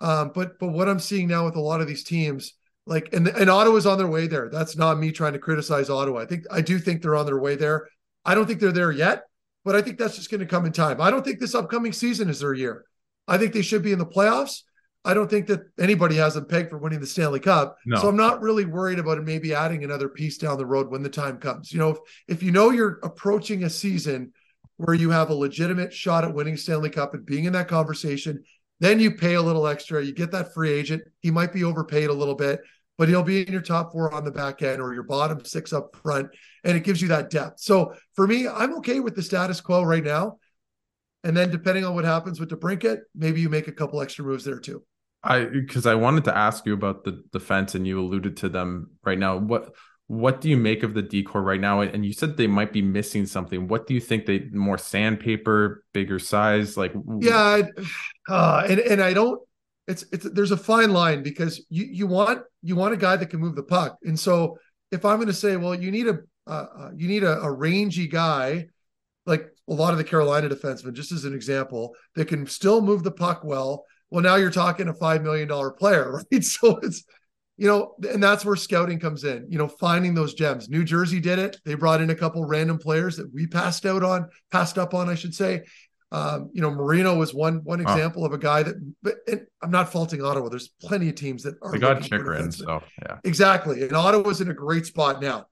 Um, 0.00 0.32
but 0.34 0.58
but 0.58 0.68
what 0.68 0.88
I'm 0.88 0.98
seeing 0.98 1.28
now 1.28 1.44
with 1.44 1.56
a 1.56 1.60
lot 1.60 1.80
of 1.80 1.86
these 1.86 2.04
teams, 2.04 2.54
like 2.86 3.12
and 3.12 3.28
and 3.28 3.48
Ottawa's 3.48 3.86
on 3.86 3.98
their 3.98 4.08
way 4.08 4.26
there. 4.26 4.48
That's 4.50 4.76
not 4.76 4.98
me 4.98 5.12
trying 5.12 5.34
to 5.34 5.38
criticize 5.38 5.88
Ottawa. 5.88 6.20
I 6.20 6.26
think 6.26 6.44
I 6.50 6.60
do 6.60 6.78
think 6.78 7.02
they're 7.02 7.16
on 7.16 7.26
their 7.26 7.38
way 7.38 7.54
there. 7.54 7.88
I 8.24 8.34
don't 8.34 8.46
think 8.46 8.60
they're 8.60 8.72
there 8.72 8.90
yet, 8.90 9.24
but 9.64 9.76
I 9.76 9.82
think 9.82 9.98
that's 9.98 10.16
just 10.16 10.30
going 10.30 10.40
to 10.40 10.46
come 10.46 10.66
in 10.66 10.72
time. 10.72 11.00
I 11.00 11.10
don't 11.10 11.24
think 11.24 11.38
this 11.38 11.54
upcoming 11.54 11.92
season 11.92 12.28
is 12.28 12.40
their 12.40 12.54
year. 12.54 12.84
I 13.28 13.38
think 13.38 13.52
they 13.52 13.62
should 13.62 13.82
be 13.82 13.92
in 13.92 13.98
the 13.98 14.06
playoffs. 14.06 14.62
I 15.04 15.14
don't 15.14 15.28
think 15.28 15.48
that 15.48 15.62
anybody 15.80 16.16
has 16.16 16.34
them 16.34 16.46
pegged 16.46 16.70
for 16.70 16.78
winning 16.78 17.00
the 17.00 17.06
Stanley 17.06 17.40
Cup. 17.40 17.76
No. 17.84 18.00
So 18.00 18.08
I'm 18.08 18.16
not 18.16 18.40
really 18.40 18.64
worried 18.64 19.00
about 19.00 19.18
it 19.18 19.24
maybe 19.24 19.52
adding 19.52 19.82
another 19.82 20.08
piece 20.08 20.38
down 20.38 20.58
the 20.58 20.66
road 20.66 20.90
when 20.90 21.02
the 21.02 21.08
time 21.08 21.38
comes. 21.38 21.72
You 21.72 21.80
know, 21.80 21.90
if, 21.90 21.98
if 22.28 22.42
you 22.42 22.52
know 22.52 22.70
you're 22.70 23.00
approaching 23.02 23.64
a 23.64 23.70
season 23.70 24.32
where 24.76 24.94
you 24.94 25.10
have 25.10 25.30
a 25.30 25.34
legitimate 25.34 25.92
shot 25.92 26.24
at 26.24 26.34
winning 26.34 26.56
Stanley 26.56 26.90
Cup 26.90 27.14
and 27.14 27.26
being 27.26 27.44
in 27.44 27.52
that 27.54 27.68
conversation 27.68 28.44
then 28.82 28.98
you 28.98 29.12
pay 29.12 29.34
a 29.34 29.42
little 29.42 29.68
extra. 29.68 30.04
You 30.04 30.12
get 30.12 30.32
that 30.32 30.52
free 30.52 30.72
agent. 30.72 31.04
He 31.20 31.30
might 31.30 31.52
be 31.52 31.62
overpaid 31.62 32.10
a 32.10 32.12
little 32.12 32.34
bit, 32.34 32.60
but 32.98 33.08
he'll 33.08 33.22
be 33.22 33.46
in 33.46 33.52
your 33.52 33.62
top 33.62 33.92
four 33.92 34.12
on 34.12 34.24
the 34.24 34.32
back 34.32 34.60
end 34.60 34.82
or 34.82 34.92
your 34.92 35.04
bottom 35.04 35.44
six 35.44 35.72
up 35.72 35.94
front. 36.02 36.30
And 36.64 36.76
it 36.76 36.82
gives 36.82 37.00
you 37.00 37.06
that 37.08 37.30
depth. 37.30 37.60
So 37.60 37.94
for 38.16 38.26
me, 38.26 38.48
I'm 38.48 38.74
okay 38.78 38.98
with 38.98 39.14
the 39.14 39.22
status 39.22 39.60
quo 39.60 39.84
right 39.84 40.02
now. 40.02 40.38
And 41.22 41.36
then 41.36 41.52
depending 41.52 41.84
on 41.84 41.94
what 41.94 42.04
happens 42.04 42.40
with 42.40 42.50
DeBrincat, 42.50 43.02
maybe 43.14 43.40
you 43.40 43.48
make 43.48 43.68
a 43.68 43.72
couple 43.72 44.02
extra 44.02 44.24
moves 44.24 44.44
there 44.44 44.58
too. 44.58 44.82
I 45.22 45.44
because 45.44 45.86
I 45.86 45.94
wanted 45.94 46.24
to 46.24 46.36
ask 46.36 46.66
you 46.66 46.74
about 46.74 47.04
the 47.04 47.22
defense 47.32 47.74
and 47.74 47.86
you 47.86 48.00
alluded 48.00 48.36
to 48.38 48.48
them 48.48 48.90
right 49.04 49.18
now. 49.18 49.36
What 49.36 49.74
what 50.08 50.40
do 50.40 50.50
you 50.50 50.56
make 50.56 50.82
of 50.82 50.94
the 50.94 51.02
D-core 51.02 51.42
right 51.42 51.60
now? 51.60 51.80
And 51.80 52.04
you 52.04 52.12
said 52.12 52.36
they 52.36 52.46
might 52.46 52.72
be 52.72 52.82
missing 52.82 53.24
something. 53.24 53.68
What 53.68 53.86
do 53.86 53.94
you 53.94 54.00
think 54.00 54.26
they 54.26 54.40
more 54.52 54.76
sandpaper, 54.76 55.84
bigger 55.94 56.18
size? 56.18 56.76
Like 56.76 56.92
yeah, 57.20 57.62
uh, 58.28 58.66
and 58.68 58.80
and 58.80 59.02
I 59.02 59.14
don't. 59.14 59.40
It's 59.88 60.04
it's 60.12 60.24
there's 60.24 60.50
a 60.50 60.56
fine 60.56 60.92
line 60.92 61.22
because 61.22 61.64
you 61.68 61.84
you 61.84 62.06
want 62.06 62.42
you 62.62 62.76
want 62.76 62.94
a 62.94 62.96
guy 62.96 63.16
that 63.16 63.30
can 63.30 63.40
move 63.40 63.56
the 63.56 63.62
puck, 63.62 63.98
and 64.02 64.18
so 64.18 64.58
if 64.90 65.04
I'm 65.04 65.16
going 65.16 65.28
to 65.28 65.32
say, 65.32 65.56
well, 65.56 65.74
you 65.74 65.90
need 65.90 66.08
a 66.08 66.18
uh, 66.46 66.66
uh, 66.78 66.90
you 66.94 67.08
need 67.08 67.24
a, 67.24 67.40
a 67.40 67.50
rangy 67.50 68.06
guy 68.06 68.66
like 69.26 69.48
a 69.68 69.72
lot 69.72 69.92
of 69.92 69.98
the 69.98 70.04
Carolina 70.04 70.48
defensemen, 70.48 70.92
just 70.92 71.12
as 71.12 71.24
an 71.24 71.34
example, 71.34 71.94
that 72.16 72.28
can 72.28 72.46
still 72.46 72.80
move 72.80 73.02
the 73.02 73.10
puck 73.10 73.42
well. 73.44 73.84
Well, 74.12 74.22
now 74.22 74.36
you're 74.36 74.50
talking 74.50 74.88
a 74.88 74.94
five 74.94 75.22
million 75.22 75.48
dollar 75.48 75.70
player, 75.70 76.22
right? 76.32 76.44
So 76.44 76.76
it's 76.82 77.02
you 77.56 77.66
know, 77.66 77.94
and 78.10 78.22
that's 78.22 78.44
where 78.44 78.56
scouting 78.56 78.98
comes 78.98 79.24
in, 79.24 79.46
you 79.48 79.56
know, 79.56 79.68
finding 79.68 80.14
those 80.14 80.34
gems. 80.34 80.68
New 80.68 80.84
Jersey 80.84 81.18
did 81.18 81.38
it. 81.38 81.58
They 81.64 81.74
brought 81.74 82.02
in 82.02 82.10
a 82.10 82.14
couple 82.14 82.44
random 82.44 82.76
players 82.76 83.16
that 83.16 83.32
we 83.32 83.46
passed 83.46 83.86
out 83.86 84.02
on, 84.02 84.28
passed 84.50 84.78
up 84.78 84.94
on, 84.94 85.08
I 85.08 85.14
should 85.14 85.34
say. 85.34 85.62
Um, 86.10 86.50
you 86.52 86.60
know, 86.60 86.70
Marino 86.70 87.16
was 87.16 87.32
one 87.32 87.64
one 87.64 87.80
example 87.80 88.24
oh. 88.24 88.26
of 88.26 88.34
a 88.34 88.38
guy 88.38 88.62
that, 88.64 88.74
but 89.02 89.14
I'm 89.62 89.70
not 89.70 89.90
faulting 89.90 90.22
Ottawa. 90.22 90.50
There's 90.50 90.68
plenty 90.82 91.08
of 91.08 91.14
teams 91.14 91.44
that 91.44 91.54
are. 91.62 91.72
They 91.72 91.78
got 91.78 92.02
Chychrun, 92.02 92.52
so 92.52 92.82
yeah, 93.00 93.18
exactly. 93.24 93.82
And 93.82 93.94
Ottawa's 93.94 94.42
in 94.42 94.50
a 94.50 94.54
great 94.54 94.84
spot 94.84 95.22
now, 95.22 95.46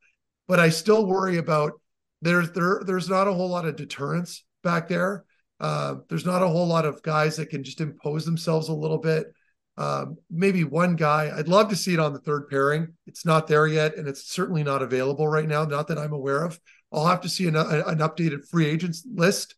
but 0.49 0.61
I 0.61 0.69
still 0.69 1.07
worry 1.07 1.39
about 1.39 1.81
there's 2.21 2.51
there 2.53 2.83
there's 2.85 3.09
not 3.09 3.27
a 3.27 3.33
whole 3.33 3.49
lot 3.49 3.65
of 3.65 3.77
deterrence 3.77 4.45
back 4.63 4.89
there. 4.89 5.25
Uh, 5.61 5.97
there's 6.09 6.27
not 6.27 6.43
a 6.43 6.49
whole 6.49 6.67
lot 6.67 6.87
of 6.87 7.03
guys 7.03 7.37
that 7.37 7.51
can 7.51 7.63
just 7.63 7.81
impose 7.81 8.25
themselves 8.25 8.69
a 8.69 8.75
little 8.75 8.99
bit. 8.99 9.27
Um, 9.77 10.17
maybe 10.31 10.65
one 10.65 10.97
guy. 10.97 11.33
I'd 11.35 11.49
love 11.49 11.69
to 11.71 11.77
see 11.77 11.95
it 11.95 12.01
on 12.01 12.13
the 12.13 12.19
third 12.19 12.49
pairing. 12.49 12.95
It's 13.07 13.25
not 13.25 13.47
there 13.47 13.67
yet, 13.67 13.97
and 13.97 14.09
it's 14.09 14.31
certainly 14.31 14.63
not 14.63 14.83
available 14.83 15.29
right 15.29 15.49
now. 15.49 15.65
Not 15.65 15.89
that 15.89 15.99
I'm 15.99 16.13
aware 16.13 16.45
of. 16.45 16.59
I'll 16.93 17.07
have 17.07 17.21
to 17.23 17.29
see 17.29 17.47
an, 17.47 17.57
an 17.57 17.99
updated 17.99 18.49
free 18.49 18.67
agents 18.67 19.07
list, 19.11 19.55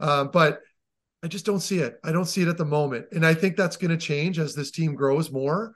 uh, 0.00 0.24
but 0.24 0.60
I 1.22 1.28
just 1.28 1.46
don't 1.46 1.60
see 1.60 1.78
it. 1.78 1.98
I 2.02 2.12
don't 2.12 2.24
see 2.26 2.42
it 2.42 2.48
at 2.48 2.58
the 2.58 2.64
moment, 2.64 3.06
and 3.12 3.24
I 3.24 3.34
think 3.34 3.56
that's 3.56 3.76
going 3.76 3.92
to 3.92 3.96
change 3.96 4.38
as 4.38 4.54
this 4.54 4.72
team 4.72 4.94
grows 4.94 5.30
more. 5.30 5.74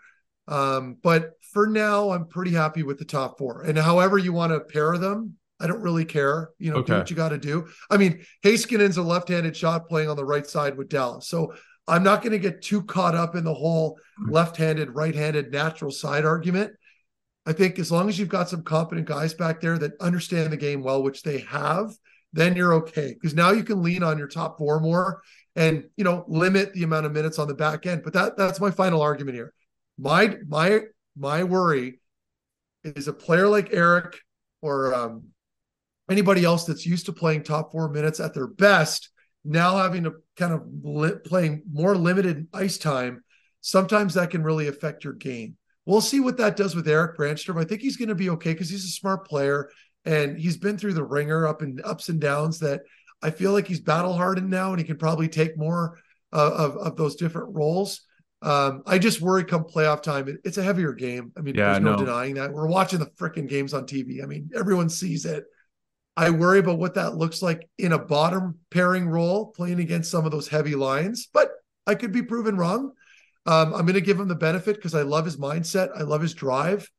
Um, 0.49 0.97
but 1.03 1.33
for 1.53 1.67
now, 1.67 2.11
I'm 2.11 2.27
pretty 2.27 2.53
happy 2.53 2.83
with 2.83 2.99
the 2.99 3.05
top 3.05 3.39
four. 3.39 3.63
And 3.63 3.79
however 3.79 4.19
you 4.19 4.33
want 4.33 4.53
to 4.53 4.61
pair 4.61 4.99
them, 4.99 5.37
I 5.61 5.67
don't 5.67 5.81
really 5.81 6.05
care. 6.05 6.51
You 6.59 6.73
know, 6.73 6.79
okay. 6.79 6.93
do 6.93 6.99
what 6.99 7.11
you 7.11 7.17
got 7.17 7.31
to 7.31 7.39
do. 7.39 7.69
I 7.91 7.97
mean, 7.97 8.25
Heiskanen's 8.45 8.99
a 8.99 9.03
left-handed 9.03 9.57
shot 9.57 9.89
playing 9.89 10.09
on 10.09 10.17
the 10.17 10.25
right 10.25 10.47
side 10.47 10.77
with 10.77 10.89
Dallas, 10.89 11.29
so 11.29 11.55
I'm 11.89 12.03
not 12.03 12.23
going 12.23 12.33
to 12.33 12.39
get 12.39 12.63
too 12.63 12.83
caught 12.83 13.15
up 13.15 13.37
in 13.37 13.45
the 13.45 13.55
whole 13.55 13.99
left-handed, 14.29 14.95
right-handed 14.95 15.53
natural 15.53 15.91
side 15.91 16.25
argument. 16.25 16.73
I 17.47 17.53
think 17.53 17.79
as 17.79 17.93
long 17.93 18.09
as 18.09 18.19
you've 18.19 18.29
got 18.29 18.49
some 18.49 18.65
competent 18.65 19.07
guys 19.07 19.33
back 19.33 19.61
there 19.61 19.79
that 19.79 19.93
understand 20.01 20.53
the 20.53 20.57
game 20.57 20.83
well, 20.83 21.03
which 21.03 21.23
they 21.23 21.39
have, 21.41 21.93
then 22.33 22.57
you're 22.57 22.75
okay. 22.75 23.15
Because 23.15 23.35
now 23.35 23.53
you 23.53 23.63
can 23.63 23.83
lean 23.83 24.03
on 24.03 24.19
your 24.19 24.27
top 24.27 24.59
four 24.59 24.81
more 24.81 25.23
and 25.55 25.85
you 25.97 26.05
know 26.05 26.25
limit 26.29 26.75
the 26.75 26.83
amount 26.83 27.07
of 27.07 27.13
minutes 27.13 27.39
on 27.39 27.49
the 27.49 27.55
back 27.55 27.87
end. 27.87 28.03
But 28.03 28.13
that 28.15 28.37
that's 28.37 28.61
my 28.61 28.71
final 28.71 29.01
argument 29.01 29.37
here. 29.37 29.55
My 29.97 30.37
my 30.49 30.81
my 31.17 31.45
worry 31.45 32.01
is 32.85 33.09
a 33.09 33.13
player 33.13 33.49
like 33.49 33.73
Erik 33.73 34.19
or 34.61 34.95
um, 34.95 35.29
anybody 36.11 36.45
else 36.45 36.65
that's 36.65 36.87
used 36.87 37.07
to 37.07 37.13
playing 37.13 37.43
top 37.43 37.73
four 37.73 37.89
minutes 37.89 38.21
at 38.21 38.35
their 38.35 38.47
best 38.47 39.11
now 39.47 39.77
having 39.77 40.03
to 40.05 40.15
kind 40.37 40.53
of 40.53 40.63
li- 40.83 41.19
playing 41.25 41.63
more 41.73 41.97
limited 41.97 42.49
ice 42.53 42.79
time. 42.79 43.23
Sometimes 43.61 44.15
that 44.15 44.31
can 44.31 44.43
really 44.43 44.69
affect 44.69 45.05
your 45.05 45.13
game. 45.13 45.57
We'll 45.85 46.01
see 46.01 46.21
what 46.21 46.37
that 46.39 46.57
does 46.57 46.75
with 46.75 46.89
Erik 46.89 47.17
Brannstrom. 47.17 47.61
I 47.61 47.65
think 47.65 47.81
he's 47.81 47.97
going 47.97 48.09
to 48.09 48.15
be 48.15 48.31
okay 48.31 48.53
because 48.53 48.69
he's 48.69 48.85
a 48.85 48.89
smart 48.89 49.27
player 49.27 49.71
and 50.05 50.37
he's 50.37 50.57
been 50.57 50.79
through 50.79 50.95
the 50.95 51.05
ringer 51.05 51.47
up 51.47 51.63
and 51.63 51.81
ups 51.85 52.09
and 52.09 52.21
downs 52.21 52.59
that 52.59 52.83
I 53.23 53.31
feel 53.31 53.53
like 53.53 53.69
he's 53.69 53.81
battle 53.81 54.13
hardened 54.13 54.51
now 54.51 54.71
and 54.71 54.81
he 54.81 54.85
can 54.85 54.99
probably 54.99 55.29
take 55.29 55.57
more 55.57 55.99
uh, 56.33 56.53
of, 56.55 56.77
of 56.77 56.97
those 56.97 57.17
different 57.17 57.55
roles. 57.55 58.03
Um, 58.43 58.83
I 58.85 58.99
just 58.99 59.21
worry 59.21 59.45
come 59.45 59.65
playoff 59.65 60.03
time, 60.03 60.29
it, 60.29 60.37
it's 60.45 60.59
a 60.59 60.63
heavier 60.63 60.93
game. 60.93 61.33
I 61.37 61.41
mean, 61.41 61.55
yeah, 61.55 61.73
there's 61.73 61.81
no, 61.85 61.93
no 61.93 62.05
denying 62.05 62.35
that. 62.35 62.53
We're 62.53 62.67
watching 62.67 62.99
the 62.99 63.07
freaking 63.07 63.49
games 63.49 63.73
on 63.73 63.87
TV. 63.87 64.23
I 64.23 64.27
mean, 64.27 64.51
everyone 64.55 64.89
sees 64.89 65.25
it. 65.25 65.45
I 66.17 66.31
worry 66.31 66.59
about 66.59 66.79
what 66.79 66.95
that 66.95 67.17
looks 67.17 67.43
like 67.43 67.69
in 67.79 67.93
a 67.93 67.99
bottom 67.99 68.59
pairing 68.71 69.09
role 69.09 69.53
playing 69.53 69.81
against 69.81 70.11
some 70.11 70.25
of 70.25 70.33
those 70.33 70.49
heavy 70.49 70.75
lines, 70.75 71.29
but 71.33 71.51
I 71.87 71.95
could 71.95 72.13
be 72.13 72.23
proven 72.23 72.57
wrong. 72.57 72.93
Um, 73.45 73.75
I'm 73.75 73.83
going 73.87 73.95
to 73.95 74.01
give 74.01 74.19
him 74.19 74.29
the 74.29 74.35
benefit 74.35 74.77
because 74.77 74.95
I 74.95 75.03
love 75.03 75.25
his 75.25 75.37
mindset. 75.37 75.91
I 75.97 76.03
love 76.03 76.23
his 76.23 76.35
drive. 76.35 76.91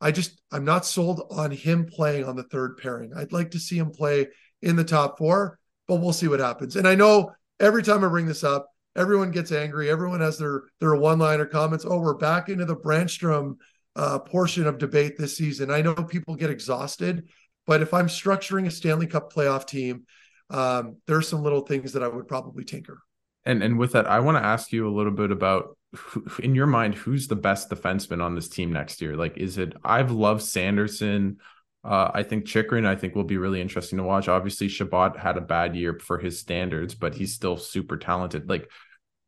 I 0.00 0.10
just, 0.10 0.40
I'm 0.50 0.64
not 0.64 0.84
sold 0.84 1.26
on 1.30 1.50
him 1.50 1.86
playing 1.86 2.24
on 2.24 2.34
the 2.34 2.42
third 2.44 2.78
pairing. 2.78 3.12
I'd 3.14 3.32
like 3.32 3.52
to 3.52 3.60
see 3.60 3.78
him 3.78 3.90
play 3.90 4.28
in 4.62 4.74
the 4.74 4.84
top 4.84 5.18
four, 5.18 5.58
but 5.86 5.96
we'll 5.96 6.12
see 6.12 6.28
what 6.28 6.40
happens. 6.40 6.74
And 6.74 6.88
I 6.88 6.94
know 6.94 7.32
every 7.60 7.82
time 7.82 8.02
I 8.04 8.08
bring 8.08 8.26
this 8.26 8.42
up, 8.42 8.68
everyone 8.96 9.30
gets 9.30 9.52
angry. 9.52 9.90
Everyone 9.90 10.20
has 10.20 10.38
their 10.38 10.64
their 10.80 10.94
one 10.94 11.18
liner 11.18 11.46
comments. 11.46 11.84
Oh, 11.88 11.98
we're 11.98 12.14
back 12.14 12.48
into 12.48 12.64
the 12.64 12.76
Brannstrom 12.76 13.58
uh, 13.96 14.18
portion 14.18 14.66
of 14.66 14.78
debate 14.78 15.16
this 15.16 15.36
season. 15.36 15.70
I 15.70 15.82
know 15.82 15.94
people 15.94 16.34
get 16.34 16.50
exhausted, 16.50 17.28
but 17.66 17.82
if 17.82 17.94
I'm 17.94 18.08
structuring 18.08 18.66
a 18.66 18.70
Stanley 18.70 19.06
Cup 19.06 19.32
playoff 19.32 19.66
team, 19.66 20.04
um, 20.50 20.96
there's 21.06 21.28
some 21.28 21.42
little 21.42 21.62
things 21.62 21.92
that 21.92 22.02
I 22.02 22.08
would 22.08 22.28
probably 22.28 22.64
tinker. 22.64 23.02
And 23.44 23.62
and 23.62 23.78
with 23.78 23.92
that, 23.92 24.06
I 24.06 24.20
want 24.20 24.38
to 24.38 24.44
ask 24.44 24.72
you 24.72 24.88
a 24.88 24.94
little 24.94 25.12
bit 25.12 25.30
about 25.30 25.76
in 26.42 26.54
your 26.54 26.66
mind, 26.66 26.94
who's 26.94 27.28
the 27.28 27.36
best 27.36 27.70
defenseman 27.70 28.22
on 28.22 28.34
this 28.34 28.48
team 28.48 28.72
next 28.72 29.00
year? 29.00 29.16
Like, 29.16 29.36
is 29.36 29.58
it? 29.58 29.74
I've 29.84 30.10
loved 30.10 30.42
Sanderson. 30.42 31.38
Uh, 31.84 32.10
I 32.14 32.22
think 32.22 32.46
Chychrun, 32.46 32.86
I 32.86 32.94
think 32.94 33.14
will 33.14 33.24
be 33.24 33.38
really 33.38 33.60
interesting 33.60 33.98
to 33.98 34.04
watch. 34.04 34.28
Obviously, 34.28 34.68
Chabot 34.68 35.16
had 35.18 35.36
a 35.36 35.40
bad 35.40 35.74
year 35.74 35.98
for 35.98 36.18
his 36.18 36.38
standards, 36.38 36.94
but 36.94 37.14
he's 37.14 37.34
still 37.34 37.56
super 37.56 37.96
talented. 37.96 38.48
Like, 38.48 38.70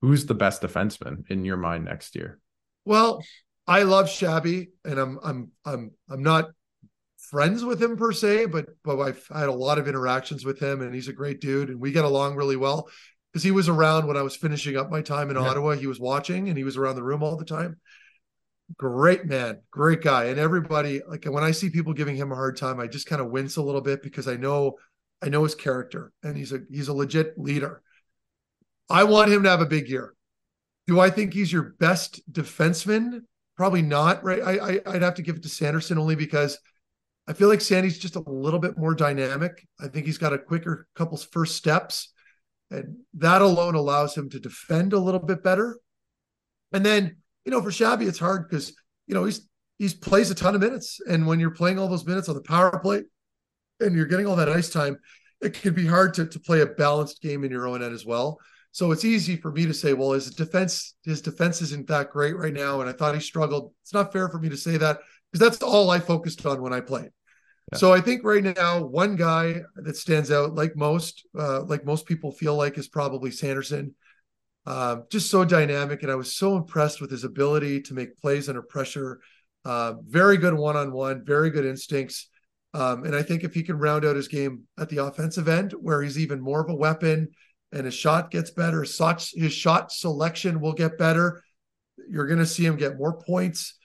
who's 0.01 0.27
the 0.27 0.35
best 0.35 0.63
defenseman 0.63 1.29
in 1.29 1.45
your 1.45 1.57
mind 1.57 1.85
next 1.85 2.15
year? 2.15 2.39
Well, 2.85 3.25
I 3.67 3.83
love 3.83 4.09
Shabby, 4.09 4.69
and 4.85 4.99
I'm 4.99 5.19
I'm 5.23 5.51
I'm 5.65 5.91
I'm 6.09 6.23
not 6.23 6.51
friends 7.31 7.65
with 7.65 7.83
him 7.83 7.97
per 7.97 8.13
se, 8.13 8.47
but 8.47 8.67
but 8.83 9.01
I've 9.01 9.27
had 9.29 9.49
a 9.49 9.53
lot 9.53 9.79
of 9.79 9.89
interactions 9.89 10.45
with 10.45 10.61
him, 10.61 10.83
and 10.83 10.95
he's 10.95 11.09
a 11.09 11.13
great 11.13 11.41
dude, 11.41 11.71
and 11.71 11.81
we 11.81 11.93
get 11.93 12.05
along 12.05 12.37
really 12.37 12.57
well 12.57 12.89
because 13.33 13.43
he 13.43 13.51
was 13.51 13.69
around 13.69 14.07
when 14.07 14.17
I 14.17 14.23
was 14.23 14.37
finishing 14.37 14.77
up 14.77 14.91
my 14.91 15.03
time 15.03 15.31
in 15.31 15.37
yeah. 15.37 15.43
Ottawa. 15.43 15.73
He 15.73 15.87
was 15.87 16.01
watching, 16.01 16.49
and 16.49 16.59
he 16.59 16.65
was 16.65 16.77
around 16.77 16.97
the 16.97 17.03
room 17.03 17.23
all 17.23 17.37
the 17.37 17.45
time. 17.45 17.79
Great 18.79 19.27
man, 19.27 19.61
great 19.71 20.03
guy, 20.03 20.27
and 20.27 20.39
everybody 20.39 21.03
like 21.09 21.25
when 21.25 21.45
I 21.45 21.51
see 21.51 21.71
people 21.71 21.93
giving 21.93 22.17
him 22.17 22.33
a 22.33 22.37
hard 22.37 22.57
time, 22.57 22.81
I 22.81 22.87
just 22.87 23.07
kind 23.07 23.21
of 23.21 23.31
wince 23.31 23.57
a 23.57 23.63
little 23.63 23.83
bit 23.83 24.03
because 24.03 24.29
I 24.29 24.37
know 24.37 24.77
I 25.23 25.29
know 25.29 25.45
his 25.45 25.55
character, 25.55 26.13
and 26.23 26.37
he's 26.37 26.53
a 26.53 26.61
he's 26.71 26.89
a 26.89 26.95
legit 26.95 27.39
leader. 27.39 27.83
I 28.89 29.05
want 29.05 29.33
him 29.33 29.43
to 29.45 29.51
have 29.51 29.61
a 29.61 29.67
big 29.67 29.89
year. 29.89 30.15
Do 30.87 31.01
I 31.01 31.11
think 31.11 31.33
he's 31.33 31.53
your 31.53 31.75
best 31.79 32.21
defenseman? 32.31 33.23
Probably 33.57 33.83
not, 33.83 34.23
right? 34.25 34.43
I, 34.43 34.81
I 34.85 34.93
would 34.93 35.03
have 35.03 35.15
to 35.15 35.23
give 35.23 35.37
it 35.37 35.43
to 35.45 35.49
Sanderson 35.49 35.97
only 35.97 36.17
because 36.17 36.59
I 37.27 37.33
feel 37.33 37.49
like 37.49 37.61
Sandy's 37.61 37.99
just 37.99 38.17
a 38.17 38.23
little 38.27 38.61
bit 38.61 38.77
more 38.77 38.95
dynamic. 38.95 39.67
I 39.81 39.89
think 39.89 40.07
he's 40.07 40.19
got 40.19 40.33
a 40.33 40.39
quicker 40.39 40.87
couple 40.95 41.17
first 41.17 41.57
steps, 41.57 42.13
and 42.71 42.99
that 43.15 43.41
alone 43.41 43.75
allows 43.75 44.17
him 44.17 44.29
to 44.31 44.41
defend 44.41 44.93
a 44.93 44.99
little 44.99 45.21
bit 45.21 45.43
better. 45.43 45.79
And 46.73 46.85
then, 46.85 47.17
you 47.45 47.53
know, 47.53 47.63
for 47.63 47.73
Shabby, 47.73 48.07
it's 48.07 48.19
hard 48.19 48.49
because 48.49 48.75
you 49.07 49.15
know 49.15 49.25
he's 49.25 49.49
he's 49.79 49.95
plays 49.95 50.31
a 50.31 50.35
ton 50.35 50.55
of 50.55 50.61
minutes, 50.61 51.01
and 51.09 51.27
when 51.27 51.41
you're 51.41 51.51
playing 51.51 51.79
all 51.79 51.89
those 51.89 52.07
minutes 52.07 52.29
on 52.29 52.35
the 52.35 52.43
power 52.43 52.79
play, 52.79 53.05
and 53.81 53.97
you're 53.97 54.07
getting 54.07 54.27
all 54.27 54.37
that 54.37 54.49
ice 54.49 54.71
time, 54.71 54.99
it 55.41 55.55
can 55.55 55.73
be 55.73 55.87
hard 55.87 56.15
to 56.15 56.27
to 56.27 56.39
play 56.39 56.61
a 56.61 56.67
balanced 56.67 57.23
game 57.23 57.45
in 57.45 57.51
your 57.51 57.67
own 57.67 57.83
end 57.83 57.95
as 57.95 58.05
well. 58.05 58.39
So 58.73 58.91
it's 58.91 59.05
easy 59.05 59.37
for 59.37 59.53
me 59.53 59.67
to 59.67 59.73
say, 59.73 59.95
well, 59.95 60.13
his 60.13 60.31
defense 60.35 60.95
his 61.05 61.23
defense 61.23 61.63
isn't 61.63 61.87
that 61.87 62.11
great 62.11 62.37
right 62.37 62.53
now, 62.53 62.83
and 62.83 62.91
I 62.91 62.93
thought 62.93 63.15
he 63.15 63.21
struggled. 63.21 63.73
It's 63.83 63.95
not 63.95 64.13
fair 64.13 64.29
for 64.29 64.39
me 64.39 64.51
to 64.51 64.57
say 64.59 64.77
that 64.77 64.99
because 65.35 65.51
that's 65.51 65.63
all 65.65 65.91
I 65.91 65.99
focused 65.99 66.47
on 66.47 66.63
when 66.63 66.73
I 66.73 66.81
played. 66.81 67.11
Yeah. 67.73 67.79
So 67.79 67.93
I 67.93 68.01
think 68.01 68.23
right 68.23 68.45
now, 68.45 68.85
one 68.85 69.17
guy 69.17 69.63
that 69.75 69.97
stands 69.97 70.31
out, 70.31 70.55
like 70.55 70.77
most, 70.77 71.27
uh, 71.37 71.63
like 71.65 71.85
most 71.85 72.07
people 72.07 72.31
feel 72.31 72.55
like, 72.55 72.79
is 72.79 72.87
probably 72.87 73.33
Sanderson. 73.33 73.97
Uh, 74.65 74.99
just 75.11 75.33
so 75.33 75.45
dynamic, 75.45 76.05
and 76.05 76.13
I 76.13 76.15
was 76.15 76.37
so 76.37 76.57
impressed 76.57 77.01
with 77.01 77.11
his 77.11 77.25
ability 77.25 77.83
to 77.83 77.95
make 77.95 78.17
plays 78.17 78.49
under 78.49 78.63
pressure. 78.63 79.19
Uh, 79.65 79.95
very 80.07 80.37
good 80.37 80.55
one-on-one, 80.55 81.25
very 81.25 81.51
good 81.51 81.67
instincts. 81.67 82.29
Um, 82.73 83.03
and 83.03 83.17
I 83.17 83.23
think 83.23 83.43
if 83.43 83.55
he 83.55 83.65
can 83.65 83.77
round 83.77 84.05
out 84.05 84.15
his 84.15 84.29
game 84.29 84.63
at 84.79 84.89
the 84.89 84.99
offensive 84.99 85.49
end, 85.49 85.73
where 85.73 86.01
he's 86.01 86.19
even 86.19 86.41
more 86.41 86.61
of 86.61 86.71
a 86.71 86.77
weapon, 86.77 87.31
and 87.73 87.87
his 87.87 87.95
shot 87.95 88.31
gets 88.31 88.53
better, 88.53 88.83
his 88.83 89.53
shot 89.53 89.91
selection 89.91 90.61
will 90.61 90.75
get 90.75 90.97
better. 90.97 91.43
You're 92.09 92.29
going 92.29 92.39
to 92.39 92.47
see 92.47 92.65
him 92.65 92.77
get 92.77 92.99
more 92.99 93.19
points 93.19 93.79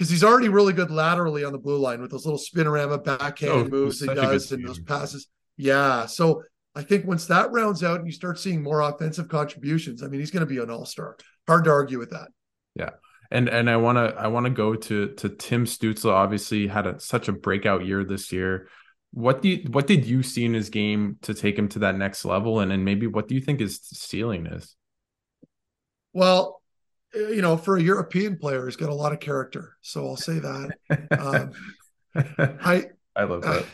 because 0.00 0.08
he's 0.08 0.24
already 0.24 0.48
really 0.48 0.72
good 0.72 0.90
laterally 0.90 1.44
on 1.44 1.52
the 1.52 1.58
blue 1.58 1.76
line 1.76 2.00
with 2.00 2.10
those 2.10 2.24
little 2.24 2.40
spinorama 2.40 3.04
backhand 3.04 3.52
oh, 3.52 3.64
moves 3.68 4.00
he 4.00 4.06
does 4.06 4.50
and 4.50 4.66
those 4.66 4.80
passes. 4.80 5.28
Yeah. 5.58 6.06
So 6.06 6.42
I 6.74 6.80
think 6.80 7.04
once 7.04 7.26
that 7.26 7.52
rounds 7.52 7.84
out 7.84 7.98
and 7.98 8.06
you 8.06 8.12
start 8.12 8.38
seeing 8.38 8.62
more 8.62 8.80
offensive 8.80 9.28
contributions, 9.28 10.02
I 10.02 10.06
mean, 10.06 10.20
he's 10.20 10.30
going 10.30 10.40
to 10.40 10.46
be 10.46 10.56
an 10.56 10.70
all 10.70 10.86
star. 10.86 11.18
Hard 11.46 11.64
to 11.64 11.70
argue 11.70 11.98
with 11.98 12.12
that. 12.12 12.28
Yeah. 12.74 12.92
And 13.30 13.50
and 13.50 13.68
I 13.68 13.76
want 13.76 13.98
to 13.98 14.18
I 14.18 14.28
want 14.28 14.46
to 14.46 14.50
go 14.50 14.74
to 14.74 15.08
to 15.16 15.28
Tim 15.28 15.66
Stützle. 15.66 16.10
Obviously, 16.10 16.66
had 16.66 16.86
a, 16.86 16.98
such 16.98 17.28
a 17.28 17.32
breakout 17.32 17.84
year 17.84 18.02
this 18.02 18.32
year. 18.32 18.68
What 19.12 19.42
do 19.42 19.50
you, 19.50 19.68
what 19.70 19.86
did 19.86 20.06
you 20.06 20.22
see 20.22 20.46
in 20.46 20.54
his 20.54 20.70
game 20.70 21.18
to 21.22 21.34
take 21.34 21.58
him 21.58 21.68
to 21.68 21.80
that 21.80 21.94
next 21.94 22.24
level? 22.24 22.60
And 22.60 22.72
and 22.72 22.86
maybe 22.86 23.06
what 23.06 23.28
do 23.28 23.34
you 23.34 23.42
think 23.42 23.60
his 23.60 23.80
ceiling 23.82 24.46
is? 24.46 24.76
Well, 26.14 26.59
you 27.28 27.42
know, 27.42 27.56
for 27.56 27.76
a 27.76 27.82
European 27.82 28.36
player, 28.36 28.66
he's 28.66 28.76
got 28.76 28.90
a 28.90 28.94
lot 28.94 29.12
of 29.12 29.20
character. 29.20 29.76
So 29.80 30.06
I'll 30.06 30.16
say 30.16 30.38
that. 30.38 30.70
Um, 31.18 31.52
I 32.62 32.86
I 33.14 33.24
love 33.24 33.42
that. 33.42 33.64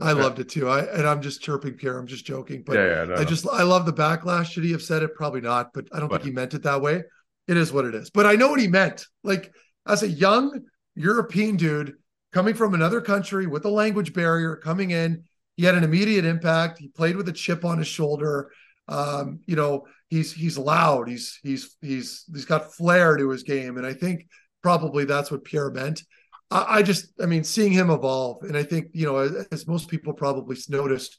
I, 0.00 0.10
I 0.10 0.12
loved 0.12 0.38
it 0.38 0.48
too. 0.48 0.68
I 0.68 0.80
and 0.80 1.06
I'm 1.06 1.22
just 1.22 1.40
chirping 1.40 1.74
Pierre. 1.74 1.98
I'm 1.98 2.06
just 2.06 2.26
joking, 2.26 2.62
but 2.66 2.76
yeah, 2.76 2.86
yeah, 2.86 3.04
no, 3.04 3.14
I 3.14 3.24
just 3.24 3.46
I 3.50 3.62
love 3.62 3.86
the 3.86 3.92
backlash. 3.92 4.50
Should 4.50 4.64
he 4.64 4.72
have 4.72 4.82
said 4.82 5.02
it? 5.02 5.14
Probably 5.14 5.40
not. 5.40 5.72
But 5.72 5.88
I 5.92 6.00
don't 6.00 6.08
but, 6.08 6.22
think 6.22 6.28
he 6.28 6.34
meant 6.34 6.54
it 6.54 6.62
that 6.64 6.82
way. 6.82 7.02
It 7.48 7.56
is 7.56 7.72
what 7.72 7.84
it 7.84 7.94
is. 7.94 8.10
But 8.10 8.26
I 8.26 8.34
know 8.34 8.48
what 8.48 8.60
he 8.60 8.68
meant. 8.68 9.06
Like 9.22 9.52
as 9.86 10.02
a 10.02 10.08
young 10.08 10.62
European 10.94 11.56
dude 11.56 11.94
coming 12.32 12.54
from 12.54 12.74
another 12.74 13.00
country 13.00 13.46
with 13.46 13.64
a 13.64 13.70
language 13.70 14.12
barrier, 14.12 14.56
coming 14.56 14.90
in, 14.90 15.24
he 15.56 15.64
had 15.64 15.74
an 15.74 15.84
immediate 15.84 16.24
impact. 16.24 16.78
He 16.78 16.88
played 16.88 17.16
with 17.16 17.28
a 17.28 17.32
chip 17.32 17.64
on 17.64 17.78
his 17.78 17.86
shoulder. 17.86 18.50
Um, 18.88 19.40
you 19.46 19.56
know, 19.56 19.86
he's 20.08 20.32
he's 20.32 20.58
loud. 20.58 21.08
He's 21.08 21.38
he's 21.42 21.76
he's 21.80 22.24
he's 22.32 22.44
got 22.44 22.74
flair 22.74 23.16
to 23.16 23.30
his 23.30 23.42
game, 23.42 23.76
and 23.76 23.86
I 23.86 23.94
think 23.94 24.26
probably 24.62 25.04
that's 25.04 25.30
what 25.30 25.44
Pierre 25.44 25.70
meant. 25.70 26.02
I, 26.50 26.78
I 26.78 26.82
just, 26.82 27.12
I 27.20 27.26
mean, 27.26 27.42
seeing 27.44 27.72
him 27.72 27.90
evolve, 27.90 28.42
and 28.42 28.56
I 28.56 28.62
think 28.62 28.88
you 28.92 29.06
know, 29.06 29.16
as, 29.16 29.46
as 29.50 29.66
most 29.66 29.88
people 29.88 30.12
probably 30.12 30.56
noticed, 30.68 31.18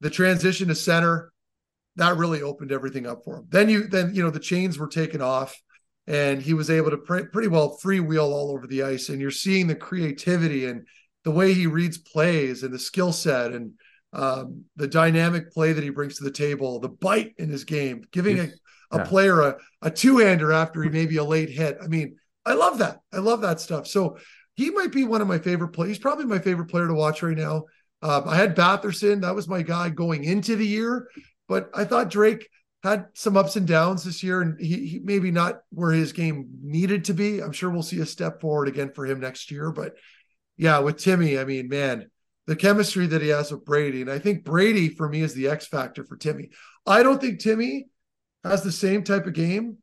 the 0.00 0.10
transition 0.10 0.68
to 0.68 0.74
center 0.74 1.32
that 1.96 2.16
really 2.16 2.42
opened 2.42 2.72
everything 2.72 3.06
up 3.06 3.24
for 3.24 3.38
him. 3.38 3.46
Then 3.48 3.68
you 3.68 3.88
then 3.88 4.14
you 4.14 4.22
know 4.22 4.30
the 4.30 4.38
chains 4.38 4.78
were 4.78 4.88
taken 4.88 5.20
off 5.20 5.54
and 6.06 6.40
he 6.40 6.54
was 6.54 6.70
able 6.70 6.90
to 6.90 6.98
pre- 6.98 7.26
pretty 7.26 7.48
well 7.48 7.78
freewheel 7.82 8.30
all 8.30 8.52
over 8.52 8.66
the 8.66 8.82
ice 8.82 9.08
and 9.08 9.20
you're 9.20 9.30
seeing 9.30 9.66
the 9.66 9.74
creativity 9.74 10.66
and 10.66 10.86
the 11.24 11.30
way 11.30 11.52
he 11.52 11.66
reads 11.66 11.98
plays 11.98 12.62
and 12.62 12.72
the 12.72 12.78
skill 12.78 13.12
set 13.12 13.52
and 13.52 13.72
um, 14.12 14.64
the 14.76 14.88
dynamic 14.88 15.52
play 15.52 15.72
that 15.72 15.84
he 15.84 15.90
brings 15.90 16.16
to 16.16 16.24
the 16.24 16.30
table, 16.30 16.80
the 16.80 16.88
bite 16.88 17.34
in 17.38 17.48
his 17.48 17.64
game, 17.64 18.04
giving 18.12 18.38
a, 18.38 18.48
a 18.92 18.98
yeah. 18.98 19.04
player 19.04 19.40
a, 19.40 19.56
a 19.82 19.90
two 19.90 20.18
hander 20.18 20.52
after 20.52 20.82
he 20.82 20.88
maybe 20.88 21.16
a 21.16 21.24
late 21.24 21.50
hit. 21.50 21.78
I 21.82 21.86
mean, 21.86 22.16
I 22.44 22.54
love 22.54 22.78
that. 22.78 23.00
I 23.12 23.18
love 23.18 23.42
that 23.42 23.60
stuff. 23.60 23.86
So 23.86 24.18
he 24.54 24.70
might 24.70 24.92
be 24.92 25.04
one 25.04 25.20
of 25.20 25.28
my 25.28 25.38
favorite 25.38 25.68
players. 25.68 25.90
He's 25.90 25.98
probably 25.98 26.24
my 26.24 26.38
favorite 26.38 26.68
player 26.68 26.86
to 26.86 26.94
watch 26.94 27.22
right 27.22 27.36
now. 27.36 27.64
Um, 28.02 28.28
I 28.28 28.36
had 28.36 28.56
Batherson. 28.56 29.22
That 29.22 29.34
was 29.34 29.48
my 29.48 29.62
guy 29.62 29.88
going 29.90 30.24
into 30.24 30.56
the 30.56 30.66
year, 30.66 31.08
but 31.48 31.70
I 31.74 31.84
thought 31.84 32.10
Drake 32.10 32.48
had 32.82 33.06
some 33.14 33.36
ups 33.36 33.56
and 33.56 33.66
downs 33.66 34.04
this 34.04 34.22
year, 34.22 34.42
and 34.42 34.60
he, 34.60 34.86
he, 34.86 35.00
maybe 35.02 35.30
not 35.30 35.60
where 35.70 35.90
his 35.90 36.12
game 36.12 36.46
needed 36.62 37.06
to 37.06 37.14
be. 37.14 37.42
I'm 37.42 37.52
sure 37.52 37.68
we'll 37.68 37.82
see 37.82 38.00
a 38.00 38.06
step 38.06 38.40
forward 38.40 38.68
again 38.68 38.92
for 38.94 39.04
him 39.06 39.18
next 39.18 39.50
year. 39.50 39.72
But 39.72 39.94
yeah, 40.56 40.78
with 40.78 40.98
Timmy, 40.98 41.38
I 41.38 41.44
mean, 41.44 41.68
man, 41.68 42.10
the 42.46 42.56
chemistry 42.56 43.06
that 43.06 43.22
he 43.22 43.28
has 43.28 43.50
with 43.50 43.64
Brady, 43.64 44.02
and 44.02 44.10
I 44.10 44.18
think 44.18 44.44
Brady 44.44 44.88
for 44.88 45.08
me 45.08 45.22
is 45.22 45.34
the 45.34 45.48
X 45.48 45.66
factor 45.66 46.04
for 46.04 46.16
Timmy. 46.16 46.50
I 46.86 47.02
don't 47.02 47.20
think 47.20 47.40
Timmy 47.40 47.86
has 48.44 48.62
the 48.62 48.72
same 48.72 49.02
type 49.02 49.26
of 49.26 49.32
game 49.32 49.78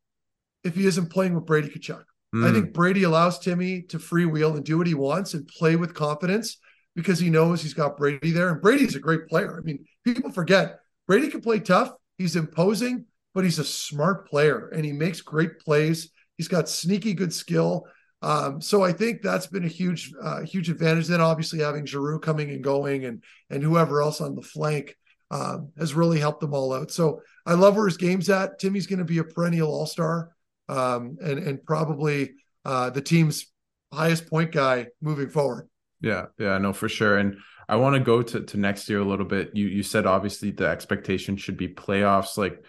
if 0.63 0.75
he 0.75 0.85
isn't 0.85 1.11
playing 1.11 1.35
with 1.35 1.45
Brady 1.45 1.69
Tkachuk. 1.69 2.03
Mm. 2.33 2.49
I 2.49 2.53
think 2.53 2.67
hmm. 2.67 2.71
Brady 2.71 3.03
allows 3.03 3.39
Timmy 3.39 3.83
to 3.83 3.99
freewheel 3.99 4.55
and 4.55 4.65
do 4.65 4.77
what 4.77 4.87
he 4.87 4.93
wants 4.93 5.33
and 5.33 5.47
play 5.47 5.75
with 5.75 5.93
confidence 5.93 6.57
because 6.95 7.19
he 7.19 7.29
knows 7.29 7.61
he's 7.61 7.73
got 7.73 7.97
Brady 7.97 8.31
there. 8.31 8.49
And 8.49 8.61
Brady's 8.61 8.95
a 8.95 8.99
great 8.99 9.27
player. 9.27 9.57
I 9.57 9.61
mean, 9.61 9.85
people 10.03 10.31
forget 10.31 10.79
Brady 11.07 11.29
can 11.29 11.41
play 11.41 11.59
tough. 11.59 11.91
He's 12.17 12.35
imposing, 12.35 13.05
but 13.33 13.43
he's 13.43 13.59
a 13.59 13.63
smart 13.63 14.27
player 14.27 14.69
and 14.69 14.85
he 14.85 14.93
makes 14.93 15.21
great 15.21 15.59
plays. 15.59 16.11
He's 16.37 16.47
got 16.47 16.69
sneaky 16.69 17.13
good 17.13 17.33
skill. 17.33 17.85
Um, 18.23 18.61
so 18.61 18.81
I 18.81 18.93
think 18.93 19.21
that's 19.21 19.47
been 19.47 19.65
a 19.65 19.67
huge, 19.67 20.13
uh, 20.21 20.41
huge 20.41 20.69
advantage. 20.69 21.07
Then 21.07 21.21
obviously 21.21 21.59
having 21.59 21.85
Giroux 21.85 22.19
coming 22.19 22.49
and 22.51 22.63
going 22.63 23.03
and 23.05 23.21
and 23.49 23.61
whoever 23.61 24.01
else 24.01 24.21
on 24.21 24.35
the 24.35 24.41
flank 24.41 24.95
um, 25.29 25.71
has 25.77 25.93
really 25.93 26.19
helped 26.19 26.39
them 26.39 26.53
all 26.53 26.73
out. 26.73 26.89
So 26.89 27.21
I 27.45 27.53
love 27.53 27.75
where 27.75 27.85
his 27.85 27.97
game's 27.97 28.29
at. 28.29 28.59
Timmy's 28.59 28.87
going 28.87 28.99
to 28.99 29.05
be 29.05 29.17
a 29.17 29.23
perennial 29.25 29.69
All 29.69 29.85
Star 29.85 30.31
um, 30.69 31.17
and 31.21 31.37
and 31.37 31.65
probably 31.65 32.35
uh, 32.63 32.89
the 32.91 33.01
team's 33.01 33.51
highest 33.91 34.29
point 34.29 34.51
guy 34.51 34.87
moving 35.01 35.29
forward. 35.29 35.67
Yeah, 36.01 36.27
yeah, 36.39 36.57
no, 36.57 36.73
for 36.73 36.89
sure. 36.89 37.17
And 37.17 37.37
I 37.67 37.75
want 37.75 37.95
to 37.95 37.99
go 37.99 38.21
to 38.21 38.41
to 38.41 38.57
next 38.57 38.89
year 38.89 38.99
a 38.99 39.05
little 39.05 39.25
bit. 39.25 39.51
You 39.53 39.67
you 39.67 39.83
said 39.83 40.05
obviously 40.05 40.51
the 40.51 40.67
expectation 40.67 41.35
should 41.35 41.57
be 41.57 41.67
playoffs. 41.67 42.37
Like, 42.37 42.63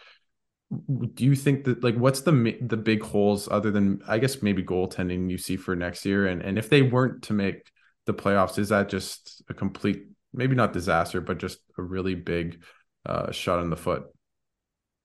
do 1.14 1.25
you 1.25 1.35
think 1.35 1.64
that 1.64 1.83
like 1.83 1.97
what's 1.97 2.22
the 2.22 2.57
the 2.61 2.77
big 2.77 3.03
holes 3.03 3.49
other 3.51 3.70
than 3.70 4.03
I 4.07 4.18
guess 4.18 4.43
maybe 4.43 4.62
goaltending 4.62 5.31
you 5.31 5.39
see 5.39 5.57
for 5.57 5.75
next 5.77 6.05
year? 6.05 6.27
And 6.27 6.43
and 6.43 6.59
if 6.59 6.68
they 6.68 6.83
weren't 6.83 7.22
to 7.25 7.33
make 7.33 7.70
the 8.07 8.14
playoffs, 8.14 8.59
is 8.59 8.68
that 8.68 8.89
just 8.89 9.43
a 9.49 9.55
complete 9.55 10.07
maybe 10.33 10.55
not 10.55 10.72
disaster, 10.72 11.20
but 11.20 11.39
just 11.39 11.59
a 11.79 11.83
really 11.83 12.14
big 12.14 12.62
uh, 13.07 13.31
shot 13.31 13.62
in 13.62 13.70
the 13.70 13.77
foot? 13.77 14.05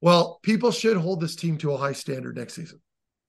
Well, 0.01 0.39
people 0.43 0.71
should 0.71 0.97
hold 0.97 1.21
this 1.21 1.35
team 1.35 1.57
to 1.59 1.73
a 1.73 1.77
high 1.77 1.93
standard 1.93 2.37
next 2.37 2.55
season. 2.55 2.79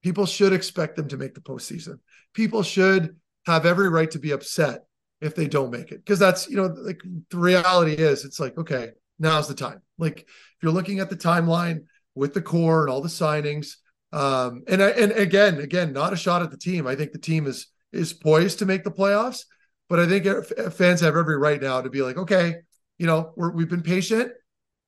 People 0.02 0.24
should 0.26 0.52
expect 0.52 0.96
them 0.96 1.08
to 1.08 1.16
make 1.16 1.34
the 1.34 1.40
postseason. 1.40 1.98
People 2.32 2.62
should 2.62 3.16
have 3.46 3.66
every 3.66 3.88
right 3.88 4.10
to 4.12 4.18
be 4.18 4.30
upset 4.30 4.84
if 5.20 5.34
they 5.34 5.46
don't 5.46 5.70
make 5.70 5.90
it. 5.90 6.04
Because 6.04 6.18
that's, 6.18 6.48
you 6.48 6.56
know, 6.56 6.74
like 6.78 7.02
the 7.30 7.36
reality 7.36 7.94
is 7.94 8.24
it's 8.24 8.40
like, 8.40 8.56
okay, 8.56 8.90
now's 9.18 9.48
the 9.48 9.54
time. 9.54 9.82
Like 9.98 10.20
if 10.20 10.56
you're 10.62 10.72
looking 10.72 11.00
at 11.00 11.10
the 11.10 11.16
timeline 11.16 11.84
with 12.14 12.34
the 12.34 12.42
core 12.42 12.82
and 12.82 12.90
all 12.90 13.00
the 13.00 13.08
signings, 13.08 13.76
um, 14.12 14.62
and 14.66 14.80
and 14.82 15.12
again, 15.12 15.60
again, 15.60 15.92
not 15.92 16.12
a 16.12 16.16
shot 16.16 16.42
at 16.42 16.50
the 16.50 16.56
team. 16.56 16.86
I 16.86 16.96
think 16.96 17.12
the 17.12 17.18
team 17.18 17.46
is 17.46 17.68
is 17.92 18.12
poised 18.12 18.60
to 18.60 18.66
make 18.66 18.84
the 18.84 18.90
playoffs, 18.90 19.44
but 19.88 19.98
I 19.98 20.06
think 20.06 20.46
fans 20.72 21.00
have 21.00 21.16
every 21.16 21.36
right 21.36 21.60
now 21.60 21.80
to 21.80 21.90
be 21.90 22.02
like, 22.02 22.16
okay, 22.16 22.56
you 22.98 23.06
know, 23.06 23.32
we're, 23.36 23.50
we've 23.50 23.68
been 23.68 23.82
patient 23.82 24.32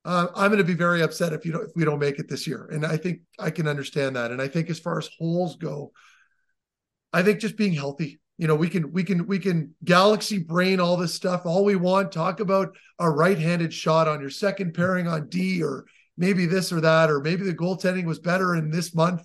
uh, 0.05 0.27
I'm 0.35 0.51
going 0.51 0.59
to 0.59 0.65
be 0.65 0.75
very 0.75 1.03
upset 1.03 1.33
if 1.33 1.47
you 1.47 1.53
don't 1.53 1.65
if 1.65 1.71
we 1.77 1.85
don't 1.85 1.99
make 1.99 2.19
it 2.19 2.29
this 2.29 2.47
year. 2.47 2.69
And 2.73 2.85
I 2.85 2.97
think 2.97 3.21
I 3.39 3.51
can 3.51 3.69
understand 3.69 4.17
that. 4.17 4.33
And 4.33 4.43
I 4.43 4.49
think 4.49 4.69
as 4.69 4.81
far 4.81 4.99
as 4.99 5.09
holes 5.19 5.57
go, 5.57 5.93
I 7.13 7.23
think 7.23 7.39
just 7.39 7.57
being 7.57 7.73
healthy. 7.73 8.21
You 8.39 8.49
know, 8.49 8.57
we 8.57 8.69
can 8.69 8.93
we 8.93 9.05
can 9.05 9.27
we 9.27 9.39
can 9.39 9.75
galaxy 9.85 10.39
brain 10.39 10.81
all 10.81 10.97
this 10.97 11.15
stuff 11.15 11.43
all 11.47 11.65
we 11.65 11.77
want. 11.77 12.11
Talk 12.11 12.41
about 12.41 12.75
a 12.99 13.09
right-handed 13.09 13.73
shot 13.73 14.09
on 14.09 14.21
your 14.21 14.31
second 14.31 14.75
pairing 14.75 15.07
on 15.07 15.29
D, 15.29 15.63
or 15.63 15.85
maybe 16.17 16.47
this 16.47 16.73
or 16.73 16.81
that, 16.81 17.11
or 17.11 17.21
maybe 17.21 17.45
the 17.45 17.55
goaltending 17.55 18.05
was 18.05 18.19
better 18.19 18.55
in 18.55 18.71
this 18.71 18.95
month, 18.95 19.23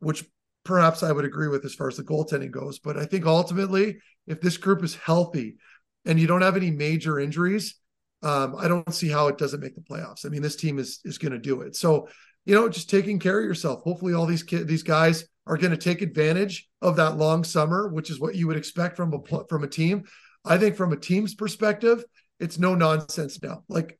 which 0.00 0.24
perhaps 0.64 1.02
I 1.02 1.12
would 1.12 1.24
agree 1.24 1.48
with 1.48 1.64
as 1.64 1.74
far 1.74 1.88
as 1.88 1.96
the 1.96 2.04
goaltending 2.04 2.50
goes. 2.50 2.78
But 2.78 2.96
I 2.96 3.04
think 3.04 3.26
ultimately, 3.26 3.98
if 4.26 4.40
this 4.40 4.56
group 4.56 4.84
is 4.84 4.94
healthy 4.94 5.56
and 6.04 6.20
you 6.20 6.26
don't 6.26 6.42
have 6.42 6.56
any 6.56 6.70
major 6.70 7.18
injuries, 7.18 7.74
um, 8.22 8.56
I 8.56 8.68
don't 8.68 8.94
see 8.94 9.08
how 9.08 9.28
it 9.28 9.38
doesn't 9.38 9.60
make 9.60 9.74
the 9.74 9.80
playoffs. 9.80 10.26
I 10.26 10.28
mean, 10.28 10.42
this 10.42 10.56
team 10.56 10.78
is 10.78 11.00
is 11.04 11.18
going 11.18 11.32
to 11.32 11.38
do 11.38 11.62
it. 11.62 11.76
So, 11.76 12.08
you 12.44 12.54
know, 12.54 12.68
just 12.68 12.90
taking 12.90 13.18
care 13.18 13.38
of 13.38 13.44
yourself. 13.44 13.82
Hopefully, 13.82 14.14
all 14.14 14.26
these 14.26 14.42
kids, 14.42 14.66
these 14.66 14.82
guys 14.82 15.26
are 15.46 15.56
going 15.56 15.70
to 15.70 15.76
take 15.76 16.02
advantage 16.02 16.68
of 16.82 16.96
that 16.96 17.16
long 17.16 17.44
summer, 17.44 17.88
which 17.88 18.10
is 18.10 18.20
what 18.20 18.34
you 18.34 18.46
would 18.46 18.56
expect 18.56 18.96
from 18.96 19.14
a 19.14 19.44
from 19.48 19.64
a 19.64 19.68
team. 19.68 20.04
I 20.44 20.58
think 20.58 20.76
from 20.76 20.92
a 20.92 20.96
team's 20.96 21.34
perspective, 21.34 22.04
it's 22.40 22.58
no 22.58 22.74
nonsense 22.74 23.42
now. 23.42 23.64
Like, 23.68 23.98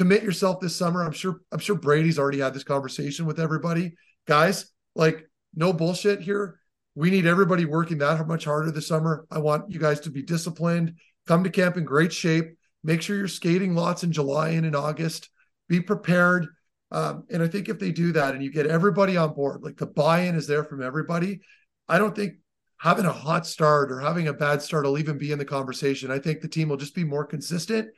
commit 0.00 0.22
yourself 0.22 0.60
this 0.60 0.74
summer. 0.74 1.02
I'm 1.02 1.12
sure 1.12 1.40
I'm 1.52 1.58
sure 1.58 1.76
Brady's 1.76 2.18
already 2.18 2.40
had 2.40 2.54
this 2.54 2.64
conversation 2.64 3.26
with 3.26 3.38
everybody, 3.38 3.94
guys. 4.26 4.66
Like, 4.94 5.28
no 5.54 5.72
bullshit 5.72 6.20
here. 6.20 6.58
We 6.94 7.10
need 7.10 7.26
everybody 7.26 7.64
working 7.64 7.98
that 7.98 8.26
much 8.26 8.44
harder 8.44 8.70
this 8.70 8.88
summer. 8.88 9.26
I 9.30 9.38
want 9.38 9.70
you 9.70 9.78
guys 9.78 10.00
to 10.00 10.10
be 10.10 10.22
disciplined. 10.22 10.94
Come 11.26 11.44
to 11.44 11.50
camp 11.50 11.76
in 11.76 11.84
great 11.84 12.12
shape 12.12 12.56
Make 12.82 13.02
sure 13.02 13.16
you're 13.16 13.28
skating 13.28 13.74
lots 13.74 14.04
in 14.04 14.12
July 14.12 14.50
and 14.50 14.64
in 14.64 14.74
August. 14.74 15.28
Be 15.68 15.80
prepared. 15.80 16.48
Um, 16.90 17.24
and 17.30 17.42
I 17.42 17.48
think 17.48 17.68
if 17.68 17.78
they 17.78 17.92
do 17.92 18.12
that 18.12 18.34
and 18.34 18.42
you 18.42 18.50
get 18.50 18.66
everybody 18.66 19.16
on 19.16 19.34
board, 19.34 19.62
like 19.62 19.76
the 19.76 19.86
buy 19.86 20.22
in 20.22 20.34
is 20.34 20.46
there 20.46 20.64
from 20.64 20.82
everybody, 20.82 21.40
I 21.88 21.98
don't 21.98 22.16
think 22.16 22.34
having 22.78 23.04
a 23.04 23.12
hot 23.12 23.46
start 23.46 23.92
or 23.92 24.00
having 24.00 24.28
a 24.28 24.32
bad 24.32 24.62
start 24.62 24.84
will 24.84 24.98
even 24.98 25.18
be 25.18 25.30
in 25.30 25.38
the 25.38 25.44
conversation. 25.44 26.10
I 26.10 26.18
think 26.18 26.40
the 26.40 26.48
team 26.48 26.68
will 26.68 26.78
just 26.78 26.94
be 26.94 27.04
more 27.04 27.24
consistent. 27.24 27.88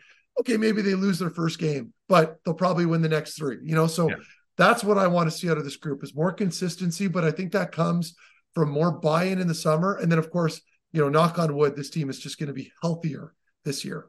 Okay, 0.40 0.56
maybe 0.56 0.82
they 0.82 0.94
lose 0.94 1.18
their 1.18 1.30
first 1.30 1.58
game, 1.58 1.92
but 2.08 2.38
they'll 2.44 2.54
probably 2.54 2.86
win 2.86 3.02
the 3.02 3.08
next 3.08 3.36
three, 3.36 3.58
you 3.62 3.74
know? 3.74 3.86
So 3.86 4.08
yeah. 4.08 4.16
that's 4.56 4.82
what 4.82 4.98
I 4.98 5.06
want 5.06 5.30
to 5.30 5.36
see 5.36 5.50
out 5.50 5.58
of 5.58 5.64
this 5.64 5.76
group 5.76 6.02
is 6.02 6.14
more 6.14 6.32
consistency. 6.32 7.06
But 7.06 7.24
I 7.24 7.30
think 7.30 7.52
that 7.52 7.72
comes 7.72 8.14
from 8.54 8.70
more 8.70 8.92
buy 8.92 9.24
in 9.24 9.40
in 9.40 9.48
the 9.48 9.54
summer. 9.54 9.96
And 9.96 10.10
then, 10.10 10.18
of 10.18 10.30
course, 10.30 10.60
you 10.92 11.00
know, 11.00 11.08
knock 11.08 11.38
on 11.38 11.54
wood, 11.54 11.76
this 11.76 11.90
team 11.90 12.10
is 12.10 12.18
just 12.18 12.38
going 12.38 12.48
to 12.48 12.54
be 12.54 12.72
healthier 12.82 13.34
this 13.64 13.84
year. 13.84 14.06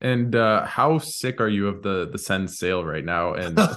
And 0.00 0.34
uh, 0.34 0.64
how 0.64 0.98
sick 0.98 1.40
are 1.40 1.48
you 1.48 1.68
of 1.68 1.82
the 1.82 2.08
the 2.10 2.18
Sens 2.18 2.58
sale 2.58 2.84
right 2.84 3.04
now? 3.04 3.34
And 3.34 3.58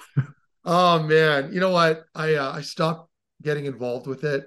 oh 0.64 1.02
man, 1.04 1.52
you 1.52 1.60
know 1.60 1.70
what? 1.70 2.04
I 2.14 2.34
uh, 2.34 2.52
I 2.52 2.62
stopped 2.62 3.08
getting 3.42 3.66
involved 3.66 4.08
with 4.08 4.24
it. 4.24 4.46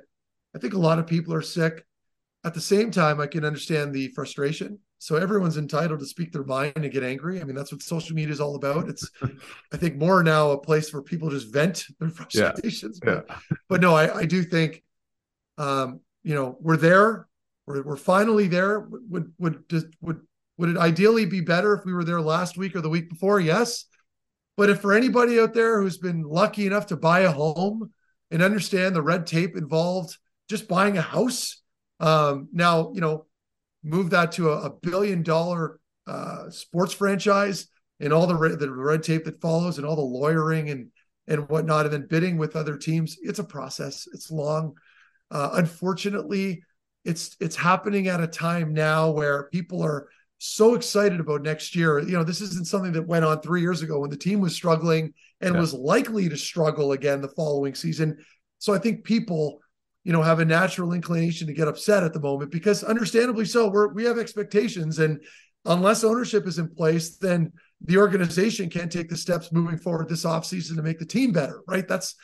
I 0.54 0.60
think 0.60 0.74
a 0.74 0.80
lot 0.80 1.00
of 1.00 1.08
people 1.08 1.34
are 1.34 1.42
sick. 1.42 1.86
At 2.44 2.54
the 2.54 2.62
same 2.62 2.92
time, 2.92 3.20
I 3.20 3.28
can 3.28 3.46
understand 3.46 3.94
the 3.94 4.10
frustration. 4.10 4.80
So 5.06 5.18
everyone's 5.18 5.58
entitled 5.58 6.00
to 6.00 6.06
speak 6.08 6.32
their 6.32 6.44
mind 6.44 6.74
and 6.78 6.92
get 6.92 7.04
angry. 7.04 7.40
I 7.40 7.44
mean, 7.44 7.56
that's 7.56 7.72
what 7.72 7.84
social 7.84 8.16
media 8.16 8.34
is 8.34 8.42
all 8.42 8.56
about. 8.56 8.90
It's, 8.90 9.08
I 9.72 9.78
think, 9.78 9.98
more 9.98 10.24
now 10.24 10.50
a 10.50 10.58
place 10.58 10.92
where 10.92 11.04
people 11.04 11.30
just 11.30 11.54
vent 11.54 11.86
their 12.00 12.10
frustrations. 12.32 13.00
Yeah. 13.06 13.14
But, 13.14 13.26
yeah. 13.30 13.36
but 13.70 13.82
no, 13.82 13.94
I, 13.94 14.22
I 14.22 14.26
do 14.26 14.42
think, 14.42 14.82
um, 15.60 16.00
you 16.24 16.34
know, 16.34 16.58
we're 16.60 16.78
there. 16.78 17.28
We're, 17.68 17.84
we're 17.84 17.98
finally 17.98 18.48
there. 18.48 18.80
Would 18.80 19.32
would 19.38 19.70
just 19.70 19.86
would 20.02 20.22
would 20.58 20.70
it 20.70 20.78
ideally 20.78 21.28
be 21.28 21.42
better 21.42 21.76
if 21.76 21.86
we 21.86 21.94
were 21.94 22.04
there 22.04 22.20
last 22.20 22.58
week 22.58 22.76
or 22.76 22.82
the 22.82 22.90
week 22.90 23.08
before? 23.08 23.40
Yes. 23.40 23.86
But 24.58 24.72
if 24.72 24.80
for 24.80 24.92
anybody 24.92 25.40
out 25.40 25.54
there 25.54 25.84
who's 25.84 26.00
been 26.00 26.24
lucky 26.24 26.66
enough 26.66 26.88
to 26.88 26.98
buy 26.98 27.20
a 27.20 27.32
home 27.32 27.92
and 28.32 28.42
understand 28.42 28.96
the 28.96 29.04
red 29.04 29.28
tape 29.28 29.56
involved 29.56 30.18
just 30.50 30.68
buying 30.68 30.98
a 30.98 31.04
house, 31.04 31.62
um, 32.00 32.50
now 32.52 32.92
you 32.96 33.02
know, 33.02 33.28
move 33.86 34.10
that 34.10 34.34
to 34.34 34.52
a, 34.52 34.64
a 34.64 34.70
billion 34.70 35.24
dollar 35.24 35.80
uh, 36.08 36.50
sports 36.50 36.94
franchise 36.94 37.68
and 38.00 38.12
all 38.12 38.28
the 38.28 38.36
red, 38.36 38.60
the 38.60 38.72
red 38.72 39.04
tape 39.04 39.24
that 39.26 39.40
follows 39.40 39.78
and 39.78 39.88
all 39.88 39.96
the 39.96 40.02
lawyering 40.02 40.70
and 40.70 40.90
and 41.28 41.50
whatnot, 41.50 41.86
and 41.86 41.94
then 41.94 42.08
bidding 42.08 42.38
with 42.38 42.56
other 42.56 42.78
teams. 42.78 43.18
It's 43.22 43.40
a 43.40 43.44
process. 43.44 44.08
It's 44.14 44.30
long. 44.30 44.76
Uh, 45.32 45.52
unfortunately, 45.54 46.64
it's 47.04 47.36
it's 47.40 47.56
happening 47.56 48.08
at 48.08 48.22
a 48.22 48.28
time 48.28 48.74
now 48.74 49.12
where 49.12 49.50
people 49.52 49.82
are 49.84 50.10
so 50.38 50.76
excited 50.76 51.20
about 51.20 51.42
next 51.42 51.76
year. 51.76 52.00
You 52.00 52.14
know, 52.14 52.24
this 52.24 52.42
isn't 52.42 52.68
something 52.68 52.92
that 52.94 53.08
went 53.08 53.26
on 53.26 53.42
three 53.42 53.62
years 53.62 53.82
ago 53.82 54.00
when 54.00 54.10
the 54.10 54.18
team 54.18 54.40
was 54.40 54.54
struggling 54.54 55.14
and 55.42 55.56
yeah. 55.56 55.60
was 55.60 55.74
likely 55.74 56.30
to 56.30 56.38
struggle 56.38 56.92
again 56.92 57.22
the 57.22 57.30
following 57.30 57.76
season. 57.76 58.18
So 58.60 58.74
I 58.74 58.80
think 58.80 59.04
people, 59.04 59.60
you 60.06 60.14
know, 60.14 60.22
have 60.22 60.40
a 60.40 60.46
natural 60.46 60.94
inclination 60.94 61.48
to 61.48 61.54
get 61.54 61.68
upset 61.68 62.04
at 62.04 62.14
the 62.14 62.22
moment 62.22 62.52
because 62.52 62.84
understandably 62.84 63.44
so, 63.44 63.70
we're 63.70 63.90
we 63.90 64.06
have 64.06 64.18
expectations. 64.18 65.00
And 65.00 65.22
unless 65.66 66.06
ownership 66.06 66.48
is 66.48 66.60
in 66.60 66.70
place, 66.70 67.18
then 67.18 67.52
the 67.82 67.98
organization 67.98 68.70
can't 68.70 68.92
take 68.92 69.10
the 69.10 69.18
steps 69.18 69.52
moving 69.52 69.78
forward 69.78 70.08
this 70.08 70.24
offseason 70.24 70.78
to 70.78 70.84
make 70.84 71.00
the 71.00 71.06
team 71.06 71.34
better, 71.34 71.62
right? 71.68 71.86
That's 71.86 72.16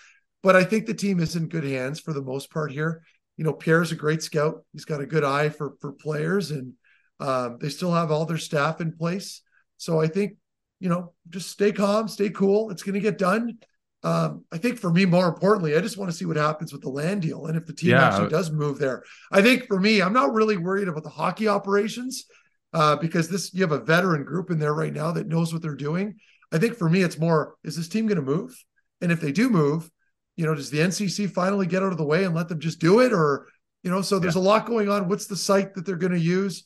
but 0.41 0.55
I 0.55 0.63
think 0.63 0.86
the 0.86 0.93
team 0.93 1.19
is 1.19 1.36
in 1.36 1.49
good 1.49 1.65
hands 1.65 1.99
for 1.99 2.13
the 2.13 2.21
most 2.21 2.49
part 2.49 2.71
here 2.71 3.03
you 3.41 3.45
know, 3.45 3.53
Pierre's 3.53 3.91
a 3.91 3.95
great 3.95 4.21
scout. 4.21 4.63
He's 4.71 4.86
got 4.86 5.01
a 5.01 5.05
good 5.07 5.23
eye 5.23 5.49
for 5.49 5.73
for 5.82 5.93
players, 5.93 6.51
and 6.51 6.73
um, 7.19 7.57
they 7.59 7.69
still 7.69 7.91
have 7.91 8.11
all 8.11 8.25
their 8.25 8.38
staff 8.38 8.82
in 8.82 8.95
place. 8.95 9.41
So 9.77 9.99
I 9.99 10.05
think, 10.05 10.34
you 10.79 10.89
know, 10.89 11.13
just 11.27 11.49
stay 11.49 11.71
calm, 11.71 12.07
stay 12.07 12.29
cool. 12.29 12.69
It's 12.69 12.84
going 12.84 12.93
to 12.93 12.99
get 12.99 13.17
done. 13.17 13.57
Um, 14.04 14.45
I 14.52 14.58
think 14.58 14.80
for 14.80 14.91
me, 14.91 15.06
more 15.06 15.28
importantly, 15.28 15.76
I 15.76 15.82
just 15.82 15.97
want 15.97 16.10
to 16.10 16.18
see 16.18 16.26
what 16.26 16.38
happens 16.38 16.74
with 16.74 16.82
the 16.82 16.89
land 16.89 17.22
deal 17.22 17.45
and 17.45 17.56
if 17.56 17.66
the 17.66 17.74
team 17.74 17.91
yeah. 17.91 18.08
actually 18.08 18.30
does 18.30 18.52
move 18.52 18.80
there. 18.80 19.04
I 19.32 19.41
think 19.41 19.68
for 19.68 19.80
me, 19.80 20.02
I'm 20.02 20.14
not 20.14 20.34
really 20.34 20.58
worried 20.58 20.88
about 20.88 21.04
the 21.04 21.10
hockey 21.10 21.47
operations 21.47 22.26
uh, 22.74 22.95
because 22.95 23.30
this 23.30 23.54
you 23.54 23.62
have 23.62 23.72
a 23.72 23.80
veteran 23.80 24.24
group 24.24 24.49
in 24.49 24.58
there 24.58 24.74
right 24.74 24.93
now 24.93 25.12
that 25.12 25.28
knows 25.28 25.54
what 25.54 25.62
they're 25.62 25.76
doing. 25.76 26.16
I 26.52 26.58
think 26.58 26.78
for 26.78 26.89
me, 26.89 27.04
it's 27.04 27.20
more 27.20 27.56
is 27.64 27.76
this 27.76 27.89
team 27.89 28.08
going 28.08 28.16
to 28.18 28.24
move? 28.24 28.56
And 29.02 29.12
if 29.12 29.22
they 29.22 29.32
do 29.32 29.49
move, 29.49 29.89
you 30.36 30.45
know, 30.45 30.56
does 30.56 30.70
the 30.70 30.80
NCC 30.80 31.30
finally 31.30 31.68
get 31.68 31.84
out 31.84 31.91
of 31.91 31.97
the 31.97 32.06
way 32.06 32.24
and 32.24 32.36
let 32.36 32.49
them 32.49 32.60
just 32.60 32.80
do 32.80 33.02
it? 33.02 33.14
Or, 33.14 33.47
you 33.84 33.91
know, 33.91 34.02
so 34.02 34.20
there's 34.20 34.36
yeah. 34.36 34.41
a 34.41 34.43
lot 34.43 34.66
going 34.66 34.89
on. 34.89 35.10
What's 35.10 35.28
the 35.28 35.36
site 35.36 35.74
that 35.76 35.86
they're 35.86 35.95
going 35.95 36.14
to 36.14 36.20
use? 36.20 36.64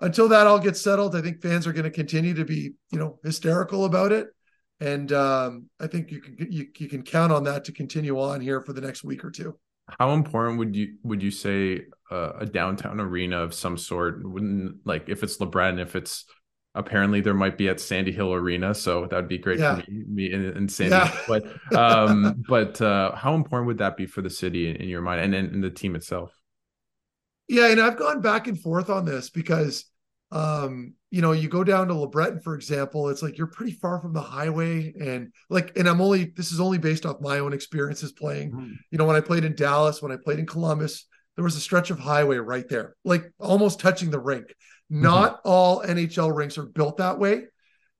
Until 0.00 0.28
that 0.28 0.46
all 0.46 0.58
gets 0.58 0.82
settled, 0.82 1.14
I 1.14 1.22
think 1.22 1.40
fans 1.40 1.66
are 1.66 1.72
going 1.72 1.84
to 1.84 1.90
continue 1.90 2.34
to 2.34 2.44
be, 2.44 2.72
you 2.90 2.98
know, 2.98 3.18
hysterical 3.22 3.84
about 3.84 4.12
it. 4.12 4.28
And 4.80 5.12
um, 5.12 5.68
I 5.80 5.86
think 5.86 6.10
you 6.10 6.20
can 6.20 6.36
you, 6.50 6.66
you 6.76 6.88
can 6.88 7.02
count 7.02 7.32
on 7.32 7.44
that 7.44 7.64
to 7.64 7.72
continue 7.72 8.20
on 8.20 8.40
here 8.40 8.60
for 8.60 8.72
the 8.72 8.80
next 8.80 9.04
week 9.04 9.24
or 9.24 9.30
two. 9.30 9.58
How 9.98 10.12
important 10.12 10.58
would 10.58 10.74
you 10.74 10.96
would 11.02 11.22
you 11.22 11.30
say 11.30 11.82
uh, 12.10 12.32
a 12.38 12.46
downtown 12.46 13.00
arena 13.00 13.38
of 13.38 13.54
some 13.54 13.76
sort? 13.76 14.26
Wouldn't 14.26 14.86
like 14.86 15.08
if 15.08 15.22
it's 15.22 15.38
LeBreton, 15.38 15.80
if 15.80 15.94
it's 15.94 16.24
apparently 16.74 17.20
there 17.20 17.34
might 17.34 17.56
be 17.56 17.68
at 17.68 17.80
Sandy 17.80 18.10
Hill 18.10 18.32
Arena, 18.32 18.74
so 18.74 19.06
that'd 19.06 19.28
be 19.28 19.38
great 19.38 19.60
yeah. 19.60 19.80
for 19.80 19.90
me, 19.90 20.04
me 20.08 20.32
in, 20.32 20.56
in 20.56 20.68
Sandy. 20.68 20.96
Yeah. 20.96 21.16
But 21.28 21.74
um, 21.76 22.42
but 22.48 22.80
uh, 22.80 23.14
how 23.14 23.34
important 23.34 23.66
would 23.68 23.78
that 23.78 23.96
be 23.96 24.06
for 24.06 24.22
the 24.22 24.30
city 24.30 24.68
in, 24.70 24.76
in 24.76 24.88
your 24.88 25.02
mind 25.02 25.20
and 25.20 25.34
in, 25.34 25.54
in 25.54 25.60
the 25.60 25.70
team 25.70 25.94
itself? 25.94 26.32
Yeah, 27.46 27.68
and 27.68 27.80
I've 27.80 27.98
gone 27.98 28.20
back 28.20 28.46
and 28.46 28.58
forth 28.58 28.88
on 28.88 29.04
this 29.04 29.28
because 29.30 29.84
um, 30.34 30.94
you 31.10 31.22
know, 31.22 31.30
you 31.30 31.48
go 31.48 31.62
down 31.62 31.86
to 31.88 31.94
LeBreton, 31.94 32.42
for 32.42 32.56
example, 32.56 33.08
it's 33.08 33.22
like 33.22 33.38
you're 33.38 33.46
pretty 33.46 33.72
far 33.72 34.00
from 34.00 34.12
the 34.12 34.20
highway. 34.20 34.92
And 35.00 35.32
like, 35.48 35.76
and 35.76 35.88
I'm 35.88 36.00
only, 36.00 36.24
this 36.24 36.50
is 36.50 36.58
only 36.58 36.76
based 36.76 37.06
off 37.06 37.20
my 37.20 37.38
own 37.38 37.52
experiences 37.52 38.10
playing. 38.10 38.50
Mm. 38.50 38.72
You 38.90 38.98
know, 38.98 39.04
when 39.04 39.14
I 39.14 39.20
played 39.20 39.44
in 39.44 39.54
Dallas, 39.54 40.02
when 40.02 40.10
I 40.10 40.16
played 40.16 40.40
in 40.40 40.46
Columbus, 40.46 41.06
there 41.36 41.44
was 41.44 41.54
a 41.54 41.60
stretch 41.60 41.90
of 41.90 42.00
highway 42.00 42.38
right 42.38 42.68
there, 42.68 42.96
like 43.04 43.30
almost 43.38 43.78
touching 43.78 44.10
the 44.10 44.18
rink. 44.18 44.48
Mm-hmm. 44.92 45.02
Not 45.02 45.40
all 45.44 45.82
NHL 45.82 46.34
rinks 46.34 46.58
are 46.58 46.66
built 46.66 46.96
that 46.96 47.18
way. 47.18 47.44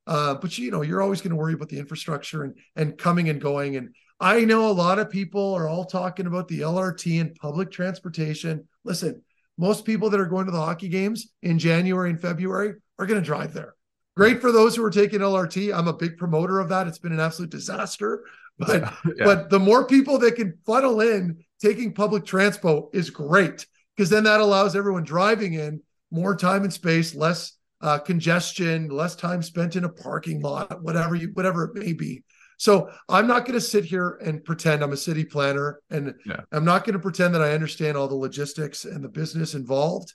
Uh, 0.06 0.34
but 0.34 0.58
you 0.58 0.72
know, 0.72 0.82
you're 0.82 1.00
always 1.00 1.20
going 1.20 1.30
to 1.30 1.36
worry 1.36 1.54
about 1.54 1.68
the 1.68 1.78
infrastructure 1.78 2.42
and 2.42 2.58
and 2.76 2.98
coming 2.98 3.28
and 3.28 3.40
going. 3.40 3.76
And 3.76 3.94
I 4.20 4.44
know 4.44 4.68
a 4.68 4.72
lot 4.72 4.98
of 4.98 5.08
people 5.08 5.54
are 5.54 5.68
all 5.68 5.84
talking 5.84 6.26
about 6.26 6.48
the 6.48 6.60
LRT 6.60 7.20
and 7.20 7.34
public 7.36 7.70
transportation. 7.70 8.68
Listen, 8.84 9.22
most 9.56 9.84
people 9.84 10.10
that 10.10 10.20
are 10.20 10.26
going 10.26 10.46
to 10.46 10.52
the 10.52 10.60
hockey 10.60 10.88
games 10.88 11.28
in 11.42 11.58
January 11.58 12.10
and 12.10 12.20
February 12.20 12.74
are 12.98 13.06
going 13.06 13.20
to 13.20 13.24
drive 13.24 13.52
there. 13.52 13.74
Great 14.16 14.40
for 14.40 14.52
those 14.52 14.76
who 14.76 14.84
are 14.84 14.90
taking 14.90 15.20
LRT. 15.20 15.76
I'm 15.76 15.88
a 15.88 15.92
big 15.92 16.16
promoter 16.16 16.60
of 16.60 16.68
that. 16.68 16.86
It's 16.86 16.98
been 16.98 17.12
an 17.12 17.20
absolute 17.20 17.50
disaster. 17.50 18.24
But 18.58 18.82
yeah. 18.82 18.94
but 19.24 19.50
the 19.50 19.58
more 19.58 19.86
people 19.86 20.18
that 20.18 20.36
can 20.36 20.56
funnel 20.64 21.00
in 21.00 21.44
taking 21.60 21.92
public 21.92 22.24
transport 22.24 22.94
is 22.94 23.10
great 23.10 23.66
because 23.96 24.10
then 24.10 24.24
that 24.24 24.40
allows 24.40 24.76
everyone 24.76 25.04
driving 25.04 25.54
in 25.54 25.80
more 26.10 26.36
time 26.36 26.62
and 26.62 26.72
space, 26.72 27.14
less 27.14 27.52
uh, 27.80 27.98
congestion, 27.98 28.88
less 28.88 29.16
time 29.16 29.42
spent 29.42 29.76
in 29.76 29.84
a 29.84 29.88
parking 29.88 30.40
lot, 30.40 30.82
whatever 30.82 31.14
you 31.14 31.30
whatever 31.34 31.64
it 31.64 31.74
may 31.74 31.92
be. 31.92 32.22
So 32.58 32.90
I'm 33.08 33.26
not 33.26 33.44
going 33.44 33.58
to 33.58 33.60
sit 33.60 33.84
here 33.84 34.18
and 34.24 34.44
pretend 34.44 34.82
I'm 34.82 34.92
a 34.92 34.96
city 34.96 35.24
planner, 35.24 35.80
and 35.90 36.14
yeah. 36.24 36.40
I'm 36.52 36.64
not 36.64 36.84
going 36.84 36.94
to 36.94 36.98
pretend 36.98 37.34
that 37.34 37.42
I 37.42 37.52
understand 37.52 37.96
all 37.96 38.08
the 38.08 38.14
logistics 38.14 38.84
and 38.84 39.02
the 39.02 39.08
business 39.08 39.54
involved. 39.54 40.12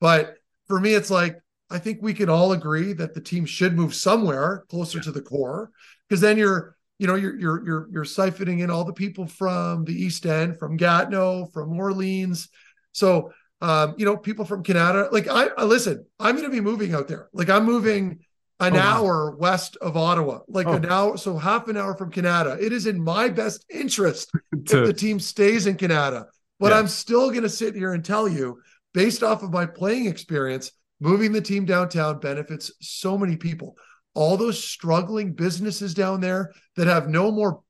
But 0.00 0.36
for 0.66 0.80
me, 0.80 0.94
it's 0.94 1.10
like 1.10 1.38
I 1.70 1.78
think 1.78 1.98
we 2.02 2.14
can 2.14 2.28
all 2.28 2.52
agree 2.52 2.92
that 2.94 3.14
the 3.14 3.20
team 3.20 3.44
should 3.44 3.74
move 3.74 3.94
somewhere 3.94 4.64
closer 4.68 4.98
yeah. 4.98 5.04
to 5.04 5.12
the 5.12 5.22
core, 5.22 5.70
because 6.08 6.20
then 6.20 6.38
you're 6.38 6.76
you 6.98 7.06
know 7.06 7.14
you're 7.14 7.38
you're 7.38 7.64
you're 7.64 7.88
you're 7.92 8.04
siphoning 8.04 8.62
in 8.62 8.70
all 8.70 8.84
the 8.84 8.92
people 8.92 9.26
from 9.26 9.84
the 9.84 9.94
East 9.94 10.26
End, 10.26 10.58
from 10.58 10.76
Gatineau, 10.76 11.46
from 11.46 11.78
Orleans. 11.78 12.48
So 12.92 13.32
um, 13.62 13.94
you 13.96 14.04
know, 14.04 14.16
people 14.16 14.44
from 14.44 14.64
Kanata. 14.64 15.10
Like 15.12 15.28
I, 15.28 15.46
I 15.56 15.64
listen, 15.64 16.04
I'm 16.18 16.34
going 16.34 16.48
to 16.48 16.50
be 16.50 16.60
moving 16.60 16.94
out 16.94 17.06
there. 17.06 17.28
Like 17.32 17.48
I'm 17.48 17.64
moving 17.64 18.18
an 18.62 18.76
oh, 18.76 18.80
hour 18.80 19.36
west 19.36 19.76
of 19.80 19.96
Ottawa, 19.96 20.40
like 20.48 20.66
oh. 20.66 20.74
an 20.74 20.86
hour, 20.86 21.16
so 21.16 21.36
half 21.36 21.68
an 21.68 21.76
hour 21.76 21.96
from 21.96 22.10
Kanata. 22.10 22.60
It 22.60 22.72
is 22.72 22.86
in 22.86 23.02
my 23.02 23.28
best 23.28 23.64
interest 23.70 24.30
to, 24.66 24.82
if 24.82 24.86
the 24.86 24.92
team 24.92 25.20
stays 25.20 25.66
in 25.66 25.76
Kanata. 25.76 26.26
But 26.58 26.72
yeah. 26.72 26.78
I'm 26.78 26.88
still 26.88 27.30
going 27.30 27.42
to 27.42 27.48
sit 27.48 27.74
here 27.74 27.92
and 27.92 28.04
tell 28.04 28.28
you, 28.28 28.60
based 28.94 29.22
off 29.22 29.42
of 29.42 29.52
my 29.52 29.66
playing 29.66 30.06
experience, 30.06 30.70
moving 31.00 31.32
the 31.32 31.40
team 31.40 31.64
downtown 31.64 32.20
benefits 32.20 32.70
so 32.80 33.18
many 33.18 33.36
people. 33.36 33.76
All 34.14 34.36
those 34.36 34.62
struggling 34.62 35.32
businesses 35.32 35.94
down 35.94 36.20
there 36.20 36.52
that 36.76 36.86
have 36.86 37.08
no 37.08 37.30
more 37.32 37.62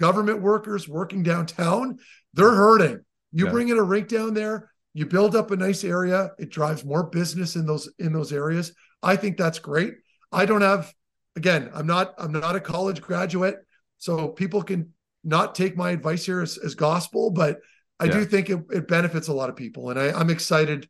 government 0.00 0.42
workers 0.42 0.88
working 0.88 1.22
downtown, 1.22 1.98
they're 2.34 2.54
hurting. 2.54 3.00
You 3.32 3.46
yeah. 3.46 3.52
bring 3.52 3.68
in 3.68 3.78
a 3.78 3.82
rink 3.82 4.08
down 4.08 4.34
there, 4.34 4.70
you 4.94 5.06
build 5.06 5.36
up 5.36 5.50
a 5.50 5.56
nice 5.56 5.84
area, 5.84 6.30
it 6.38 6.50
drives 6.50 6.84
more 6.84 7.04
business 7.04 7.54
in 7.54 7.66
those 7.66 7.88
in 7.98 8.12
those 8.12 8.32
areas. 8.32 8.72
I 9.02 9.16
think 9.16 9.36
that's 9.36 9.58
great. 9.58 9.94
I 10.32 10.46
don't 10.46 10.62
have 10.62 10.92
again, 11.36 11.70
I'm 11.74 11.86
not 11.86 12.14
I'm 12.18 12.32
not 12.32 12.56
a 12.56 12.60
college 12.60 13.00
graduate, 13.00 13.56
so 13.98 14.28
people 14.28 14.62
can 14.62 14.92
not 15.24 15.54
take 15.54 15.76
my 15.76 15.90
advice 15.90 16.24
here 16.24 16.40
as, 16.40 16.58
as 16.58 16.74
gospel, 16.74 17.30
but 17.30 17.58
I 17.98 18.04
yeah. 18.06 18.12
do 18.12 18.24
think 18.24 18.48
it, 18.48 18.58
it, 18.70 18.88
benefits 18.88 19.28
a 19.28 19.32
lot 19.34 19.50
of 19.50 19.56
people. 19.56 19.90
And 19.90 20.00
I, 20.00 20.10
I'm 20.12 20.30
excited, 20.30 20.88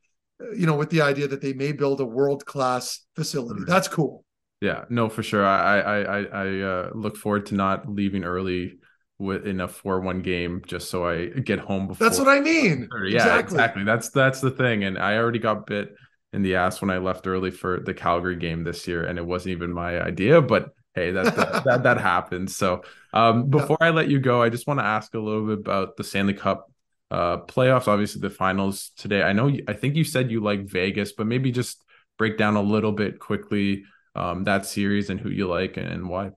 you 0.57 0.67
know, 0.67 0.77
with 0.77 0.91
the 0.91 1.03
idea 1.03 1.27
that 1.27 1.41
they 1.41 1.53
may 1.53 1.73
build 1.73 2.01
a 2.01 2.05
world-class 2.05 3.01
facility. 3.17 3.63
That's 3.67 3.89
cool. 3.89 4.25
Yeah, 4.61 4.85
no, 4.89 5.09
for 5.09 5.23
sure. 5.23 5.45
I 5.45 5.81
I 5.81 5.99
I, 6.01 6.23
I 6.23 6.61
uh, 6.61 6.91
look 6.95 7.17
forward 7.17 7.47
to 7.47 7.55
not 7.55 7.89
leaving 7.89 8.25
early 8.25 8.79
with 9.19 9.47
in 9.47 9.61
a 9.61 9.69
four-one 9.69 10.21
game 10.21 10.63
just 10.67 10.91
so 10.91 11.07
I 11.07 11.27
get 11.27 11.59
home 11.59 11.89
before. 11.89 12.07
That's 12.07 12.19
what 12.19 12.29
I 12.29 12.41
mean. 12.41 12.89
Yeah, 13.07 13.17
exactly. 13.17 13.55
exactly. 13.57 13.85
That's 13.85 14.11
that's 14.11 14.41
the 14.41 14.51
thing. 14.51 14.85
And 14.85 14.99
I 14.99 15.17
already 15.17 15.39
got 15.39 15.67
bit 15.67 15.95
in 16.33 16.43
the 16.43 16.57
ass 16.57 16.81
when 16.81 16.91
I 16.91 16.99
left 16.99 17.27
early 17.27 17.51
for 17.51 17.81
the 17.81 17.95
Calgary 17.95 18.37
game 18.37 18.65
this 18.65 18.87
year, 18.87 19.05
and 19.05 19.19
it 19.19 19.27
wasn't 19.27 19.53
even 19.53 19.73
my 19.73 20.01
idea. 20.01 20.41
But 20.41 20.75
hey, 20.95 21.11
that 21.13 21.37
that 21.37 21.65
that, 21.65 21.83
that 21.83 21.99
happens. 21.99 22.57
So 22.57 22.83
um, 23.13 23.51
before. 23.51 23.79
I 23.81 23.91
let 23.91 24.09
you 24.09 24.21
go, 24.21 24.43
I 24.43 24.49
just 24.49 24.67
want 24.67 24.81
to 24.81 24.85
ask 24.85 25.15
a 25.15 25.19
little 25.19 25.47
bit 25.47 25.59
about 25.59 25.97
the 25.97 26.05
Stanley 26.05 26.35
Cup 26.35 26.71
uh, 27.11 27.39
playoffs. 27.39 27.89
Obviously, 27.89 28.21
the 28.21 28.31
finals 28.31 28.93
today. 28.97 29.23
I 29.23 29.33
know. 29.33 29.49
You, 29.49 29.65
I 29.67 29.73
think 29.73 29.97
you 29.97 30.05
said 30.05 30.31
you 30.31 30.41
like 30.41 30.67
Vegas, 30.67 31.13
but 31.13 31.27
maybe 31.27 31.51
just 31.51 31.83
break 32.19 32.39
down 32.39 32.57
a 32.57 32.63
little 32.63 32.93
bit 32.93 33.19
quickly 33.19 33.85
um, 34.15 34.45
that 34.45 34.67
series 34.67 35.11
and 35.11 35.21
who 35.21 35.31
you 35.31 35.49
like 35.49 35.77
and 35.77 36.09
why. 36.09 36.31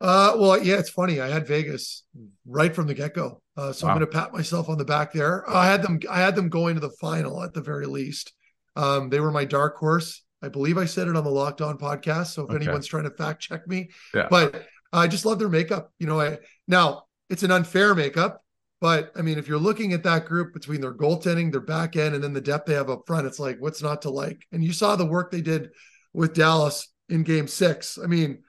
Uh, 0.00 0.34
well, 0.36 0.62
yeah, 0.62 0.78
it's 0.78 0.90
funny. 0.90 1.20
I 1.20 1.28
had 1.28 1.46
Vegas 1.46 2.04
right 2.46 2.72
from 2.72 2.86
the 2.86 2.94
get 2.94 3.14
go, 3.14 3.42
uh, 3.56 3.72
so 3.72 3.86
wow. 3.86 3.92
I'm 3.92 3.98
going 3.98 4.10
to 4.10 4.16
pat 4.16 4.32
myself 4.32 4.68
on 4.68 4.78
the 4.78 4.84
back 4.84 5.12
there. 5.12 5.48
I 5.50 5.66
had 5.66 5.82
them. 5.82 5.98
I 6.08 6.20
had 6.20 6.36
them 6.36 6.48
going 6.48 6.76
to 6.76 6.80
the 6.80 6.94
final 7.00 7.42
at 7.42 7.52
the 7.52 7.60
very 7.60 7.86
least. 7.86 8.32
Um, 8.78 9.10
they 9.10 9.18
were 9.18 9.32
my 9.32 9.44
dark 9.44 9.76
horse. 9.76 10.22
I 10.40 10.48
believe 10.48 10.78
I 10.78 10.84
said 10.84 11.08
it 11.08 11.16
on 11.16 11.24
the 11.24 11.30
Locked 11.30 11.60
On 11.60 11.76
podcast. 11.76 12.28
So 12.28 12.44
if 12.44 12.50
okay. 12.50 12.64
anyone's 12.64 12.86
trying 12.86 13.04
to 13.04 13.10
fact 13.10 13.42
check 13.42 13.66
me, 13.66 13.90
yeah. 14.14 14.28
but 14.30 14.64
I 14.92 15.08
just 15.08 15.26
love 15.26 15.40
their 15.40 15.48
makeup. 15.48 15.92
You 15.98 16.06
know, 16.06 16.20
I 16.20 16.38
now 16.68 17.06
it's 17.28 17.42
an 17.42 17.50
unfair 17.50 17.94
makeup, 17.96 18.44
but 18.80 19.10
I 19.16 19.22
mean, 19.22 19.36
if 19.36 19.48
you're 19.48 19.58
looking 19.58 19.92
at 19.92 20.04
that 20.04 20.26
group 20.26 20.54
between 20.54 20.80
their 20.80 20.94
goaltending, 20.94 21.50
their 21.50 21.60
back 21.60 21.96
end, 21.96 22.14
and 22.14 22.22
then 22.22 22.32
the 22.32 22.40
depth 22.40 22.66
they 22.66 22.74
have 22.74 22.88
up 22.88 23.02
front, 23.04 23.26
it's 23.26 23.40
like 23.40 23.56
what's 23.58 23.82
not 23.82 24.02
to 24.02 24.10
like. 24.10 24.46
And 24.52 24.62
you 24.62 24.72
saw 24.72 24.94
the 24.94 25.04
work 25.04 25.32
they 25.32 25.40
did 25.40 25.70
with 26.12 26.34
Dallas 26.34 26.88
in 27.08 27.24
Game 27.24 27.48
Six. 27.48 27.98
I 28.02 28.06
mean, 28.06 28.44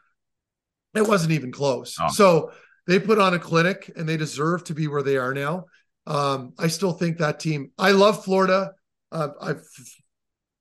it 0.94 1.08
wasn't 1.08 1.32
even 1.32 1.52
close. 1.52 1.98
Oh. 2.00 2.10
So 2.10 2.52
they 2.86 3.00
put 3.00 3.20
on 3.20 3.34
a 3.34 3.40
clinic, 3.40 3.92
and 3.96 4.08
they 4.08 4.18
deserve 4.18 4.64
to 4.66 4.76
be 4.76 4.88
where 4.88 5.04
they 5.04 5.18
are 5.18 5.34
now. 5.34 5.66
Um, 6.06 6.54
I 6.60 6.68
still 6.68 6.94
think 6.94 7.18
that 7.18 7.40
team. 7.40 7.72
I 7.80 7.92
love 7.92 8.24
Florida. 8.24 8.74
Uh, 9.12 9.30
I've 9.42 9.64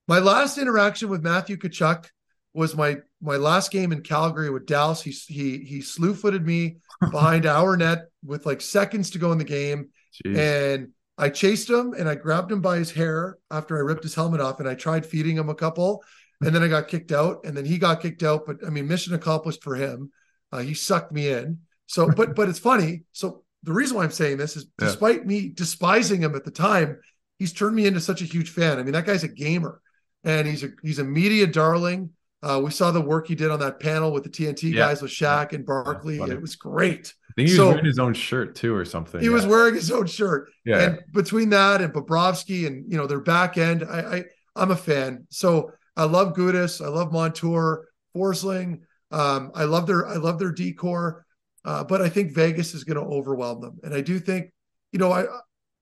my 0.09 0.19
last 0.19 0.57
interaction 0.57 1.11
with 1.11 1.23
Matthew 1.23 1.59
Tkachuk 1.59 2.07
was 2.55 2.75
my 2.75 2.97
my 3.21 3.37
last 3.37 3.71
game 3.71 3.93
in 3.93 4.01
Calgary 4.01 4.51
with 4.51 4.67
Dallas. 4.67 5.03
He 5.03 5.11
he 5.11 5.59
he 5.59 5.81
slew 5.83 6.15
footed 6.15 6.45
me 6.45 6.79
behind 7.11 7.47
our 7.47 7.77
net 7.77 8.07
with 8.25 8.47
like 8.47 8.61
seconds 8.61 9.11
to 9.11 9.19
go 9.19 9.31
in 9.33 9.39
the 9.39 9.45
game, 9.45 9.91
Jeez. 10.25 10.37
and 10.37 10.89
I 11.19 11.29
chased 11.29 11.69
him 11.69 11.93
and 11.93 12.09
I 12.09 12.15
grabbed 12.15 12.51
him 12.51 12.63
by 12.63 12.79
his 12.79 12.91
hair 12.91 13.37
after 13.51 13.77
I 13.77 13.81
ripped 13.81 14.03
his 14.03 14.15
helmet 14.15 14.41
off, 14.41 14.61
and 14.61 14.69
I 14.69 14.75
tried 14.75 15.05
feeding 15.05 15.37
him 15.37 15.51
a 15.51 15.55
couple, 15.55 16.03
and 16.41 16.55
then 16.55 16.63
I 16.63 16.69
got 16.69 16.89
kicked 16.89 17.13
out, 17.13 17.45
and 17.45 17.55
then 17.55 17.67
he 17.67 17.79
got 17.79 18.01
kicked 18.01 18.23
out. 18.23 18.47
But 18.47 18.67
I 18.67 18.71
mean, 18.71 18.89
mission 18.89 19.15
accomplished 19.15 19.63
for 19.63 19.77
him. 19.77 20.11
Uh, 20.51 20.61
he 20.61 20.73
sucked 20.73 21.13
me 21.13 21.29
in. 21.29 21.59
So, 21.87 22.09
but 22.17 22.35
but 22.35 22.49
it's 22.49 22.59
funny. 22.59 23.03
So 23.13 23.45
the 23.63 23.75
reason 23.75 23.97
why 23.97 24.05
I'm 24.05 24.11
saying 24.11 24.39
this 24.39 24.57
is, 24.57 24.65
yeah. 24.81 24.87
despite 24.87 25.27
me 25.27 25.51
despising 25.51 26.23
him 26.23 26.35
at 26.35 26.45
the 26.45 26.51
time, 26.51 26.99
he's 27.39 27.53
turned 27.53 27.77
me 27.77 27.87
into 27.87 28.01
such 28.01 28.23
a 28.23 28.25
huge 28.25 28.51
fan. 28.51 28.79
I 28.79 28.83
mean, 28.83 28.95
that 28.95 29.05
guy's 29.05 29.25
a 29.25 29.29
gamer 29.29 29.83
and 30.25 30.47
he's 30.47 30.65
a 30.65 30.69
he's 30.83 30.99
a 30.99 31.05
media 31.05 31.47
darling. 31.47 32.11
Uh, 32.43 32.61
we 32.63 32.71
saw 32.71 32.91
the 32.91 33.01
work 33.01 33.27
he 33.27 33.35
did 33.35 33.51
on 33.51 33.59
that 33.61 33.81
panel 33.81 34.13
with 34.13 34.23
the 34.23 34.31
TNT 34.31 34.73
yeah. 34.73 34.87
guys 34.87 35.03
with 35.03 35.11
Shaq 35.11 35.53
and 35.53 35.67
Barkley. 35.67 36.19
Yeah, 36.19 36.27
it 36.27 36.41
was 36.41 36.55
great. 36.55 37.13
I 37.31 37.33
think 37.35 37.49
he 37.49 37.57
so, 37.57 37.67
was 37.67 37.75
wearing 37.75 37.85
his 37.85 37.99
own 37.99 38.15
shirt 38.15 38.55
too, 38.55 38.75
or 38.75 38.85
something. 38.85 39.21
He 39.21 39.27
yeah. 39.27 39.33
was 39.33 39.47
wearing 39.47 39.75
his 39.75 39.91
own 39.91 40.07
shirt. 40.07 40.49
Yeah. 40.65 40.81
And 40.81 41.01
between 41.13 41.51
that 41.51 41.81
and 41.81 41.93
Bobrovsky 41.93 42.67
and 42.67 42.91
you 42.91 42.97
know 42.97 43.07
their 43.07 43.21
back 43.21 43.59
end, 43.59 43.85
I, 43.85 44.01
I 44.01 44.25
I'm 44.55 44.71
a 44.71 44.77
fan. 44.77 45.27
So 45.31 45.73
I 45.97 46.05
love 46.05 46.35
Gudas. 46.35 46.85
I 46.85 46.89
love 46.89 47.13
Montour, 47.13 47.89
Forsling. 48.15 48.81
Um, 49.11 49.51
I 49.55 49.65
love 49.65 49.87
their 49.87 50.07
I 50.07 50.17
love 50.17 50.39
their 50.39 50.53
D-core. 50.53 51.25
Uh, 51.65 51.85
but 51.85 52.01
I 52.01 52.09
think 52.09 52.33
Vegas 52.33 52.73
is 52.73 52.85
going 52.85 52.97
to 52.97 53.03
overwhelm 53.03 53.61
them, 53.61 53.79
and 53.83 53.93
I 53.93 54.01
do 54.01 54.19
think, 54.21 54.53
you 54.93 54.99
know, 54.99 55.13
I 55.13 55.27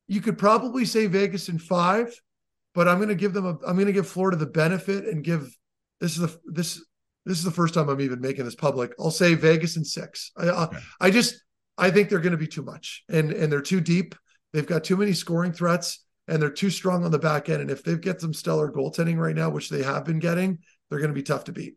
you 0.09 0.21
could 0.21 0.39
probably 0.39 0.85
say 0.85 1.07
Vegas 1.07 1.49
in 1.49 1.59
five, 1.59 2.19
but 2.77 2.87
I'm 2.87 2.99
going 2.99 3.09
to 3.09 3.15
give 3.17 3.33
them 3.33 3.47
a 3.47 3.59
I'm 3.67 3.75
going 3.75 3.87
to 3.87 3.93
give 3.93 4.07
Florida 4.07 4.37
the 4.37 4.47
benefit 4.47 5.07
and 5.07 5.25
give 5.25 5.57
this 5.99 6.13
is 6.13 6.19
the 6.19 6.41
this 6.45 6.85
this 7.25 7.39
is 7.39 7.45
the 7.45 7.51
first 7.51 7.75
time 7.75 7.89
I'm 7.89 8.01
even 8.03 8.21
making 8.21 8.45
this 8.45 8.55
public. 8.55 8.93
I'll 9.01 9.11
say 9.11 9.35
Vegas 9.35 9.77
in 9.77 9.85
six. 9.85 10.31
I, 10.37 10.43
okay. 10.45 10.77
I, 11.01 11.07
I 11.07 11.11
just 11.11 11.43
I 11.79 11.91
think 11.91 12.09
they're 12.09 12.21
going 12.21 12.33
to 12.33 12.39
be 12.39 12.47
too 12.47 12.63
much, 12.63 13.03
and 13.09 13.33
and 13.33 13.51
they're 13.51 13.63
too 13.63 13.81
deep. 13.81 14.15
They've 14.53 14.67
got 14.67 14.85
too 14.85 14.97
many 14.97 15.15
scoring 15.15 15.53
threats, 15.53 16.05
and 16.29 16.41
they're 16.41 16.51
too 16.51 16.71
strong 16.71 17.05
on 17.05 17.11
the 17.11 17.19
back 17.19 17.49
end. 17.49 17.63
And 17.63 17.71
if 17.71 17.83
they 17.83 17.97
get 17.97 18.21
some 18.21 18.35
stellar 18.35 18.71
goaltending 18.71 19.17
right 19.17 19.35
now, 19.35 19.49
which 19.49 19.71
they 19.71 19.83
have 19.83 20.05
been 20.05 20.19
getting, 20.19 20.59
they're 20.89 21.01
going 21.01 21.11
to 21.11 21.15
be 21.15 21.23
tough 21.23 21.45
to 21.45 21.53
beat. 21.53 21.77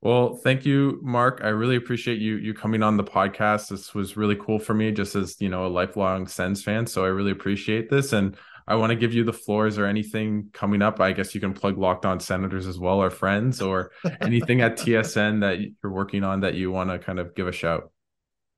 Well, 0.00 0.34
thank 0.34 0.66
you, 0.66 0.98
Marc. 1.02 1.40
I 1.44 1.50
really 1.50 1.76
appreciate 1.76 2.18
you 2.18 2.34
you 2.34 2.52
coming 2.52 2.82
on 2.82 2.96
the 2.96 3.04
podcast. 3.04 3.68
This 3.68 3.94
was 3.94 4.16
really 4.16 4.36
cool 4.36 4.58
for 4.58 4.74
me, 4.74 4.90
just 4.90 5.14
as 5.14 5.36
you 5.40 5.48
know, 5.48 5.66
a 5.66 5.68
lifelong 5.68 6.26
Sens 6.26 6.64
fan. 6.64 6.86
So 6.88 7.04
I 7.04 7.08
really 7.08 7.30
appreciate 7.30 7.88
this, 7.88 8.12
and 8.12 8.36
I 8.66 8.76
want 8.76 8.90
to 8.90 8.96
give 8.96 9.12
you 9.12 9.24
the 9.24 9.32
floors 9.32 9.78
or 9.78 9.86
anything 9.86 10.48
coming 10.52 10.82
up. 10.82 11.00
I 11.00 11.12
guess 11.12 11.34
you 11.34 11.40
can 11.40 11.52
plug 11.52 11.78
Locked 11.78 12.06
On 12.06 12.20
Senators 12.20 12.66
as 12.66 12.78
well, 12.78 13.02
or 13.02 13.10
friends, 13.10 13.60
or 13.60 13.90
anything 14.20 14.60
at 14.60 14.76
TSN 14.76 15.40
that 15.40 15.60
you're 15.60 15.92
working 15.92 16.24
on 16.24 16.40
that 16.40 16.54
you 16.54 16.70
want 16.70 16.90
to 16.90 16.98
kind 16.98 17.18
of 17.18 17.34
give 17.34 17.48
a 17.48 17.52
shout. 17.52 17.90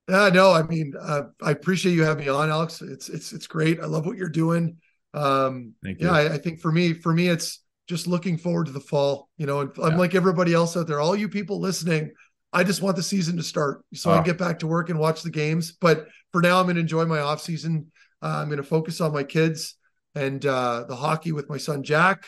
Yeah, 0.09 0.29
no, 0.29 0.53
I 0.53 0.63
mean, 0.63 0.93
uh, 1.01 1.23
I 1.43 1.53
appreciate 1.53 1.93
you 1.93 2.03
having 2.03 2.27
me 2.27 2.31
on, 2.31 2.51
Alex. 2.51 2.83
It's 2.83 3.09
it's 3.09 3.33
it's 3.33 3.47
great. 3.47 3.81
I 3.81 3.87
love 3.87 4.05
what 4.05 4.19
you're 4.19 4.29
doing. 4.29 4.77
Um, 5.15 5.75
Thank 5.83 6.01
you. 6.01 6.09
Yeah, 6.09 6.13
I, 6.13 6.35
I, 6.35 6.39
think 6.39 6.61
for 6.61 6.71
me, 6.71 6.93
for 6.93 7.13
me, 7.13 7.29
it's 7.29 7.63
just 7.89 8.07
looking 8.07 8.37
forward 8.37 8.67
to 8.67 8.73
the 8.73 8.81
fall. 8.81 9.31
You 9.39 9.47
know, 9.47 9.61
and 9.61 9.71
I'm 9.83 9.93
yeah. 9.93 9.99
like 9.99 10.15
everybody 10.15 10.53
else 10.53 10.77
out 10.77 10.87
there. 10.87 11.01
All 11.01 11.17
you 11.17 11.29
people 11.31 11.59
listening, 11.59 12.13
I 12.53 12.65
just 12.65 12.83
want 12.83 12.97
the 12.97 13.03
season 13.03 13.37
to 13.39 13.43
start 13.43 13.83
so 13.95 14.11
oh. 14.11 14.13
I 14.13 14.17
can 14.17 14.25
get 14.25 14.39
back 14.39 14.59
to 14.59 14.67
work 14.67 14.91
and 14.91 14.99
watch 14.99 15.23
the 15.23 15.31
games. 15.31 15.73
But 15.73 16.07
for 16.33 16.43
now, 16.43 16.59
I'm 16.59 16.67
going 16.67 16.77
to 16.77 16.83
enjoy 16.83 17.07
my 17.07 17.21
off 17.21 17.41
season. 17.41 17.91
Uh, 18.21 18.41
I'm 18.41 18.49
going 18.49 18.59
to 18.59 18.63
focus 18.63 19.01
on 19.01 19.13
my 19.13 19.25
kids 19.25 19.77
and 20.15 20.45
uh, 20.45 20.85
the 20.89 20.97
hockey 20.97 21.33
with 21.33 21.49
my 21.49 21.59
son 21.59 21.83
Jack, 21.83 22.27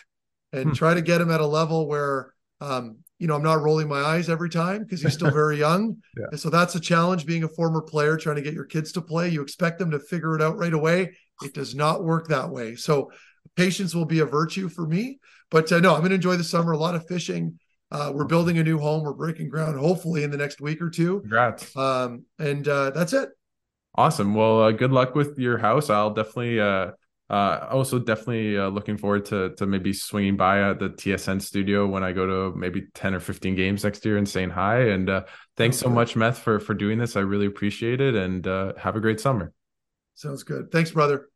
and 0.53 0.71
hmm. 0.71 0.73
try 0.73 0.95
to 0.95 1.03
get 1.03 1.21
him 1.21 1.31
at 1.31 1.41
a 1.41 1.47
level 1.47 1.89
where 1.89 2.33
um, 2.61 2.99
you 3.19 3.27
know, 3.27 3.35
I'm 3.35 3.43
not 3.43 3.63
rolling 3.63 3.89
my 3.89 4.01
eyes 4.01 4.29
every 4.29 4.51
time 4.51 4.83
because 4.83 5.03
he's 5.03 5.15
still 5.15 5.31
very 5.33 5.59
young. 5.59 5.97
yeah. 6.19 6.27
And 6.31 6.41
so 6.41 6.51
that's 6.51 6.75
a 6.75 6.81
challenge 6.81 7.25
being 7.25 7.45
a 7.45 7.49
former 7.49 7.81
player, 7.81 8.17
trying 8.17 8.37
to 8.37 8.43
get 8.43 8.55
your 8.55 8.65
kids 8.65 8.93
to 8.93 9.01
play. 9.01 9.29
You 9.29 9.43
expect 9.43 9.79
them 9.79 9.91
to 9.93 9.99
figure 9.99 10.35
it 10.35 10.43
out 10.43 10.59
right 10.59 10.73
away. 10.73 11.17
It 11.43 11.55
does 11.55 11.75
not 11.75 12.05
work 12.05 12.29
that 12.29 12.51
way. 12.51 12.77
So 12.77 13.11
patience 13.57 13.95
will 13.95 14.05
be 14.05 14.21
a 14.21 14.27
virtue 14.27 14.69
for 14.69 14.87
me. 14.87 15.19
But 15.51 15.71
uh, 15.73 15.81
no, 15.81 15.95
I'm 15.95 16.01
going 16.01 16.11
to 16.11 16.17
enjoy 16.17 16.37
the 16.37 16.45
summer, 16.45 16.73
a 16.73 16.79
lot 16.79 16.95
of 16.95 17.07
fishing. 17.07 17.59
Uh, 17.91 18.13
we're 18.15 18.25
building 18.25 18.59
a 18.59 18.65
new 18.65 18.79
home. 18.79 19.05
We're 19.05 19.15
breaking 19.15 19.49
ground 19.49 19.79
hopefully 19.79 20.25
in 20.25 20.31
the 20.31 20.37
next 20.37 20.61
week 20.61 20.83
or 20.83 20.91
two. 20.91 21.21
Congrats. 21.21 21.75
Um, 21.77 22.25
and 22.39 22.67
uh, 22.67 22.91
that's 22.91 23.13
it. 23.13 23.31
Awesome. 23.95 24.35
Well, 24.35 24.61
uh, 24.61 24.73
good 24.73 24.93
luck 24.93 25.15
with 25.15 25.39
your 25.39 25.57
house. 25.57 25.89
I'll 25.89 26.13
definitely 26.13 26.61
uh, 27.29 27.67
also 27.71 27.99
definitely 27.99 28.57
uh, 28.57 28.69
looking 28.69 28.97
forward 28.97 29.25
to 29.27 29.55
to 29.57 29.67
maybe 29.67 29.93
swinging 29.93 30.37
by 30.37 30.71
at 30.71 30.79
the 30.79 30.91
TSN 30.91 31.43
studio 31.43 31.87
when 31.87 32.05
I 32.05 32.13
go 32.13 32.27
to 32.27 32.57
maybe 32.57 32.87
10 32.95 33.15
or 33.15 33.21
15 33.21 33.57
games 33.57 33.83
next 33.83 34.05
year 34.05 34.17
and 34.17 34.29
saying 34.29 34.51
hi. 34.51 34.89
And 34.91 35.11
uh, 35.11 35.25
thanks 35.57 35.77
so 35.77 35.89
much, 35.89 36.15
Meth, 36.15 36.39
for 36.39 36.61
for 36.61 36.75
doing 36.75 36.99
this. 36.99 37.17
I 37.17 37.21
really 37.21 37.47
appreciate 37.47 38.01
it 38.01 38.15
and 38.15 38.47
uh, 38.47 38.75
have 38.79 38.97
a 38.97 39.01
great 39.01 39.21
summer. 39.21 39.53
Sounds 40.15 40.45
good. 40.45 40.71
Thanks, 40.71 40.93
brother. 40.93 41.29